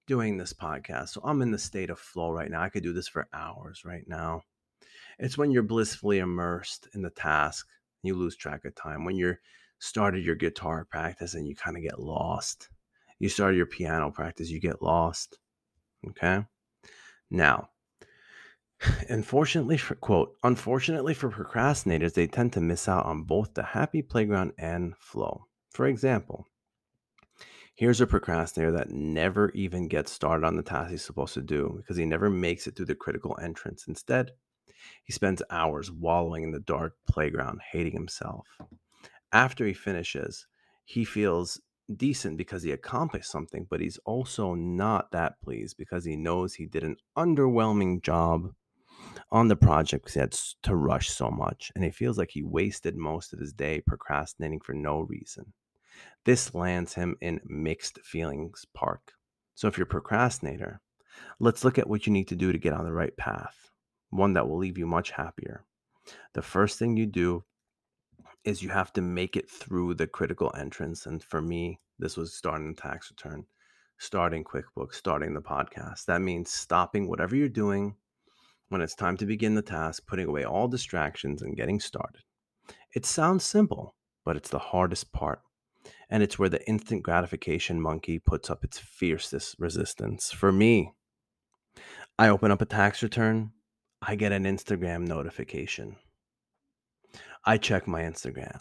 doing 0.07 0.36
this 0.36 0.52
podcast. 0.52 1.11
So 1.11 1.20
I'm 1.22 1.42
in 1.42 1.50
the 1.50 1.59
state 1.59 1.90
of 1.90 1.98
flow 1.98 2.32
right 2.32 2.50
now. 2.50 2.62
I 2.62 2.70
could 2.70 2.82
do 2.82 2.92
this 2.92 3.09
for 3.09 3.28
hours 3.32 3.84
right 3.84 4.05
now. 4.07 4.42
It's 5.18 5.38
when 5.38 5.50
you're 5.50 5.62
blissfully 5.62 6.18
immersed 6.18 6.88
in 6.94 7.02
the 7.02 7.11
task, 7.11 7.68
you 8.02 8.14
lose 8.14 8.36
track 8.36 8.64
of 8.64 8.74
time. 8.74 9.05
When 9.05 9.16
you're 9.16 9.38
started 9.78 10.24
your 10.24 10.34
guitar 10.34 10.84
practice 10.84 11.34
and 11.34 11.46
you 11.46 11.55
kind 11.55 11.76
of 11.76 11.82
get 11.82 12.00
lost. 12.00 12.70
You 13.18 13.28
started 13.28 13.57
your 13.57 13.66
piano 13.66 14.11
practice, 14.11 14.50
you 14.50 14.61
get 14.61 14.82
lost. 14.82 15.38
Okay. 16.09 16.44
Now, 17.30 17.68
unfortunately 19.09 19.77
for 19.77 19.95
quote, 19.95 20.37
unfortunately 20.43 21.14
for 21.14 21.31
procrastinators, 21.31 22.14
they 22.14 22.27
tend 22.27 22.53
to 22.53 22.61
miss 22.61 22.89
out 22.89 23.07
on 23.07 23.22
both 23.22 23.55
the 23.55 23.62
happy 23.62 24.03
playground 24.03 24.53
and 24.59 24.97
flow. 24.97 25.47
For 25.70 25.87
example, 25.87 26.47
here's 27.75 28.01
a 28.01 28.07
procrastinator 28.07 28.72
that 28.72 28.91
never 28.91 29.51
even 29.51 29.89
gets 29.89 30.12
started 30.12 30.47
on 30.47 30.57
the 30.57 30.62
task 30.62 30.91
he's 30.91 31.05
supposed 31.05 31.35
to 31.35 31.43
do 31.43 31.75
because 31.77 31.97
he 31.97 32.05
never 32.05 32.31
makes 32.31 32.66
it 32.66 32.77
through 32.77 32.87
the 32.87 32.95
critical 32.95 33.37
entrance. 33.43 33.87
Instead, 33.89 34.33
he 35.03 35.12
spends 35.12 35.43
hours 35.51 35.91
wallowing 35.91 36.43
in 36.43 36.51
the 36.51 36.61
dark 36.61 36.95
playground, 37.09 37.61
hating 37.72 37.95
himself. 37.95 38.47
After 39.33 39.66
he 39.66 39.72
finishes, 39.72 40.47
he 40.85 41.05
feels 41.05 41.61
decent 41.95 42.37
because 42.37 42.62
he 42.62 42.70
accomplished 42.70 43.31
something, 43.31 43.66
but 43.68 43.81
he's 43.81 43.99
also 44.05 44.55
not 44.55 45.11
that 45.11 45.41
pleased 45.43 45.77
because 45.77 46.05
he 46.05 46.16
knows 46.16 46.55
he 46.55 46.66
did 46.66 46.85
an 46.85 46.97
underwhelming 47.16 48.03
job 48.03 48.55
on 49.30 49.48
the 49.48 49.57
project 49.57 50.05
because 50.05 50.14
he 50.14 50.20
had 50.20 50.32
to 50.62 50.76
rush 50.76 51.11
so 51.11 51.30
much, 51.30 51.72
and 51.74 51.84
he 51.84 51.90
feels 51.90 52.18
like 52.18 52.30
he 52.30 52.42
wasted 52.42 52.96
most 52.96 53.32
of 53.32 53.38
his 53.40 53.52
day 53.52 53.80
procrastinating 53.80 54.61
for 54.61 54.74
no 54.74 55.00
reason. 55.00 55.52
This 56.24 56.55
lands 56.55 56.94
him 56.94 57.16
in 57.20 57.40
mixed 57.44 57.98
feelings 58.00 58.64
park. 58.74 59.12
So 59.55 59.68
if 59.68 59.76
you're 59.76 59.86
a 59.86 59.88
procrastinator, 59.88 60.80
let's 61.38 61.64
look 61.64 61.78
at 61.78 61.88
what 61.88 62.07
you 62.07 62.12
need 62.12 62.28
to 62.28 62.36
do 62.36 62.52
to 62.52 62.59
get 62.59 62.72
on 62.72 62.84
the 62.84 62.92
right 62.92 63.16
path, 63.16 63.70
one 64.11 64.32
that 64.34 64.48
will 64.48 64.59
leave 64.59 64.78
you 64.78 64.86
much 64.86 65.11
happier. 65.11 65.64
The 66.32 66.42
first 66.42 66.78
thing 66.78 66.96
you 66.96 67.07
do 67.07 67.44
is 68.44 68.62
you 68.62 68.68
have 68.68 68.92
to 68.92 69.00
make 69.00 69.36
it 69.36 69.50
through 69.50 69.94
the 69.94 70.07
critical 70.07 70.52
entrance. 70.57 71.07
And 71.07 71.22
for 71.22 71.40
me, 71.40 71.80
this 71.98 72.16
was 72.16 72.34
starting 72.34 72.74
the 72.74 72.80
tax 72.80 73.11
return, 73.11 73.46
starting 73.98 74.44
QuickBooks, 74.44 74.94
starting 74.94 75.34
the 75.34 75.40
podcast. 75.40 76.05
That 76.07 76.20
means 76.20 76.50
stopping 76.50 77.09
whatever 77.09 77.36
you're 77.36 77.48
doing 77.48 77.96
when 78.69 78.81
it's 78.81 78.95
time 78.95 79.17
to 79.19 79.27
begin 79.27 79.55
the 79.55 79.62
task, 79.62 80.07
putting 80.07 80.27
away 80.29 80.45
all 80.45 80.69
distractions 80.69 81.43
and 81.43 81.57
getting 81.57 81.81
started. 81.81 82.23
It 82.95 83.05
sounds 83.07 83.45
simple, 83.45 83.95
but 84.25 84.37
it's 84.37 84.51
the 84.51 84.59
hardest 84.59 85.12
part. 85.12 85.41
And 86.11 86.23
it's 86.23 86.39
where 86.39 86.49
the 86.49 86.67
instant 86.69 87.03
gratification 87.03 87.81
monkey 87.81 88.19
puts 88.19 88.51
up 88.51 88.65
its 88.65 88.79
fiercest 88.79 89.57
resistance. 89.59 90.31
For 90.31 90.53
me, 90.53 90.93
I 92.19 92.29
open 92.29 92.51
up 92.51 92.62
a 92.62 92.67
tax 92.67 93.03
return, 93.03 93.53
I 94.01 94.15
get 94.15 94.33
an 94.33 94.45
Instagram 94.45 95.07
notification. 95.07 95.97
I 97.45 97.59
check 97.59 97.87
my 97.87 98.03
Instagram. 98.03 98.61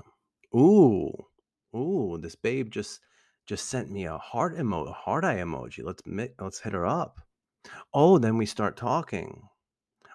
Ooh, 0.55 1.11
ooh, 1.75 2.17
this 2.21 2.35
babe 2.35 2.71
just 2.71 2.99
just 3.45 3.67
sent 3.67 3.91
me 3.91 4.05
a 4.05 4.17
heart 4.17 4.57
emoji, 4.57 4.93
heart 4.93 5.25
eye 5.25 5.37
emoji. 5.37 5.83
Let's 5.83 6.01
let's 6.39 6.59
hit 6.59 6.73
her 6.73 6.85
up. 6.85 7.19
Oh, 7.93 8.17
then 8.17 8.37
we 8.37 8.45
start 8.45 8.77
talking. 8.77 9.43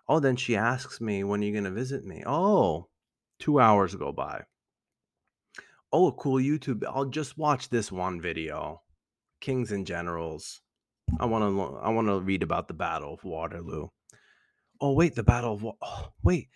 Oh, 0.08 0.20
then 0.20 0.36
she 0.36 0.56
asks 0.56 1.00
me, 1.00 1.22
when 1.22 1.40
are 1.40 1.44
you 1.44 1.52
going 1.52 1.64
to 1.64 1.70
visit 1.70 2.04
me? 2.04 2.22
Oh, 2.26 2.88
two 3.38 3.60
hours 3.60 3.94
go 3.94 4.12
by. 4.12 4.44
Oh, 5.92 6.12
cool 6.12 6.40
YouTube. 6.40 6.82
I'll 6.88 7.06
just 7.06 7.36
watch 7.36 7.68
this 7.68 7.92
one 7.92 8.20
video. 8.20 8.82
Kings 9.40 9.70
and 9.72 9.86
Generals. 9.86 10.60
I 11.20 11.24
want 11.26 11.42
to 11.44 11.78
I 11.78 11.88
want 11.90 12.08
to 12.08 12.20
read 12.20 12.42
about 12.42 12.68
the 12.68 12.74
Battle 12.74 13.14
of 13.14 13.24
Waterloo. 13.24 13.88
Oh, 14.80 14.92
wait, 14.92 15.14
the 15.14 15.22
Battle 15.22 15.54
of 15.54 15.66
oh, 15.80 16.12
wait, 16.22 16.48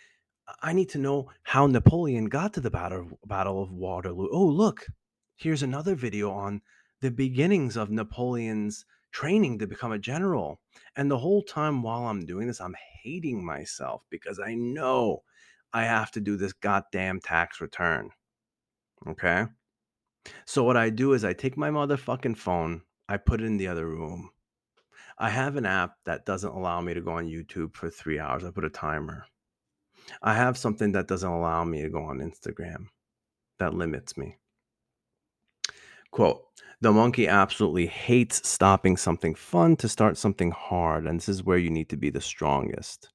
I 0.61 0.73
need 0.73 0.91
to 0.91 0.99
know 0.99 1.31
how 1.43 1.67
Napoleon 1.67 2.27
got 2.27 2.53
to 2.55 2.61
the 2.61 2.71
battle, 2.71 3.19
battle 3.25 3.63
of 3.63 3.73
Waterloo. 3.73 4.29
Oh, 4.31 4.47
look, 4.47 4.87
here's 5.37 5.63
another 5.63 5.95
video 5.95 6.31
on 6.31 6.61
the 7.01 7.11
beginnings 7.11 7.77
of 7.77 7.91
Napoleon's 7.91 8.85
training 9.13 9.59
to 9.59 9.67
become 9.67 9.93
a 9.93 9.99
general. 9.99 10.61
And 10.97 11.11
the 11.11 11.19
whole 11.19 11.43
time 11.43 11.83
while 11.83 12.07
I'm 12.07 12.27
doing 12.27 12.47
this, 12.47 12.61
I'm 12.61 12.77
hating 13.03 13.45
myself 13.45 14.03
because 14.11 14.41
I 14.41 14.55
know 14.55 15.23
I 15.73 15.85
have 15.85 16.11
to 16.13 16.21
do 16.21 16.37
this 16.37 16.53
goddamn 16.53 17.21
tax 17.21 17.61
return. 17.61 18.11
Okay. 19.07 19.47
So, 20.45 20.63
what 20.63 20.77
I 20.77 20.91
do 20.91 21.15
is 21.15 21.25
I 21.25 21.33
take 21.33 21.57
my 21.57 21.71
motherfucking 21.71 22.37
phone, 22.37 22.83
I 23.09 23.17
put 23.17 23.41
it 23.41 23.47
in 23.47 23.57
the 23.57 23.69
other 23.69 23.87
room. 23.87 24.31
I 25.19 25.31
have 25.31 25.57
an 25.57 25.67
app 25.67 25.97
that 26.05 26.27
doesn't 26.27 26.53
allow 26.53 26.81
me 26.81 26.95
to 26.95 27.01
go 27.01 27.13
on 27.13 27.27
YouTube 27.27 27.75
for 27.75 27.91
three 27.91 28.19
hours. 28.19 28.45
I 28.45 28.51
put 28.51 28.65
a 28.65 28.71
timer. 28.71 29.27
I 30.23 30.35
have 30.35 30.57
something 30.57 30.93
that 30.93 31.09
doesn't 31.09 31.31
allow 31.31 31.65
me 31.65 31.83
to 31.83 31.89
go 31.89 32.03
on 32.03 32.19
Instagram 32.19 32.87
that 33.59 33.75
limits 33.75 34.17
me. 34.17 34.37
Quote 36.13 36.45
The 36.81 36.93
monkey 36.93 37.27
absolutely 37.27 37.87
hates 37.87 38.49
stopping 38.49 38.97
something 38.97 39.35
fun 39.35 39.77
to 39.77 39.89
start 39.89 40.17
something 40.17 40.53
hard, 40.53 41.07
and 41.07 41.19
this 41.19 41.29
is 41.29 41.43
where 41.43 41.59
you 41.59 41.71
need 41.71 41.89
to 41.89 41.97
be 41.97 42.11
the 42.11 42.21
strongest. 42.21 43.09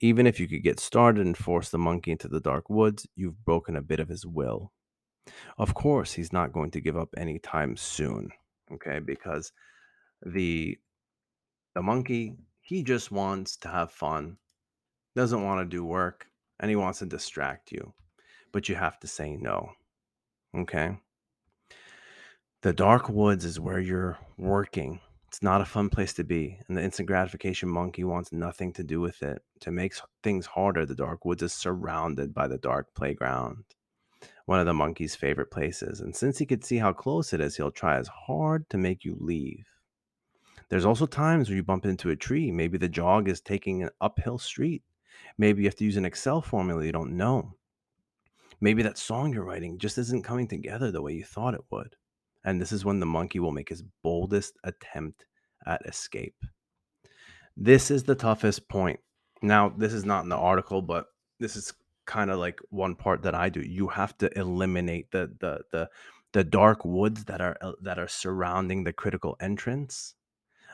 Even 0.00 0.26
if 0.26 0.38
you 0.38 0.46
could 0.46 0.62
get 0.62 0.78
started 0.78 1.24
and 1.26 1.36
force 1.36 1.70
the 1.70 1.78
monkey 1.78 2.12
into 2.12 2.28
the 2.28 2.40
dark 2.40 2.68
woods, 2.68 3.06
you've 3.16 3.44
broken 3.44 3.76
a 3.76 3.82
bit 3.82 4.00
of 4.00 4.08
his 4.08 4.26
will. 4.26 4.70
Of 5.58 5.74
course, 5.74 6.12
he's 6.12 6.32
not 6.32 6.52
going 6.52 6.70
to 6.72 6.80
give 6.80 6.96
up 6.96 7.08
anytime 7.16 7.76
soon, 7.76 8.30
okay? 8.72 8.98
Because 9.00 9.50
the 10.24 10.78
the 11.74 11.82
monkey, 11.82 12.36
he 12.60 12.82
just 12.82 13.10
wants 13.10 13.56
to 13.58 13.68
have 13.68 13.90
fun, 13.90 14.36
doesn't 15.16 15.42
want 15.42 15.60
to 15.60 15.76
do 15.76 15.84
work, 15.84 16.26
and 16.60 16.70
he 16.70 16.76
wants 16.76 17.00
to 17.00 17.06
distract 17.06 17.72
you. 17.72 17.94
But 18.52 18.68
you 18.68 18.74
have 18.76 19.00
to 19.00 19.08
say 19.08 19.36
no. 19.36 19.72
Okay? 20.56 20.98
The 22.64 22.72
dark 22.72 23.10
woods 23.10 23.44
is 23.44 23.60
where 23.60 23.78
you're 23.78 24.16
working. 24.38 24.98
It's 25.28 25.42
not 25.42 25.60
a 25.60 25.66
fun 25.66 25.90
place 25.90 26.14
to 26.14 26.24
be. 26.24 26.58
And 26.66 26.74
the 26.74 26.82
instant 26.82 27.06
gratification 27.06 27.68
monkey 27.68 28.04
wants 28.04 28.32
nothing 28.32 28.72
to 28.72 28.82
do 28.82 29.02
with 29.02 29.22
it. 29.22 29.42
To 29.60 29.70
make 29.70 29.92
things 30.22 30.46
harder, 30.46 30.86
the 30.86 30.94
dark 30.94 31.26
woods 31.26 31.42
is 31.42 31.52
surrounded 31.52 32.32
by 32.32 32.48
the 32.48 32.56
dark 32.56 32.94
playground, 32.94 33.64
one 34.46 34.60
of 34.60 34.64
the 34.64 34.72
monkey's 34.72 35.14
favorite 35.14 35.50
places. 35.50 36.00
And 36.00 36.16
since 36.16 36.38
he 36.38 36.46
could 36.46 36.64
see 36.64 36.78
how 36.78 36.94
close 36.94 37.34
it 37.34 37.40
is, 37.42 37.54
he'll 37.54 37.70
try 37.70 37.98
as 37.98 38.08
hard 38.08 38.66
to 38.70 38.78
make 38.78 39.04
you 39.04 39.14
leave. 39.20 39.66
There's 40.70 40.86
also 40.86 41.04
times 41.04 41.50
where 41.50 41.56
you 41.56 41.62
bump 41.62 41.84
into 41.84 42.08
a 42.08 42.16
tree. 42.16 42.50
Maybe 42.50 42.78
the 42.78 42.88
jog 42.88 43.28
is 43.28 43.42
taking 43.42 43.82
an 43.82 43.90
uphill 44.00 44.38
street. 44.38 44.82
Maybe 45.36 45.60
you 45.60 45.68
have 45.68 45.76
to 45.76 45.84
use 45.84 45.98
an 45.98 46.06
Excel 46.06 46.40
formula 46.40 46.82
you 46.82 46.92
don't 46.92 47.18
know. 47.18 47.56
Maybe 48.62 48.82
that 48.84 48.96
song 48.96 49.34
you're 49.34 49.44
writing 49.44 49.76
just 49.76 49.98
isn't 49.98 50.24
coming 50.24 50.48
together 50.48 50.90
the 50.90 51.02
way 51.02 51.12
you 51.12 51.24
thought 51.24 51.52
it 51.52 51.64
would. 51.70 51.96
And 52.44 52.60
this 52.60 52.72
is 52.72 52.84
when 52.84 53.00
the 53.00 53.06
monkey 53.06 53.40
will 53.40 53.52
make 53.52 53.68
his 53.68 53.82
boldest 54.02 54.58
attempt 54.64 55.24
at 55.66 55.84
escape. 55.86 56.36
This 57.56 57.90
is 57.90 58.02
the 58.02 58.14
toughest 58.14 58.68
point. 58.68 59.00
Now, 59.42 59.68
this 59.68 59.92
is 59.92 60.04
not 60.04 60.24
in 60.24 60.28
the 60.28 60.36
article, 60.36 60.82
but 60.82 61.06
this 61.40 61.56
is 61.56 61.72
kind 62.06 62.30
of 62.30 62.38
like 62.38 62.60
one 62.70 62.94
part 62.94 63.22
that 63.22 63.34
I 63.34 63.48
do. 63.48 63.60
You 63.60 63.88
have 63.88 64.16
to 64.18 64.38
eliminate 64.38 65.10
the 65.10 65.32
the 65.40 65.60
the 65.72 65.90
the 66.32 66.44
dark 66.44 66.84
woods 66.84 67.24
that 67.24 67.40
are 67.40 67.56
uh, 67.60 67.72
that 67.82 67.98
are 67.98 68.08
surrounding 68.08 68.84
the 68.84 68.92
critical 68.92 69.36
entrance. 69.40 70.14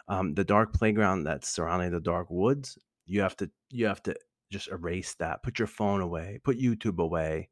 Um, 0.09 0.35
the 0.35 0.45
dark 0.45 0.73
playground 0.73 1.25
that's 1.25 1.49
surrounding 1.49 1.93
the 1.93 2.01
dark 2.01 2.29
woods. 2.31 2.79
You 3.07 3.21
have 3.21 3.37
to 3.37 3.51
you 3.71 3.87
have 3.87 4.03
to 4.05 4.16
just 4.51 4.68
erase 4.68 5.14
that. 5.16 5.43
Put 5.43 5.59
your 5.59 5.68
phone 5.68 6.01
away. 6.01 6.41
Put 6.43 6.59
YouTube 6.59 6.99
away. 6.99 7.51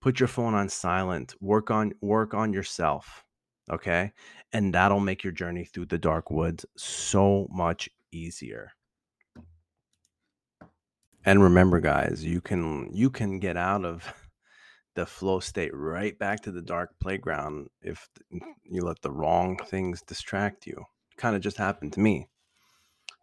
Put 0.00 0.20
your 0.20 0.28
phone 0.28 0.54
on 0.54 0.68
silent. 0.68 1.34
Work 1.40 1.70
on 1.70 1.94
work 2.00 2.34
on 2.34 2.52
yourself 2.52 3.25
Okay. 3.70 4.12
And 4.52 4.72
that'll 4.72 5.00
make 5.00 5.24
your 5.24 5.32
journey 5.32 5.64
through 5.64 5.86
the 5.86 5.98
dark 5.98 6.30
woods 6.30 6.64
so 6.76 7.48
much 7.50 7.88
easier. 8.12 8.72
And 11.24 11.42
remember 11.42 11.80
guys, 11.80 12.24
you 12.24 12.40
can 12.40 12.88
you 12.92 13.10
can 13.10 13.40
get 13.40 13.56
out 13.56 13.84
of 13.84 14.12
the 14.94 15.04
flow 15.04 15.40
state 15.40 15.74
right 15.74 16.16
back 16.18 16.40
to 16.42 16.52
the 16.52 16.62
dark 16.62 16.94
playground 17.00 17.68
if 17.82 18.08
you 18.64 18.82
let 18.82 19.02
the 19.02 19.10
wrong 19.10 19.58
things 19.66 20.02
distract 20.02 20.66
you. 20.66 20.84
Kind 21.16 21.34
of 21.34 21.42
just 21.42 21.56
happened 21.56 21.92
to 21.94 22.00
me. 22.00 22.28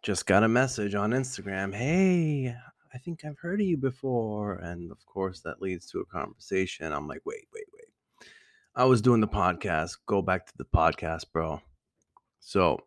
Just 0.02 0.26
got 0.26 0.44
a 0.44 0.48
message 0.48 0.94
on 0.94 1.12
Instagram, 1.12 1.74
"Hey, 1.74 2.54
I 2.92 2.98
think 2.98 3.24
I've 3.24 3.38
heard 3.38 3.62
of 3.62 3.66
you 3.66 3.78
before." 3.78 4.56
And 4.56 4.92
of 4.92 5.04
course 5.06 5.40
that 5.40 5.62
leads 5.62 5.86
to 5.86 6.00
a 6.00 6.04
conversation. 6.06 6.92
I'm 6.92 7.08
like, 7.08 7.22
"Wait, 7.24 7.46
wait, 7.54 7.64
I 8.76 8.86
was 8.86 9.00
doing 9.00 9.20
the 9.20 9.28
podcast. 9.28 9.98
Go 10.04 10.20
back 10.20 10.46
to 10.46 10.52
the 10.58 10.64
podcast, 10.64 11.26
bro. 11.32 11.62
So 12.40 12.80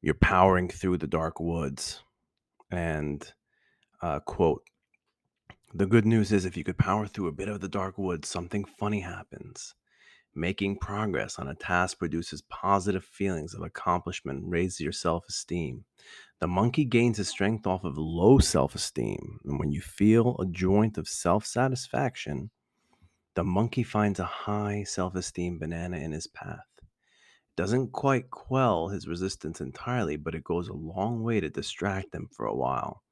you're 0.00 0.14
powering 0.14 0.70
through 0.70 0.96
the 0.96 1.06
dark 1.06 1.38
woods. 1.38 2.02
And 2.70 3.22
uh, 4.00 4.20
quote, 4.20 4.62
the 5.74 5.84
good 5.84 6.06
news 6.06 6.32
is 6.32 6.46
if 6.46 6.56
you 6.56 6.64
could 6.64 6.78
power 6.78 7.06
through 7.06 7.28
a 7.28 7.32
bit 7.32 7.50
of 7.50 7.60
the 7.60 7.68
dark 7.68 7.98
woods, 7.98 8.26
something 8.30 8.64
funny 8.64 9.00
happens. 9.00 9.74
Making 10.34 10.78
progress 10.78 11.38
on 11.38 11.46
a 11.46 11.54
task 11.54 11.98
produces 11.98 12.40
positive 12.40 13.04
feelings 13.04 13.52
of 13.52 13.60
accomplishment, 13.60 14.44
raises 14.46 14.80
your 14.80 14.92
self 14.92 15.26
esteem. 15.28 15.84
The 16.40 16.46
monkey 16.46 16.86
gains 16.86 17.18
his 17.18 17.28
strength 17.28 17.66
off 17.66 17.84
of 17.84 17.98
low 17.98 18.38
self 18.38 18.74
esteem. 18.74 19.40
And 19.44 19.58
when 19.58 19.72
you 19.72 19.82
feel 19.82 20.38
a 20.38 20.46
joint 20.46 20.96
of 20.96 21.06
self 21.06 21.44
satisfaction, 21.44 22.50
the 23.36 23.44
monkey 23.44 23.82
finds 23.82 24.18
a 24.18 24.24
high 24.24 24.82
self 24.82 25.14
esteem 25.14 25.58
banana 25.58 25.98
in 25.98 26.10
his 26.10 26.26
path. 26.26 26.64
It 26.80 27.56
doesn't 27.56 27.92
quite 27.92 28.30
quell 28.30 28.88
his 28.88 29.06
resistance 29.06 29.60
entirely, 29.60 30.16
but 30.16 30.34
it 30.34 30.42
goes 30.42 30.68
a 30.68 30.72
long 30.72 31.22
way 31.22 31.40
to 31.40 31.50
distract 31.50 32.14
him 32.14 32.28
for 32.32 32.46
a 32.46 32.56
while. 32.56 33.02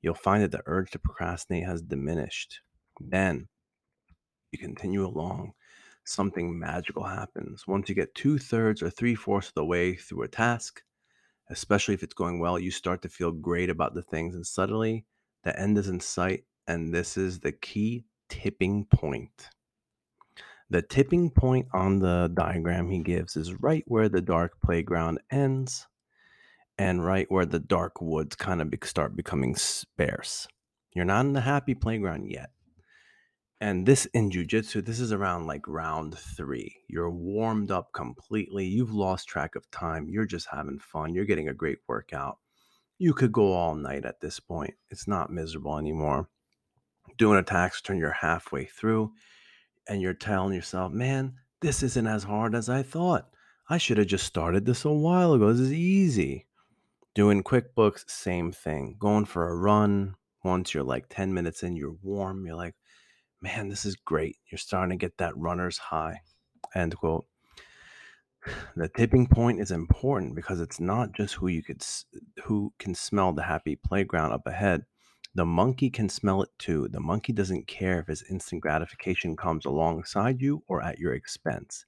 You'll 0.00 0.14
find 0.14 0.40
that 0.44 0.52
the 0.52 0.62
urge 0.66 0.92
to 0.92 1.00
procrastinate 1.00 1.66
has 1.66 1.82
diminished. 1.82 2.60
Then 3.00 3.48
you 4.52 4.58
continue 4.60 5.04
along. 5.04 5.54
Something 6.04 6.56
magical 6.56 7.02
happens. 7.02 7.66
Once 7.66 7.88
you 7.88 7.96
get 7.96 8.14
two 8.14 8.38
thirds 8.38 8.82
or 8.82 8.90
three 8.90 9.16
fourths 9.16 9.48
of 9.48 9.54
the 9.54 9.64
way 9.64 9.96
through 9.96 10.22
a 10.22 10.28
task, 10.28 10.82
especially 11.50 11.94
if 11.94 12.04
it's 12.04 12.14
going 12.14 12.38
well, 12.38 12.56
you 12.56 12.70
start 12.70 13.02
to 13.02 13.08
feel 13.08 13.32
great 13.32 13.68
about 13.68 13.94
the 13.94 14.02
things, 14.02 14.36
and 14.36 14.46
suddenly 14.46 15.06
the 15.42 15.58
end 15.58 15.76
is 15.76 15.88
in 15.88 15.98
sight. 15.98 16.44
And 16.68 16.94
this 16.94 17.16
is 17.16 17.40
the 17.40 17.50
key 17.50 18.04
tipping 18.28 18.84
point. 18.84 19.50
The 20.72 20.80
tipping 20.80 21.28
point 21.28 21.66
on 21.74 21.98
the 21.98 22.30
diagram 22.32 22.88
he 22.88 23.00
gives 23.00 23.36
is 23.36 23.60
right 23.60 23.84
where 23.88 24.08
the 24.08 24.22
dark 24.22 24.58
playground 24.64 25.18
ends 25.30 25.86
and 26.78 27.04
right 27.04 27.30
where 27.30 27.44
the 27.44 27.58
dark 27.58 28.00
woods 28.00 28.36
kind 28.36 28.62
of 28.62 28.72
start 28.84 29.14
becoming 29.14 29.54
sparse. 29.54 30.48
You're 30.94 31.04
not 31.04 31.26
in 31.26 31.34
the 31.34 31.42
happy 31.42 31.74
playground 31.74 32.30
yet. 32.30 32.52
And 33.60 33.84
this 33.84 34.06
in 34.14 34.30
jujitsu, 34.30 34.82
this 34.82 34.98
is 34.98 35.12
around 35.12 35.46
like 35.46 35.68
round 35.68 36.16
three. 36.16 36.74
You're 36.88 37.10
warmed 37.10 37.70
up 37.70 37.92
completely. 37.92 38.64
You've 38.64 38.94
lost 38.94 39.28
track 39.28 39.56
of 39.56 39.70
time. 39.70 40.08
You're 40.08 40.24
just 40.24 40.48
having 40.50 40.78
fun. 40.78 41.14
You're 41.14 41.26
getting 41.26 41.50
a 41.50 41.54
great 41.54 41.80
workout. 41.86 42.38
You 42.96 43.12
could 43.12 43.32
go 43.32 43.52
all 43.52 43.74
night 43.74 44.06
at 44.06 44.22
this 44.22 44.40
point. 44.40 44.72
It's 44.88 45.06
not 45.06 45.30
miserable 45.30 45.76
anymore. 45.76 46.30
Doing 47.18 47.38
a 47.38 47.42
tax 47.42 47.82
turn, 47.82 47.98
you're 47.98 48.10
halfway 48.10 48.64
through 48.64 49.12
and 49.88 50.00
you're 50.00 50.14
telling 50.14 50.54
yourself, 50.54 50.92
man, 50.92 51.34
this 51.60 51.82
isn't 51.82 52.06
as 52.06 52.24
hard 52.24 52.54
as 52.54 52.68
I 52.68 52.82
thought. 52.82 53.28
I 53.68 53.78
should 53.78 53.98
have 53.98 54.08
just 54.08 54.26
started 54.26 54.66
this 54.66 54.84
a 54.84 54.90
while 54.90 55.32
ago. 55.32 55.52
This 55.52 55.60
is 55.60 55.72
easy. 55.72 56.46
Doing 57.14 57.42
QuickBooks, 57.42 58.08
same 58.08 58.52
thing. 58.52 58.96
Going 58.98 59.24
for 59.24 59.48
a 59.48 59.56
run. 59.56 60.14
Once 60.44 60.74
you're 60.74 60.82
like 60.82 61.06
10 61.08 61.32
minutes 61.32 61.62
in, 61.62 61.76
you're 61.76 61.96
warm. 62.02 62.44
You're 62.46 62.56
like, 62.56 62.74
man, 63.40 63.68
this 63.68 63.84
is 63.84 63.96
great. 63.96 64.36
You're 64.50 64.58
starting 64.58 64.98
to 64.98 65.02
get 65.02 65.18
that 65.18 65.36
runner's 65.36 65.78
high. 65.78 66.20
End 66.74 66.96
quote. 66.96 67.26
The 68.74 68.88
tipping 68.88 69.28
point 69.28 69.60
is 69.60 69.70
important 69.70 70.34
because 70.34 70.60
it's 70.60 70.80
not 70.80 71.12
just 71.12 71.34
who 71.34 71.46
you 71.46 71.62
could 71.62 71.84
who 72.44 72.72
can 72.78 72.94
smell 72.94 73.32
the 73.32 73.42
happy 73.42 73.76
playground 73.76 74.32
up 74.32 74.46
ahead, 74.46 74.84
the 75.34 75.46
monkey 75.46 75.90
can 75.90 76.08
smell 76.08 76.42
it 76.42 76.50
too. 76.58 76.88
The 76.88 77.00
monkey 77.00 77.32
doesn't 77.32 77.66
care 77.66 78.00
if 78.00 78.08
his 78.08 78.22
instant 78.30 78.62
gratification 78.62 79.36
comes 79.36 79.64
alongside 79.64 80.40
you 80.40 80.62
or 80.68 80.82
at 80.82 80.98
your 80.98 81.14
expense. 81.14 81.84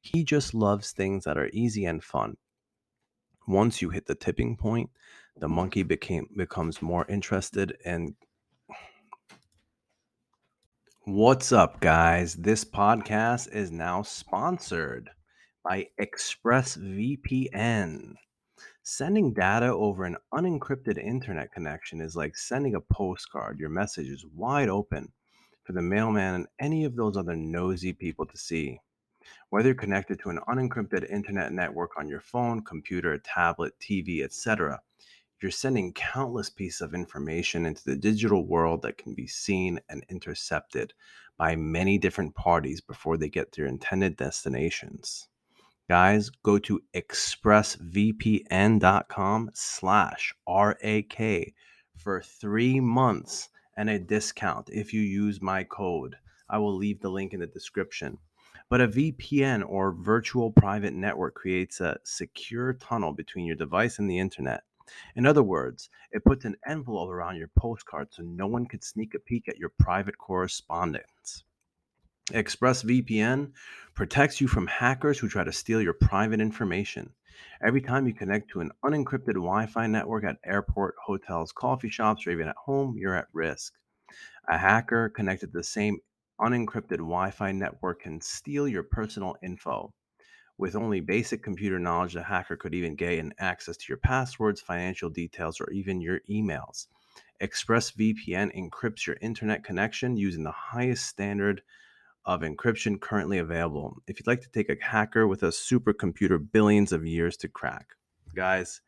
He 0.00 0.24
just 0.24 0.54
loves 0.54 0.92
things 0.92 1.24
that 1.24 1.38
are 1.38 1.50
easy 1.52 1.84
and 1.84 2.02
fun. 2.02 2.36
Once 3.46 3.82
you 3.82 3.90
hit 3.90 4.06
the 4.06 4.14
tipping 4.14 4.56
point, 4.56 4.90
the 5.36 5.48
monkey 5.48 5.82
became 5.82 6.28
becomes 6.36 6.82
more 6.82 7.06
interested 7.08 7.76
and 7.84 8.14
What's 11.04 11.50
up, 11.50 11.80
guys? 11.80 12.34
This 12.34 12.64
podcast 12.64 13.52
is 13.52 13.72
now 13.72 14.02
sponsored 14.02 15.10
by 15.64 15.88
ExpressVPN. 16.00 18.14
Sending 18.92 19.32
data 19.32 19.72
over 19.72 20.04
an 20.04 20.16
unencrypted 20.34 20.98
internet 20.98 21.52
connection 21.52 22.00
is 22.00 22.16
like 22.16 22.36
sending 22.36 22.74
a 22.74 22.80
postcard. 22.80 23.60
Your 23.60 23.68
message 23.68 24.08
is 24.08 24.26
wide 24.34 24.68
open 24.68 25.12
for 25.62 25.74
the 25.74 25.80
mailman 25.80 26.34
and 26.34 26.46
any 26.58 26.84
of 26.84 26.96
those 26.96 27.16
other 27.16 27.36
nosy 27.36 27.92
people 27.92 28.26
to 28.26 28.36
see. 28.36 28.80
Whether 29.50 29.68
you're 29.68 29.76
connected 29.76 30.18
to 30.18 30.30
an 30.30 30.40
unencrypted 30.48 31.08
internet 31.08 31.52
network 31.52 31.92
on 31.96 32.08
your 32.08 32.20
phone, 32.20 32.64
computer, 32.64 33.16
tablet, 33.18 33.74
TV, 33.78 34.24
etc., 34.24 34.80
you're 35.40 35.52
sending 35.52 35.92
countless 35.92 36.50
pieces 36.50 36.80
of 36.80 36.92
information 36.92 37.66
into 37.66 37.84
the 37.84 37.94
digital 37.94 38.44
world 38.44 38.82
that 38.82 38.98
can 38.98 39.14
be 39.14 39.28
seen 39.28 39.78
and 39.88 40.04
intercepted 40.08 40.94
by 41.36 41.54
many 41.54 41.96
different 41.96 42.34
parties 42.34 42.80
before 42.80 43.16
they 43.16 43.28
get 43.28 43.52
to 43.52 43.60
their 43.60 43.68
intended 43.68 44.16
destinations 44.16 45.28
guys 45.90 46.30
go 46.44 46.56
to 46.56 46.80
expressvpn.com 46.94 49.50
slash 49.52 50.32
rak 50.46 51.18
for 51.96 52.22
three 52.22 52.78
months 52.78 53.48
and 53.76 53.90
a 53.90 53.98
discount 53.98 54.70
if 54.70 54.94
you 54.94 55.00
use 55.00 55.42
my 55.42 55.64
code. 55.64 56.14
I 56.48 56.58
will 56.58 56.76
leave 56.76 57.00
the 57.00 57.10
link 57.10 57.34
in 57.34 57.40
the 57.40 57.48
description. 57.48 58.18
But 58.68 58.80
a 58.80 58.86
VPN 58.86 59.68
or 59.68 59.90
virtual 59.90 60.52
private 60.52 60.94
network 60.94 61.34
creates 61.34 61.80
a 61.80 61.98
secure 62.04 62.74
tunnel 62.74 63.12
between 63.12 63.46
your 63.46 63.56
device 63.56 63.98
and 63.98 64.08
the 64.08 64.20
internet. 64.20 64.62
In 65.16 65.26
other 65.26 65.42
words, 65.42 65.90
it 66.12 66.24
puts 66.24 66.44
an 66.44 66.54
envelope 66.68 67.10
around 67.10 67.34
your 67.34 67.50
postcard 67.58 68.10
so 68.12 68.22
no 68.22 68.46
one 68.46 68.66
could 68.66 68.84
sneak 68.84 69.16
a 69.16 69.18
peek 69.18 69.48
at 69.48 69.58
your 69.58 69.72
private 69.80 70.18
correspondence. 70.18 71.42
ExpressVPN 72.30 73.52
protects 73.94 74.40
you 74.40 74.46
from 74.46 74.66
hackers 74.66 75.18
who 75.18 75.28
try 75.28 75.42
to 75.42 75.52
steal 75.52 75.82
your 75.82 75.94
private 75.94 76.40
information. 76.40 77.12
Every 77.62 77.80
time 77.80 78.06
you 78.06 78.14
connect 78.14 78.50
to 78.50 78.60
an 78.60 78.70
unencrypted 78.84 79.34
Wi 79.34 79.66
Fi 79.66 79.86
network 79.86 80.24
at 80.24 80.38
airport, 80.44 80.94
hotels, 81.04 81.52
coffee 81.52 81.90
shops, 81.90 82.26
or 82.26 82.30
even 82.30 82.48
at 82.48 82.56
home, 82.56 82.96
you're 82.96 83.16
at 83.16 83.28
risk. 83.32 83.74
A 84.48 84.56
hacker 84.56 85.08
connected 85.08 85.48
to 85.48 85.58
the 85.58 85.64
same 85.64 85.98
unencrypted 86.40 86.98
Wi 86.98 87.30
Fi 87.30 87.52
network 87.52 88.02
can 88.02 88.20
steal 88.20 88.68
your 88.68 88.84
personal 88.84 89.36
info. 89.42 89.92
With 90.56 90.76
only 90.76 91.00
basic 91.00 91.42
computer 91.42 91.78
knowledge, 91.78 92.14
the 92.14 92.22
hacker 92.22 92.56
could 92.56 92.74
even 92.74 92.94
gain 92.94 93.32
access 93.38 93.76
to 93.78 93.84
your 93.88 93.98
passwords, 93.98 94.60
financial 94.60 95.10
details, 95.10 95.60
or 95.60 95.70
even 95.70 96.00
your 96.00 96.20
emails. 96.30 96.86
ExpressVPN 97.42 98.54
encrypts 98.54 99.06
your 99.06 99.16
internet 99.22 99.64
connection 99.64 100.16
using 100.16 100.44
the 100.44 100.52
highest 100.52 101.06
standard 101.06 101.62
of 102.30 102.42
encryption 102.42 103.00
currently 103.00 103.38
available. 103.38 104.00
If 104.06 104.20
you'd 104.20 104.26
like 104.28 104.40
to 104.42 104.50
take 104.50 104.68
a 104.68 104.76
hacker 104.80 105.26
with 105.26 105.42
a 105.42 105.48
supercomputer 105.48 106.40
billions 106.52 106.92
of 106.92 107.04
years 107.04 107.36
to 107.38 107.48
crack, 107.48 107.88
guys, 108.36 108.80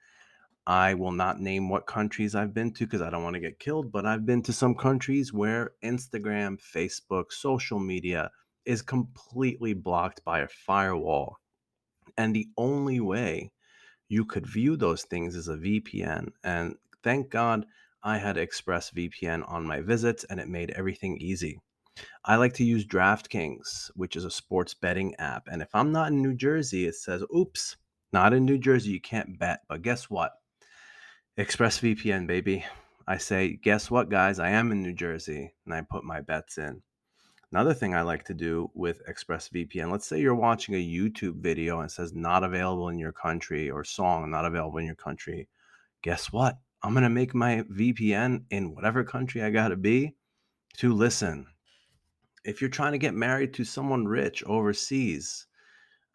I 0.64 0.94
will 0.94 1.10
not 1.10 1.40
name 1.40 1.68
what 1.68 1.88
countries 1.88 2.36
I've 2.36 2.54
been 2.54 2.72
to 2.74 2.86
because 2.86 3.02
I 3.02 3.10
don't 3.10 3.24
want 3.24 3.34
to 3.34 3.40
get 3.40 3.58
killed, 3.58 3.90
but 3.90 4.06
I've 4.06 4.24
been 4.24 4.42
to 4.42 4.52
some 4.52 4.76
countries 4.76 5.32
where 5.32 5.72
Instagram, 5.82 6.60
Facebook, 6.62 7.32
social 7.32 7.80
media 7.80 8.30
is 8.64 8.80
completely 8.80 9.74
blocked 9.74 10.24
by 10.24 10.38
a 10.38 10.48
firewall. 10.48 11.38
And 12.16 12.36
the 12.36 12.46
only 12.56 13.00
way 13.00 13.50
you 14.08 14.24
could 14.24 14.46
view 14.46 14.76
those 14.76 15.02
things 15.02 15.34
is 15.34 15.48
a 15.48 15.56
VPN. 15.56 16.28
And 16.44 16.76
thank 17.02 17.28
God 17.28 17.66
I 18.04 18.18
had 18.18 18.36
ExpressVPN 18.36 19.50
on 19.50 19.66
my 19.66 19.80
visits 19.80 20.22
and 20.30 20.38
it 20.38 20.48
made 20.48 20.70
everything 20.70 21.16
easy. 21.16 21.60
I 22.24 22.36
like 22.36 22.54
to 22.54 22.64
use 22.64 22.86
DraftKings, 22.86 23.90
which 23.94 24.16
is 24.16 24.24
a 24.24 24.30
sports 24.30 24.74
betting 24.74 25.14
app. 25.16 25.48
And 25.50 25.60
if 25.60 25.74
I'm 25.74 25.92
not 25.92 26.12
in 26.12 26.22
New 26.22 26.34
Jersey, 26.34 26.86
it 26.86 26.94
says, 26.94 27.22
oops, 27.34 27.76
not 28.12 28.32
in 28.32 28.44
New 28.44 28.58
Jersey, 28.58 28.92
you 28.92 29.00
can't 29.00 29.38
bet. 29.38 29.60
But 29.68 29.82
guess 29.82 30.08
what? 30.08 30.32
ExpressVPN, 31.38 32.26
baby. 32.26 32.64
I 33.06 33.16
say, 33.16 33.58
guess 33.62 33.90
what, 33.90 34.10
guys? 34.10 34.38
I 34.38 34.50
am 34.50 34.70
in 34.70 34.82
New 34.82 34.92
Jersey 34.92 35.52
and 35.64 35.74
I 35.74 35.80
put 35.82 36.04
my 36.04 36.20
bets 36.20 36.58
in. 36.58 36.82
Another 37.50 37.74
thing 37.74 37.94
I 37.94 38.02
like 38.02 38.24
to 38.24 38.34
do 38.34 38.70
with 38.74 39.02
ExpressVPN, 39.06 39.90
let's 39.90 40.06
say 40.06 40.20
you're 40.20 40.34
watching 40.34 40.74
a 40.74 40.78
YouTube 40.78 41.42
video 41.42 41.80
and 41.80 41.90
it 41.90 41.92
says 41.92 42.14
not 42.14 42.44
available 42.44 42.88
in 42.88 42.98
your 42.98 43.12
country 43.12 43.70
or 43.70 43.84
song 43.84 44.30
not 44.30 44.46
available 44.46 44.78
in 44.78 44.86
your 44.86 44.94
country. 44.94 45.48
Guess 46.02 46.32
what? 46.32 46.56
I'm 46.82 46.94
going 46.94 47.02
to 47.02 47.10
make 47.10 47.34
my 47.34 47.62
VPN 47.70 48.44
in 48.50 48.74
whatever 48.74 49.04
country 49.04 49.42
I 49.42 49.50
got 49.50 49.68
to 49.68 49.76
be 49.76 50.14
to 50.78 50.94
listen. 50.94 51.46
If 52.44 52.60
you're 52.60 52.70
trying 52.70 52.92
to 52.92 52.98
get 52.98 53.14
married 53.14 53.54
to 53.54 53.64
someone 53.64 54.06
rich 54.06 54.42
overseas, 54.44 55.46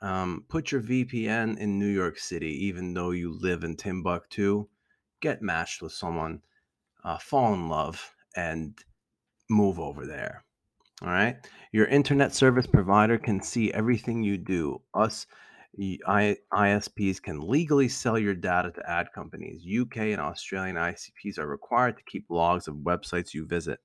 um, 0.02 0.46
put 0.50 0.72
your 0.72 0.82
VPN 0.82 1.58
in 1.58 1.80
New 1.80 1.88
York 1.88 2.20
City, 2.20 2.66
even 2.66 2.94
though 2.94 3.12
you 3.12 3.38
live 3.40 3.64
in 3.64 3.76
Timbuktu. 3.76 4.68
Get 5.22 5.42
matched 5.42 5.82
with 5.82 5.94
someone, 5.94 6.42
uh, 7.04 7.18
fall 7.18 7.54
in 7.54 7.70
love, 7.70 8.14
and 8.36 8.78
move 9.50 9.80
over 9.80 10.06
there. 10.06 10.44
All 11.02 11.10
right. 11.10 11.38
Your 11.72 11.86
internet 11.88 12.34
service 12.34 12.68
provider 12.68 13.18
can 13.18 13.42
see 13.42 13.72
everything 13.72 14.24
you 14.24 14.38
do. 14.38 14.82
Us 14.94 15.28
ISPs 15.80 17.22
can 17.22 17.40
legally 17.48 17.88
sell 17.88 18.18
your 18.18 18.34
data 18.34 18.72
to 18.72 18.90
ad 18.90 19.08
companies. 19.14 19.64
UK 19.64 19.98
and 19.98 20.22
Australian 20.22 20.76
ISPs 20.76 21.38
are 21.38 21.48
required 21.48 21.98
to 21.98 22.04
keep 22.04 22.26
logs 22.30 22.68
of 22.68 22.76
websites 22.78 23.34
you 23.34 23.46
visit, 23.46 23.80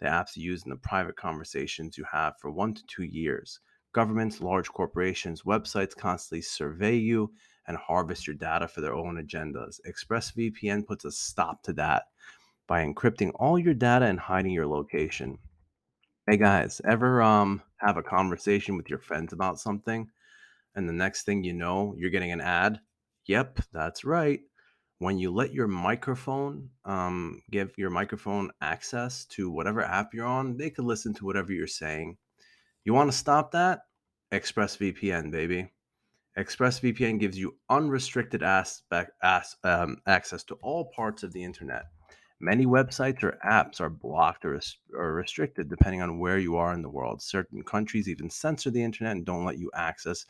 the 0.00 0.06
apps 0.06 0.36
you 0.36 0.50
use, 0.50 0.62
and 0.64 0.72
the 0.72 0.76
private 0.76 1.16
conversations 1.16 1.96
you 1.96 2.04
have 2.10 2.34
for 2.40 2.50
one 2.50 2.74
to 2.74 2.82
two 2.86 3.04
years. 3.04 3.60
Governments, 3.92 4.40
large 4.40 4.68
corporations, 4.68 5.42
websites 5.42 5.96
constantly 5.96 6.42
survey 6.42 6.96
you 6.96 7.32
and 7.66 7.76
harvest 7.76 8.26
your 8.26 8.36
data 8.36 8.68
for 8.68 8.80
their 8.80 8.94
own 8.94 9.16
agendas. 9.16 9.80
ExpressVPN 9.88 10.86
puts 10.86 11.04
a 11.04 11.10
stop 11.10 11.62
to 11.62 11.72
that 11.72 12.04
by 12.66 12.84
encrypting 12.84 13.30
all 13.36 13.58
your 13.58 13.74
data 13.74 14.06
and 14.06 14.18
hiding 14.20 14.52
your 14.52 14.66
location. 14.66 15.38
Hey 16.28 16.36
guys, 16.36 16.80
ever 16.84 17.22
um 17.22 17.62
have 17.78 17.96
a 17.96 18.02
conversation 18.02 18.76
with 18.76 18.90
your 18.90 18.98
friends 18.98 19.32
about 19.32 19.60
something 19.60 20.10
and 20.74 20.88
the 20.88 20.92
next 20.92 21.22
thing 21.22 21.42
you 21.44 21.54
know, 21.54 21.94
you're 21.96 22.10
getting 22.10 22.32
an 22.32 22.40
ad? 22.40 22.80
Yep, 23.26 23.60
that's 23.72 24.04
right. 24.04 24.40
When 24.98 25.18
you 25.18 25.30
let 25.30 25.52
your 25.52 25.68
microphone 25.68 26.70
um 26.84 27.42
give 27.50 27.76
your 27.76 27.90
microphone 27.90 28.50
access 28.60 29.26
to 29.26 29.50
whatever 29.50 29.82
app 29.82 30.14
you're 30.14 30.26
on, 30.26 30.56
they 30.56 30.70
can 30.70 30.86
listen 30.86 31.12
to 31.14 31.24
whatever 31.24 31.52
you're 31.52 31.66
saying. 31.66 32.16
You 32.84 32.94
want 32.94 33.10
to 33.10 33.16
stop 33.16 33.52
that? 33.52 33.80
ExpressVPN, 34.32 35.30
baby. 35.30 35.72
ExpressVPN 36.38 37.18
gives 37.18 37.38
you 37.38 37.56
unrestricted 37.70 38.42
aspect, 38.42 39.12
as, 39.22 39.56
um, 39.64 39.98
access 40.06 40.44
to 40.44 40.54
all 40.56 40.90
parts 40.94 41.22
of 41.22 41.32
the 41.32 41.42
internet. 41.42 41.86
Many 42.38 42.66
websites 42.66 43.22
or 43.22 43.38
apps 43.44 43.80
are 43.80 43.88
blocked 43.88 44.44
or, 44.44 44.60
or 44.92 45.14
restricted 45.14 45.70
depending 45.70 46.02
on 46.02 46.18
where 46.18 46.38
you 46.38 46.56
are 46.56 46.74
in 46.74 46.82
the 46.82 46.90
world. 46.90 47.22
Certain 47.22 47.62
countries 47.62 48.08
even 48.08 48.28
censor 48.28 48.70
the 48.70 48.82
internet 48.82 49.16
and 49.16 49.24
don't 49.24 49.46
let 49.46 49.58
you 49.58 49.70
access 49.74 50.26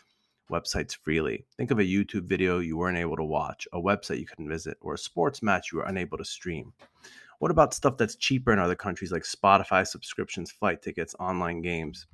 websites 0.51 0.97
freely. 0.97 1.45
Think 1.57 1.71
of 1.71 1.79
a 1.79 1.85
YouTube 1.85 2.25
video 2.25 2.59
you 2.59 2.77
weren't 2.77 2.99
able 2.99 3.17
to 3.17 3.25
watch, 3.25 3.67
a 3.73 3.81
website 3.81 4.19
you 4.19 4.27
couldn't 4.27 4.49
visit, 4.49 4.77
or 4.81 4.95
a 4.95 4.99
sports 4.99 5.43
match 5.43 5.73
you 5.73 5.79
were 5.79 5.85
unable 5.85 6.19
to 6.19 6.25
stream. 6.25 6.73
What 7.39 7.51
about 7.51 7.75
stuff 7.75 7.97
that's 7.97 8.17
cheaper 8.17 8.53
in 8.53 8.59
other 8.59 8.75
countries 8.75 9.13
like 9.13 9.25
Spotify 9.25 9.87
subscriptions, 9.87 10.51
flight 10.51 10.83
tickets, 10.83 11.15
online 11.21 11.61
games? 11.61 12.07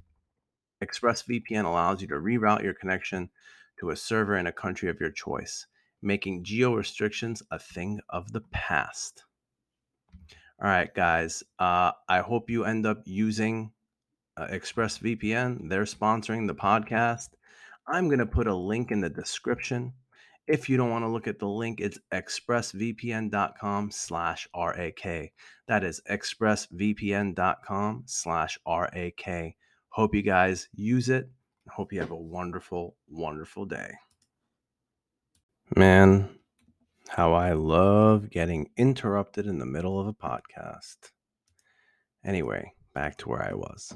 ExpressVPN 0.83 1.65
allows 1.65 2.03
you 2.03 2.09
to 2.09 2.15
reroute 2.15 2.63
your 2.63 2.75
connection 2.75 3.31
to 3.79 3.91
a 3.91 3.97
server 3.97 4.37
in 4.37 4.47
a 4.49 4.53
country 4.53 4.89
of 4.89 5.01
your 5.01 5.11
choice, 5.11 5.67
making 6.03 6.43
geo 6.43 6.75
restrictions 6.75 7.43
a 7.51 7.59
thing 7.59 8.01
of 8.11 8.33
the 8.33 8.41
past. 8.51 9.25
All 10.61 10.69
right, 10.69 10.93
guys. 10.95 11.43
Uh, 11.59 11.93
I 12.09 12.21
hope 12.21 12.51
you 12.51 12.65
end 12.65 12.87
up 12.87 13.03
using 13.05 13.73
uh, 14.37 14.47
ExpressVPN. 14.47 15.69
They're 15.69 15.85
sponsoring 15.85 16.47
the 16.47 16.55
podcast. 16.55 17.31
I'm 17.87 18.09
going 18.09 18.19
to 18.19 18.27
put 18.27 18.47
a 18.47 18.55
link 18.55 18.91
in 18.91 19.01
the 19.01 19.11
description. 19.11 19.93
If 20.47 20.69
you 20.69 20.77
don't 20.77 20.91
want 20.91 21.05
to 21.05 21.09
look 21.09 21.27
at 21.29 21.39
the 21.39 21.49
link, 21.49 21.81
it's 21.81 21.99
expressvpn.com 22.13 23.91
slash 23.91 24.49
RAK. 24.55 25.33
That 25.69 25.85
is 25.85 26.01
expressvpn.com 26.11 28.03
slash 28.07 28.59
RAK. 28.67 29.57
Hope 29.89 30.15
you 30.15 30.23
guys 30.23 30.69
use 30.75 31.09
it. 31.09 31.31
Hope 31.69 31.93
you 31.93 32.01
have 32.01 32.11
a 32.11 32.17
wonderful, 32.17 32.97
wonderful 33.09 33.67
day. 33.67 33.93
Man, 35.77 36.29
how 37.09 37.35
I 37.35 37.53
love 37.53 38.31
getting 38.31 38.71
interrupted 38.77 39.47
in 39.47 39.59
the 39.59 39.67
middle 39.67 40.01
of 40.01 40.07
a 40.07 40.13
podcast. 40.13 40.97
Anyway, 42.25 42.73
back 42.95 43.17
to 43.19 43.29
where 43.29 43.43
I 43.43 43.55
was. 43.55 43.95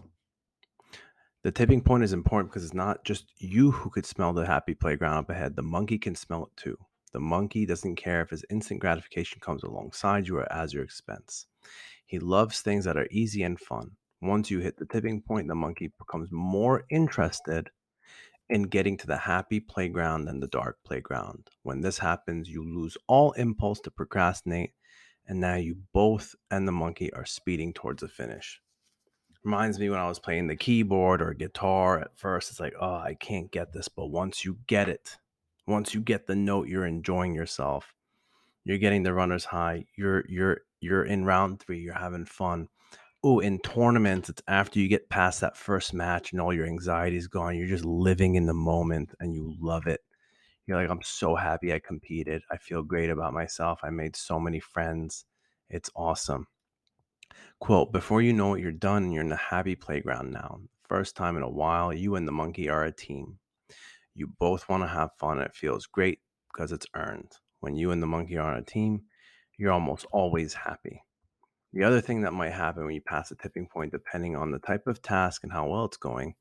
The 1.46 1.52
tipping 1.52 1.80
point 1.80 2.02
is 2.02 2.12
important 2.12 2.50
because 2.50 2.64
it's 2.64 2.74
not 2.74 3.04
just 3.04 3.26
you 3.38 3.70
who 3.70 3.88
could 3.88 4.04
smell 4.04 4.32
the 4.32 4.44
happy 4.44 4.74
playground 4.74 5.18
up 5.18 5.30
ahead. 5.30 5.54
The 5.54 5.62
monkey 5.62 5.96
can 5.96 6.16
smell 6.16 6.46
it 6.46 6.60
too. 6.60 6.76
The 7.12 7.20
monkey 7.20 7.64
doesn't 7.64 7.94
care 7.94 8.20
if 8.22 8.30
his 8.30 8.44
instant 8.50 8.80
gratification 8.80 9.38
comes 9.40 9.62
alongside 9.62 10.26
you 10.26 10.38
or 10.38 10.52
as 10.52 10.74
your 10.74 10.82
expense. 10.82 11.46
He 12.04 12.18
loves 12.18 12.62
things 12.62 12.84
that 12.84 12.96
are 12.96 13.06
easy 13.12 13.44
and 13.44 13.60
fun. 13.60 13.92
Once 14.20 14.50
you 14.50 14.58
hit 14.58 14.76
the 14.76 14.86
tipping 14.86 15.22
point, 15.22 15.46
the 15.46 15.54
monkey 15.54 15.92
becomes 16.00 16.32
more 16.32 16.82
interested 16.90 17.70
in 18.50 18.64
getting 18.64 18.96
to 18.96 19.06
the 19.06 19.16
happy 19.16 19.60
playground 19.60 20.24
than 20.24 20.40
the 20.40 20.48
dark 20.48 20.78
playground. 20.84 21.48
When 21.62 21.80
this 21.80 21.98
happens, 21.98 22.48
you 22.48 22.64
lose 22.64 22.96
all 23.06 23.30
impulse 23.34 23.78
to 23.82 23.92
procrastinate, 23.92 24.72
and 25.28 25.38
now 25.38 25.54
you 25.54 25.76
both 25.92 26.34
and 26.50 26.66
the 26.66 26.72
monkey 26.72 27.12
are 27.12 27.24
speeding 27.24 27.72
towards 27.72 28.02
a 28.02 28.08
finish. 28.08 28.60
Reminds 29.46 29.78
me 29.78 29.88
when 29.88 29.98
I 29.98 30.08
was 30.08 30.18
playing 30.18 30.48
the 30.48 30.56
keyboard 30.56 31.22
or 31.22 31.32
guitar 31.32 32.00
at 32.00 32.18
first, 32.18 32.50
it's 32.50 32.60
like, 32.60 32.74
oh, 32.78 32.96
I 32.96 33.16
can't 33.18 33.50
get 33.50 33.72
this. 33.72 33.88
But 33.88 34.08
once 34.08 34.44
you 34.44 34.58
get 34.66 34.88
it, 34.90 35.16
once 35.66 35.94
you 35.94 36.00
get 36.00 36.26
the 36.26 36.36
note, 36.36 36.68
you're 36.68 36.84
enjoying 36.84 37.34
yourself. 37.34 37.94
You're 38.64 38.78
getting 38.78 39.04
the 39.04 39.14
runner's 39.14 39.46
high. 39.46 39.86
You're 39.96 40.24
you're 40.28 40.58
you're 40.80 41.04
in 41.04 41.24
round 41.24 41.60
three, 41.60 41.78
you're 41.78 41.94
having 41.94 42.26
fun 42.26 42.68
oh, 43.26 43.40
in 43.40 43.58
tournaments, 43.58 44.28
it's 44.28 44.42
after 44.46 44.78
you 44.78 44.86
get 44.86 45.08
past 45.08 45.40
that 45.40 45.56
first 45.56 45.92
match 45.92 46.30
and 46.30 46.40
all 46.40 46.52
your 46.52 46.64
anxiety 46.64 47.16
is 47.16 47.26
gone. 47.26 47.56
You're 47.56 47.66
just 47.66 47.84
living 47.84 48.36
in 48.36 48.46
the 48.46 48.54
moment 48.54 49.14
and 49.18 49.34
you 49.34 49.56
love 49.60 49.88
it. 49.88 50.00
You're 50.66 50.80
like, 50.80 50.88
I'm 50.88 51.02
so 51.02 51.34
happy 51.34 51.72
I 51.72 51.80
competed. 51.80 52.42
I 52.52 52.56
feel 52.56 52.84
great 52.84 53.10
about 53.10 53.34
myself. 53.34 53.80
I 53.82 53.90
made 53.90 54.14
so 54.14 54.38
many 54.38 54.60
friends. 54.60 55.24
It's 55.68 55.90
awesome. 55.96 56.46
Quote, 57.58 57.92
before 57.92 58.20
you 58.20 58.32
know 58.32 58.54
it, 58.54 58.60
you're 58.60 58.72
done 58.72 59.10
you're 59.10 59.22
in 59.22 59.30
the 59.30 59.36
happy 59.36 59.74
playground 59.74 60.30
now. 60.30 60.60
First 60.88 61.16
time 61.16 61.36
in 61.36 61.42
a 61.42 61.50
while, 61.50 61.92
you 61.92 62.14
and 62.14 62.28
the 62.28 62.32
monkey 62.32 62.68
are 62.68 62.84
a 62.84 62.92
team. 62.92 63.38
You 64.14 64.28
both 64.38 64.68
want 64.68 64.82
to 64.82 64.88
have 64.88 65.10
fun 65.18 65.38
and 65.38 65.46
it 65.46 65.54
feels 65.54 65.86
great 65.86 66.20
because 66.52 66.72
it's 66.72 66.86
earned. 66.94 67.32
When 67.60 67.74
you 67.74 67.90
and 67.90 68.02
the 68.02 68.06
monkey 68.06 68.36
are 68.36 68.50
on 68.50 68.58
a 68.58 68.62
team, 68.62 69.02
you're 69.56 69.72
almost 69.72 70.06
always 70.12 70.54
happy. 70.54 71.02
The 71.72 71.84
other 71.84 72.00
thing 72.00 72.22
that 72.22 72.32
might 72.32 72.52
happen 72.52 72.84
when 72.84 72.94
you 72.94 73.00
pass 73.00 73.30
a 73.30 73.34
tipping 73.34 73.66
point, 73.66 73.92
depending 73.92 74.36
on 74.36 74.50
the 74.50 74.58
type 74.58 74.86
of 74.86 75.02
task 75.02 75.42
and 75.42 75.52
how 75.52 75.66
well 75.66 75.86
it's 75.86 75.96
going, 75.96 76.34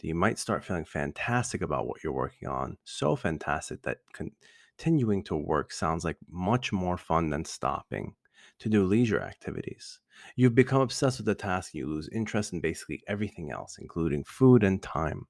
that 0.00 0.06
you 0.06 0.14
might 0.14 0.38
start 0.38 0.64
feeling 0.64 0.84
fantastic 0.84 1.62
about 1.62 1.86
what 1.86 2.02
you're 2.02 2.12
working 2.12 2.48
on. 2.48 2.78
So 2.84 3.16
fantastic 3.16 3.82
that 3.82 3.98
continuing 4.12 5.22
to 5.24 5.36
work 5.36 5.72
sounds 5.72 6.04
like 6.04 6.16
much 6.28 6.72
more 6.72 6.98
fun 6.98 7.30
than 7.30 7.44
stopping 7.44 8.14
to 8.60 8.68
do 8.68 8.84
leisure 8.84 9.20
activities. 9.20 10.00
You've 10.36 10.54
become 10.54 10.80
obsessed 10.80 11.18
with 11.18 11.26
the 11.26 11.34
task 11.34 11.74
and 11.74 11.80
you 11.80 11.86
lose 11.86 12.08
interest 12.12 12.52
in 12.52 12.60
basically 12.60 13.02
everything 13.08 13.50
else, 13.50 13.78
including 13.80 14.24
food 14.24 14.62
and 14.62 14.82
time. 14.82 15.26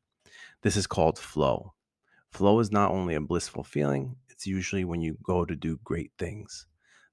This 0.63 0.77
is 0.77 0.87
called 0.87 1.19
flow. 1.19 1.73
Flow 2.31 2.59
is 2.61 2.73
not 2.73 2.91
only 2.91 3.15
a 3.15 3.21
blissful 3.21 3.65
feeling, 3.65 4.17
it's 4.29 4.47
usually 4.47 4.85
when 4.85 5.01
you 5.01 5.17
go 5.23 5.45
to 5.45 5.55
do 5.55 5.79
great 5.85 6.13
things. 6.19 6.67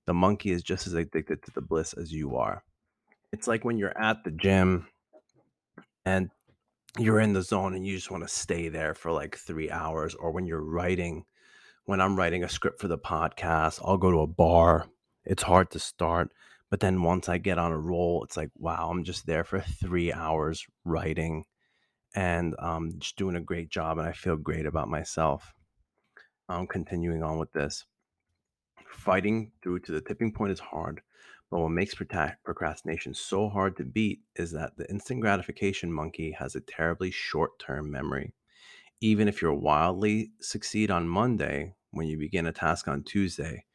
The 0.06 0.14
monkey 0.14 0.52
is 0.52 0.64
just 0.64 0.88
as 0.88 0.94
addicted 0.94 1.44
to 1.44 1.52
the 1.52 1.62
bliss 1.62 1.94
as 1.94 2.12
you 2.12 2.36
are. 2.36 2.64
It's 3.32 3.48
like 3.48 3.64
when 3.64 3.78
you're 3.78 3.98
at 3.98 4.24
the 4.24 4.32
gym 4.32 4.88
and 6.06 6.30
you're 6.98 7.20
in 7.20 7.34
the 7.34 7.44
zone 7.44 7.76
and 7.76 7.86
you 7.86 7.96
just 7.96 8.12
want 8.12 8.24
to 8.24 8.28
stay 8.28 8.68
there 8.68 8.94
for 8.94 9.12
like 9.12 9.38
three 9.38 9.70
hours, 9.70 10.16
or 10.16 10.32
when 10.32 10.46
you're 10.46 10.64
writing, 10.64 11.24
when 11.86 12.02
I'm 12.02 12.18
writing 12.18 12.44
a 12.44 12.50
script 12.50 12.82
for 12.82 12.88
the 12.88 12.98
podcast, 12.98 13.80
I'll 13.86 13.98
go 13.98 14.12
to 14.12 14.22
a 14.22 14.28
bar. 14.28 14.88
It's 15.26 15.44
hard 15.44 15.72
to 15.72 15.80
start. 15.80 16.32
But 16.70 16.80
then 16.80 17.04
once 17.04 17.28
I 17.28 17.38
get 17.38 17.58
on 17.58 17.72
a 17.72 17.78
roll, 17.78 18.24
it's 18.24 18.38
like, 18.38 18.50
wow, 18.58 18.90
I'm 18.90 19.04
just 19.04 19.26
there 19.26 19.44
for 19.44 19.60
three 19.60 20.12
hours 20.14 20.66
writing 20.86 21.44
and 22.16 22.56
um, 22.60 22.94
just 22.98 23.18
doing 23.18 23.36
a 23.36 23.42
great 23.42 23.70
job. 23.70 23.98
And 23.98 24.08
I 24.08 24.14
feel 24.14 24.38
great 24.38 24.66
about 24.66 24.88
myself. 24.88 25.54
I'm 26.48 26.68
continuing 26.68 27.24
on 27.24 27.38
with 27.38 27.52
this. 27.52 27.86
Fighting 28.88 29.52
through 29.62 29.80
to 29.80 29.92
the 29.92 30.02
tipping 30.02 30.34
point 30.34 30.52
is 30.52 30.60
hard, 30.60 31.02
but 31.50 31.60
what 31.60 31.70
makes 31.70 31.96
procrastination 31.96 33.14
so 33.14 33.50
hard 33.50 33.78
to 33.78 33.84
beat 33.84 34.22
is 34.36 34.52
that 34.52 34.78
the 34.78 34.90
instant 34.90 35.22
gratification 35.22 35.92
monkey 35.92 36.32
has 36.32 36.56
a 36.56 36.62
terribly 36.62 37.12
short 37.12 37.58
term 37.60 37.90
memory. 37.92 38.34
Even 39.00 39.28
if 39.28 39.42
you 39.42 39.52
wildly 39.54 40.32
succeed 40.40 40.92
on 40.92 41.08
Monday, 41.08 41.74
when 41.92 42.08
you 42.08 42.18
begin 42.18 42.48
a 42.48 42.52
task 42.52 42.88
on 42.88 43.04
Tuesday, 43.04 43.66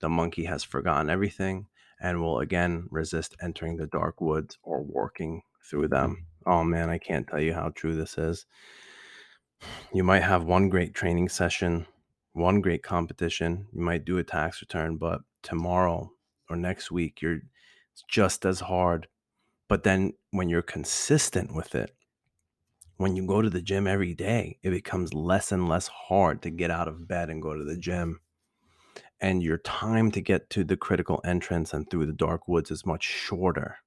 the 0.00 0.08
monkey 0.08 0.44
has 0.44 0.64
forgotten 0.64 1.10
everything 1.10 1.66
and 2.00 2.20
will 2.20 2.40
again 2.40 2.86
resist 2.90 3.36
entering 3.40 3.76
the 3.76 3.86
dark 3.86 4.20
woods 4.20 4.58
or 4.62 4.82
walking 4.82 5.42
through 5.68 5.88
them. 5.88 6.26
Oh 6.44 6.64
man, 6.64 6.90
I 6.90 6.98
can't 6.98 7.26
tell 7.26 7.40
you 7.40 7.54
how 7.54 7.70
true 7.70 7.94
this 7.94 8.18
is. 8.18 8.46
You 9.92 10.04
might 10.04 10.22
have 10.22 10.44
one 10.44 10.68
great 10.68 10.94
training 10.94 11.28
session, 11.28 11.86
one 12.32 12.60
great 12.60 12.82
competition, 12.82 13.66
you 13.72 13.80
might 13.80 14.04
do 14.04 14.18
a 14.18 14.24
tax 14.24 14.60
return, 14.60 14.96
but 14.96 15.22
tomorrow 15.42 16.10
or 16.50 16.56
next 16.56 16.90
week, 16.90 17.22
you're 17.22 17.40
just 18.08 18.44
as 18.44 18.60
hard. 18.60 19.08
But 19.68 19.82
then 19.82 20.12
when 20.30 20.48
you're 20.48 20.62
consistent 20.62 21.54
with 21.54 21.74
it, 21.74 21.94
when 22.98 23.16
you 23.16 23.26
go 23.26 23.42
to 23.42 23.50
the 23.50 23.62
gym 23.62 23.86
every 23.86 24.14
day, 24.14 24.58
it 24.62 24.70
becomes 24.70 25.12
less 25.12 25.52
and 25.52 25.68
less 25.68 25.88
hard 25.88 26.42
to 26.42 26.50
get 26.50 26.70
out 26.70 26.88
of 26.88 27.08
bed 27.08 27.30
and 27.30 27.42
go 27.42 27.54
to 27.54 27.64
the 27.64 27.76
gym. 27.76 28.20
And 29.20 29.42
your 29.42 29.58
time 29.58 30.10
to 30.12 30.20
get 30.20 30.50
to 30.50 30.64
the 30.64 30.76
critical 30.76 31.20
entrance 31.24 31.72
and 31.72 31.88
through 31.90 32.06
the 32.06 32.12
dark 32.12 32.48
woods 32.48 32.70
is 32.70 32.84
much 32.84 33.04
shorter 33.04 33.78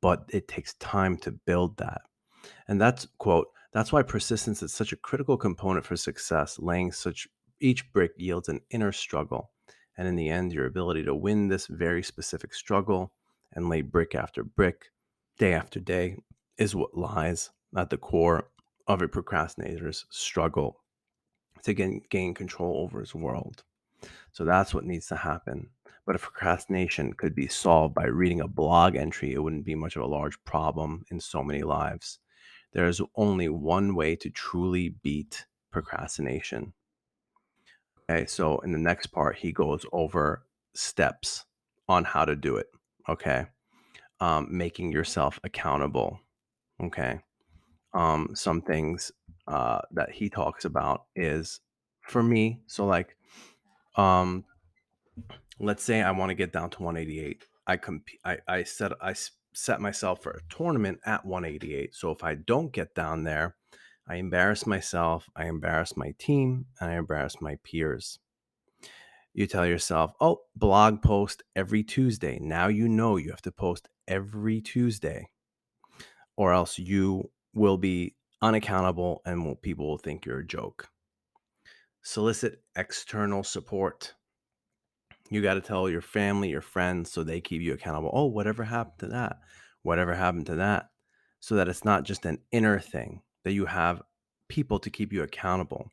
but 0.00 0.24
it 0.28 0.48
takes 0.48 0.74
time 0.74 1.16
to 1.18 1.32
build 1.32 1.76
that. 1.78 2.02
And 2.68 2.80
that's 2.80 3.06
quote, 3.18 3.48
that's 3.72 3.92
why 3.92 4.02
persistence 4.02 4.62
is 4.62 4.72
such 4.72 4.92
a 4.92 4.96
critical 4.96 5.36
component 5.36 5.84
for 5.84 5.96
success, 5.96 6.58
laying 6.58 6.90
such 6.92 7.28
each 7.60 7.92
brick 7.92 8.12
yields 8.16 8.48
an 8.48 8.60
inner 8.70 8.92
struggle. 8.92 9.50
And 9.96 10.08
in 10.08 10.16
the 10.16 10.28
end, 10.28 10.52
your 10.52 10.66
ability 10.66 11.04
to 11.04 11.14
win 11.14 11.48
this 11.48 11.66
very 11.66 12.02
specific 12.02 12.54
struggle 12.54 13.12
and 13.52 13.68
lay 13.68 13.82
brick 13.82 14.14
after 14.14 14.42
brick, 14.42 14.86
day 15.38 15.52
after 15.52 15.78
day, 15.78 16.16
is 16.56 16.74
what 16.74 16.96
lies 16.96 17.50
at 17.76 17.90
the 17.90 17.98
core 17.98 18.48
of 18.88 19.02
a 19.02 19.08
procrastinator's 19.08 20.06
struggle 20.10 20.80
to 21.62 21.74
gain, 21.74 22.00
gain 22.08 22.32
control 22.32 22.78
over 22.78 23.00
his 23.00 23.14
world. 23.14 23.62
So 24.32 24.44
that's 24.44 24.74
what 24.74 24.84
needs 24.84 25.06
to 25.08 25.16
happen. 25.16 25.70
But 26.06 26.14
if 26.14 26.22
procrastination 26.22 27.12
could 27.12 27.34
be 27.34 27.46
solved 27.46 27.94
by 27.94 28.06
reading 28.06 28.40
a 28.40 28.48
blog 28.48 28.96
entry, 28.96 29.32
it 29.32 29.42
wouldn't 29.42 29.64
be 29.64 29.74
much 29.74 29.96
of 29.96 30.02
a 30.02 30.06
large 30.06 30.42
problem 30.44 31.04
in 31.10 31.20
so 31.20 31.44
many 31.44 31.62
lives. 31.62 32.18
There 32.72 32.86
is 32.86 33.02
only 33.16 33.48
one 33.48 33.94
way 33.94 34.16
to 34.16 34.30
truly 34.30 34.90
beat 35.02 35.46
procrastination. 35.70 36.72
Okay, 38.08 38.26
so 38.26 38.58
in 38.60 38.72
the 38.72 38.78
next 38.78 39.06
part, 39.08 39.36
he 39.36 39.52
goes 39.52 39.84
over 39.92 40.44
steps 40.74 41.44
on 41.88 42.04
how 42.04 42.24
to 42.24 42.34
do 42.34 42.56
it. 42.56 42.66
Okay, 43.08 43.46
um, 44.20 44.48
making 44.50 44.92
yourself 44.92 45.38
accountable. 45.44 46.20
Okay, 46.82 47.20
um, 47.92 48.30
some 48.34 48.62
things 48.62 49.12
uh, 49.46 49.80
that 49.92 50.10
he 50.10 50.28
talks 50.28 50.64
about 50.64 51.04
is 51.14 51.60
for 52.02 52.22
me. 52.22 52.60
So 52.66 52.86
like, 52.86 53.16
um, 53.96 54.44
let's 55.58 55.82
say 55.82 56.02
I 56.02 56.10
want 56.10 56.30
to 56.30 56.34
get 56.34 56.52
down 56.52 56.70
to 56.70 56.82
188. 56.82 57.44
I 57.66 57.76
compete. 57.76 58.20
I, 58.24 58.38
I 58.48 58.62
set 58.64 58.92
I 59.00 59.14
set 59.52 59.80
myself 59.80 60.22
for 60.22 60.30
a 60.30 60.54
tournament 60.54 61.00
at 61.04 61.24
188. 61.24 61.94
So 61.94 62.10
if 62.10 62.24
I 62.24 62.34
don't 62.34 62.72
get 62.72 62.94
down 62.94 63.24
there, 63.24 63.56
I 64.08 64.16
embarrass 64.16 64.66
myself, 64.66 65.28
I 65.36 65.46
embarrass 65.46 65.96
my 65.96 66.14
team, 66.18 66.66
and 66.80 66.90
I 66.90 66.94
embarrass 66.96 67.40
my 67.40 67.58
peers. 67.62 68.18
You 69.32 69.46
tell 69.46 69.66
yourself, 69.66 70.12
oh, 70.20 70.40
blog 70.56 71.02
post 71.02 71.44
every 71.54 71.84
Tuesday. 71.84 72.38
Now 72.40 72.66
you 72.66 72.88
know 72.88 73.16
you 73.16 73.30
have 73.30 73.42
to 73.42 73.52
post 73.52 73.88
every 74.08 74.60
Tuesday, 74.60 75.28
or 76.36 76.52
else 76.52 76.78
you 76.78 77.30
will 77.54 77.78
be 77.78 78.16
unaccountable 78.42 79.22
and 79.24 79.60
people 79.62 79.86
will 79.86 79.98
think 79.98 80.24
you're 80.24 80.40
a 80.40 80.46
joke. 80.46 80.88
Solicit 82.02 82.62
external 82.76 83.42
support. 83.42 84.14
You 85.30 85.42
got 85.42 85.54
to 85.54 85.60
tell 85.60 85.88
your 85.88 86.00
family, 86.00 86.48
your 86.48 86.60
friends, 86.60 87.12
so 87.12 87.22
they 87.22 87.40
keep 87.40 87.62
you 87.62 87.74
accountable. 87.74 88.10
Oh, 88.12 88.26
whatever 88.26 88.64
happened 88.64 88.98
to 89.00 89.06
that? 89.08 89.38
Whatever 89.82 90.14
happened 90.14 90.46
to 90.46 90.56
that? 90.56 90.90
So 91.40 91.54
that 91.54 91.68
it's 91.68 91.84
not 91.84 92.04
just 92.04 92.26
an 92.26 92.38
inner 92.52 92.80
thing, 92.80 93.22
that 93.44 93.52
you 93.52 93.66
have 93.66 94.02
people 94.48 94.78
to 94.80 94.90
keep 94.90 95.12
you 95.12 95.22
accountable. 95.22 95.92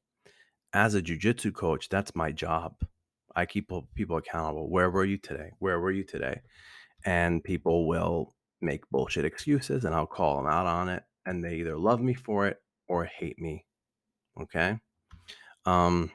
As 0.74 0.96
a 0.96 1.02
jujitsu 1.02 1.54
coach, 1.54 1.90
that's 1.90 2.16
my 2.16 2.32
job. 2.32 2.76
I 3.36 3.46
keep 3.46 3.72
people 3.94 4.18
accountable. 4.18 4.70
Where 4.70 4.90
were 4.90 5.06
you 5.06 5.18
today? 5.18 5.52
Where 5.60 5.80
were 5.80 5.92
you 5.92 6.04
today? 6.04 6.42
And 7.06 7.44
people 7.44 7.88
will 7.88 8.34
make 8.62 8.90
bullshit 8.90 9.26
excuses 9.26 9.86
and 9.86 9.94
I'll 9.94 10.08
call 10.08 10.38
them 10.38 10.48
out 10.48 10.66
on 10.66 10.90
it. 10.90 11.04
And 11.26 11.44
they 11.44 11.56
either 11.56 11.78
love 11.78 12.02
me 12.02 12.16
for 12.16 12.48
it 12.48 12.58
or 12.88 13.06
hate 13.06 13.40
me. 13.40 13.66
Okay. 14.42 14.80
Um, 15.68 16.12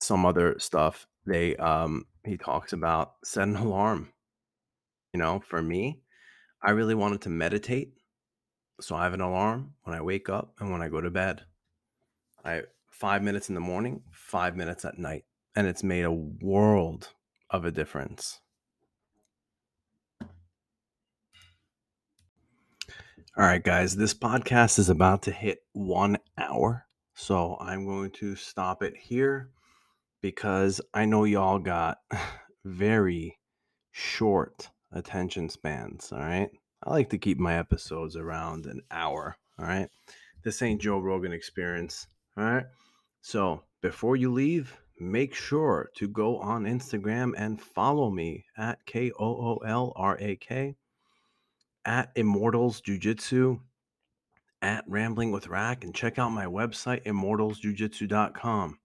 some 0.00 0.24
other 0.24 0.58
stuff 0.58 1.06
they 1.26 1.54
um 1.56 2.06
he 2.24 2.36
talks 2.36 2.72
about 2.72 3.12
set 3.24 3.44
an 3.44 3.56
alarm. 3.56 4.08
You 5.12 5.20
know, 5.20 5.40
for 5.40 5.62
me, 5.62 6.00
I 6.62 6.70
really 6.70 6.94
wanted 6.94 7.20
to 7.22 7.30
meditate. 7.30 7.94
So 8.80 8.96
I 8.96 9.04
have 9.04 9.12
an 9.12 9.20
alarm 9.20 9.74
when 9.82 9.96
I 9.96 10.00
wake 10.00 10.28
up 10.28 10.54
and 10.58 10.70
when 10.70 10.82
I 10.82 10.88
go 10.88 11.00
to 11.00 11.10
bed. 11.10 11.42
I 12.44 12.62
five 12.90 13.22
minutes 13.22 13.48
in 13.48 13.54
the 13.54 13.60
morning, 13.60 14.02
five 14.10 14.56
minutes 14.56 14.84
at 14.84 14.98
night. 14.98 15.24
And 15.56 15.66
it's 15.66 15.82
made 15.82 16.04
a 16.04 16.12
world 16.12 17.08
of 17.50 17.64
a 17.64 17.70
difference. 17.70 18.40
All 23.36 23.46
right, 23.46 23.62
guys, 23.62 23.96
this 23.96 24.14
podcast 24.14 24.78
is 24.78 24.88
about 24.88 25.22
to 25.22 25.32
hit 25.32 25.62
one 25.72 26.18
hour. 26.38 26.86
So 27.22 27.58
I'm 27.60 27.84
going 27.84 28.12
to 28.12 28.34
stop 28.34 28.82
it 28.82 28.96
here 28.96 29.50
because 30.22 30.80
I 30.94 31.04
know 31.04 31.24
y'all 31.24 31.58
got 31.58 31.98
very 32.64 33.38
short 33.92 34.70
attention 34.90 35.50
spans. 35.50 36.12
All 36.12 36.18
right. 36.18 36.48
I 36.82 36.90
like 36.90 37.10
to 37.10 37.18
keep 37.18 37.38
my 37.38 37.58
episodes 37.58 38.16
around 38.16 38.64
an 38.64 38.80
hour. 38.90 39.36
All 39.58 39.66
right. 39.66 39.90
This 40.44 40.62
ain't 40.62 40.80
Joe 40.80 40.98
Rogan 40.98 41.34
experience. 41.34 42.06
All 42.38 42.44
right. 42.44 42.64
So 43.20 43.64
before 43.82 44.16
you 44.16 44.32
leave, 44.32 44.74
make 44.98 45.34
sure 45.34 45.90
to 45.96 46.08
go 46.08 46.38
on 46.38 46.64
Instagram 46.64 47.34
and 47.36 47.60
follow 47.60 48.10
me 48.10 48.46
at 48.56 48.86
K 48.86 49.12
O 49.12 49.26
O 49.26 49.56
L 49.58 49.92
R 49.94 50.16
A 50.18 50.36
K, 50.36 50.74
at 51.84 52.12
Immortals 52.16 52.80
Jiu 52.80 52.96
Jitsu, 52.96 53.60
at 54.62 54.84
Rambling 54.86 55.32
with 55.32 55.48
Rack, 55.48 55.84
and 55.84 55.94
check 55.94 56.18
out 56.18 56.30
my 56.30 56.46
website, 56.46 57.04
immortalsjujitsu.com 57.04 58.78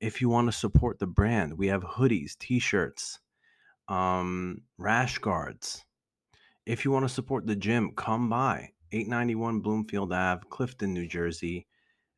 if 0.00 0.20
you 0.20 0.28
want 0.28 0.48
to 0.48 0.52
support 0.52 0.98
the 0.98 1.06
brand, 1.06 1.58
we 1.58 1.68
have 1.68 1.82
hoodies, 1.82 2.36
t-shirts, 2.38 3.20
um, 3.88 4.62
rash 4.78 5.18
guards. 5.18 5.84
If 6.64 6.84
you 6.84 6.90
want 6.90 7.06
to 7.06 7.14
support 7.14 7.46
the 7.46 7.56
gym, 7.56 7.92
come 7.94 8.28
by 8.28 8.70
891 8.92 9.60
Bloomfield 9.60 10.12
Ave, 10.12 10.42
Clifton, 10.48 10.94
New 10.94 11.06
Jersey, 11.06 11.66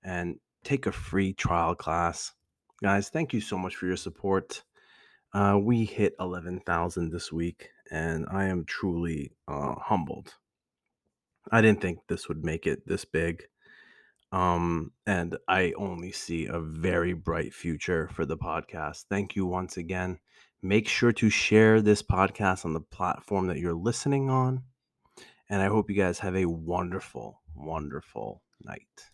and 0.05 0.39
take 0.65 0.87
a 0.87 0.93
free 0.93 1.33
trial 1.33 1.75
class. 1.75 2.33
Guys, 2.83 3.09
thank 3.09 3.33
you 3.33 3.41
so 3.41 3.59
much 3.59 3.77
for 3.77 3.87
your 3.87 3.97
support. 3.97 4.63
Uh, 5.33 5.59
we 5.61 5.85
hit 5.85 6.15
11,000 6.21 7.11
this 7.11 7.33
week, 7.33 7.71
and 7.91 8.27
I 8.31 8.45
am 8.45 8.65
truly 8.65 9.33
uh, 9.49 9.75
humbled. 9.77 10.35
I 11.51 11.61
didn't 11.61 11.80
think 11.80 11.99
this 12.09 12.28
would 12.28 12.45
make 12.45 12.66
it 12.66 12.86
this 12.86 13.05
big. 13.05 13.45
Um, 14.30 14.93
and 15.07 15.36
I 15.47 15.72
only 15.76 16.12
see 16.12 16.47
a 16.47 16.59
very 16.59 17.12
bright 17.12 17.53
future 17.53 18.09
for 18.14 18.24
the 18.24 18.36
podcast. 18.36 19.05
Thank 19.11 19.36
you 19.36 19.45
once 19.47 19.76
again. 19.76 20.18
Make 20.62 20.88
sure 20.88 21.12
to 21.12 21.28
share 21.28 21.82
this 21.82 22.03
podcast 22.03 22.64
on 22.64 22.72
the 22.72 22.80
platform 22.80 23.49
that 23.49 23.59
you're 23.59 23.74
listening 23.74 24.30
on. 24.30 24.62
And 25.51 25.61
I 25.61 25.66
hope 25.66 25.90
you 25.90 25.97
guys 25.97 26.18
have 26.20 26.36
a 26.36 26.47
wonderful, 26.47 27.43
wonderful 27.55 28.43
night. 28.64 29.05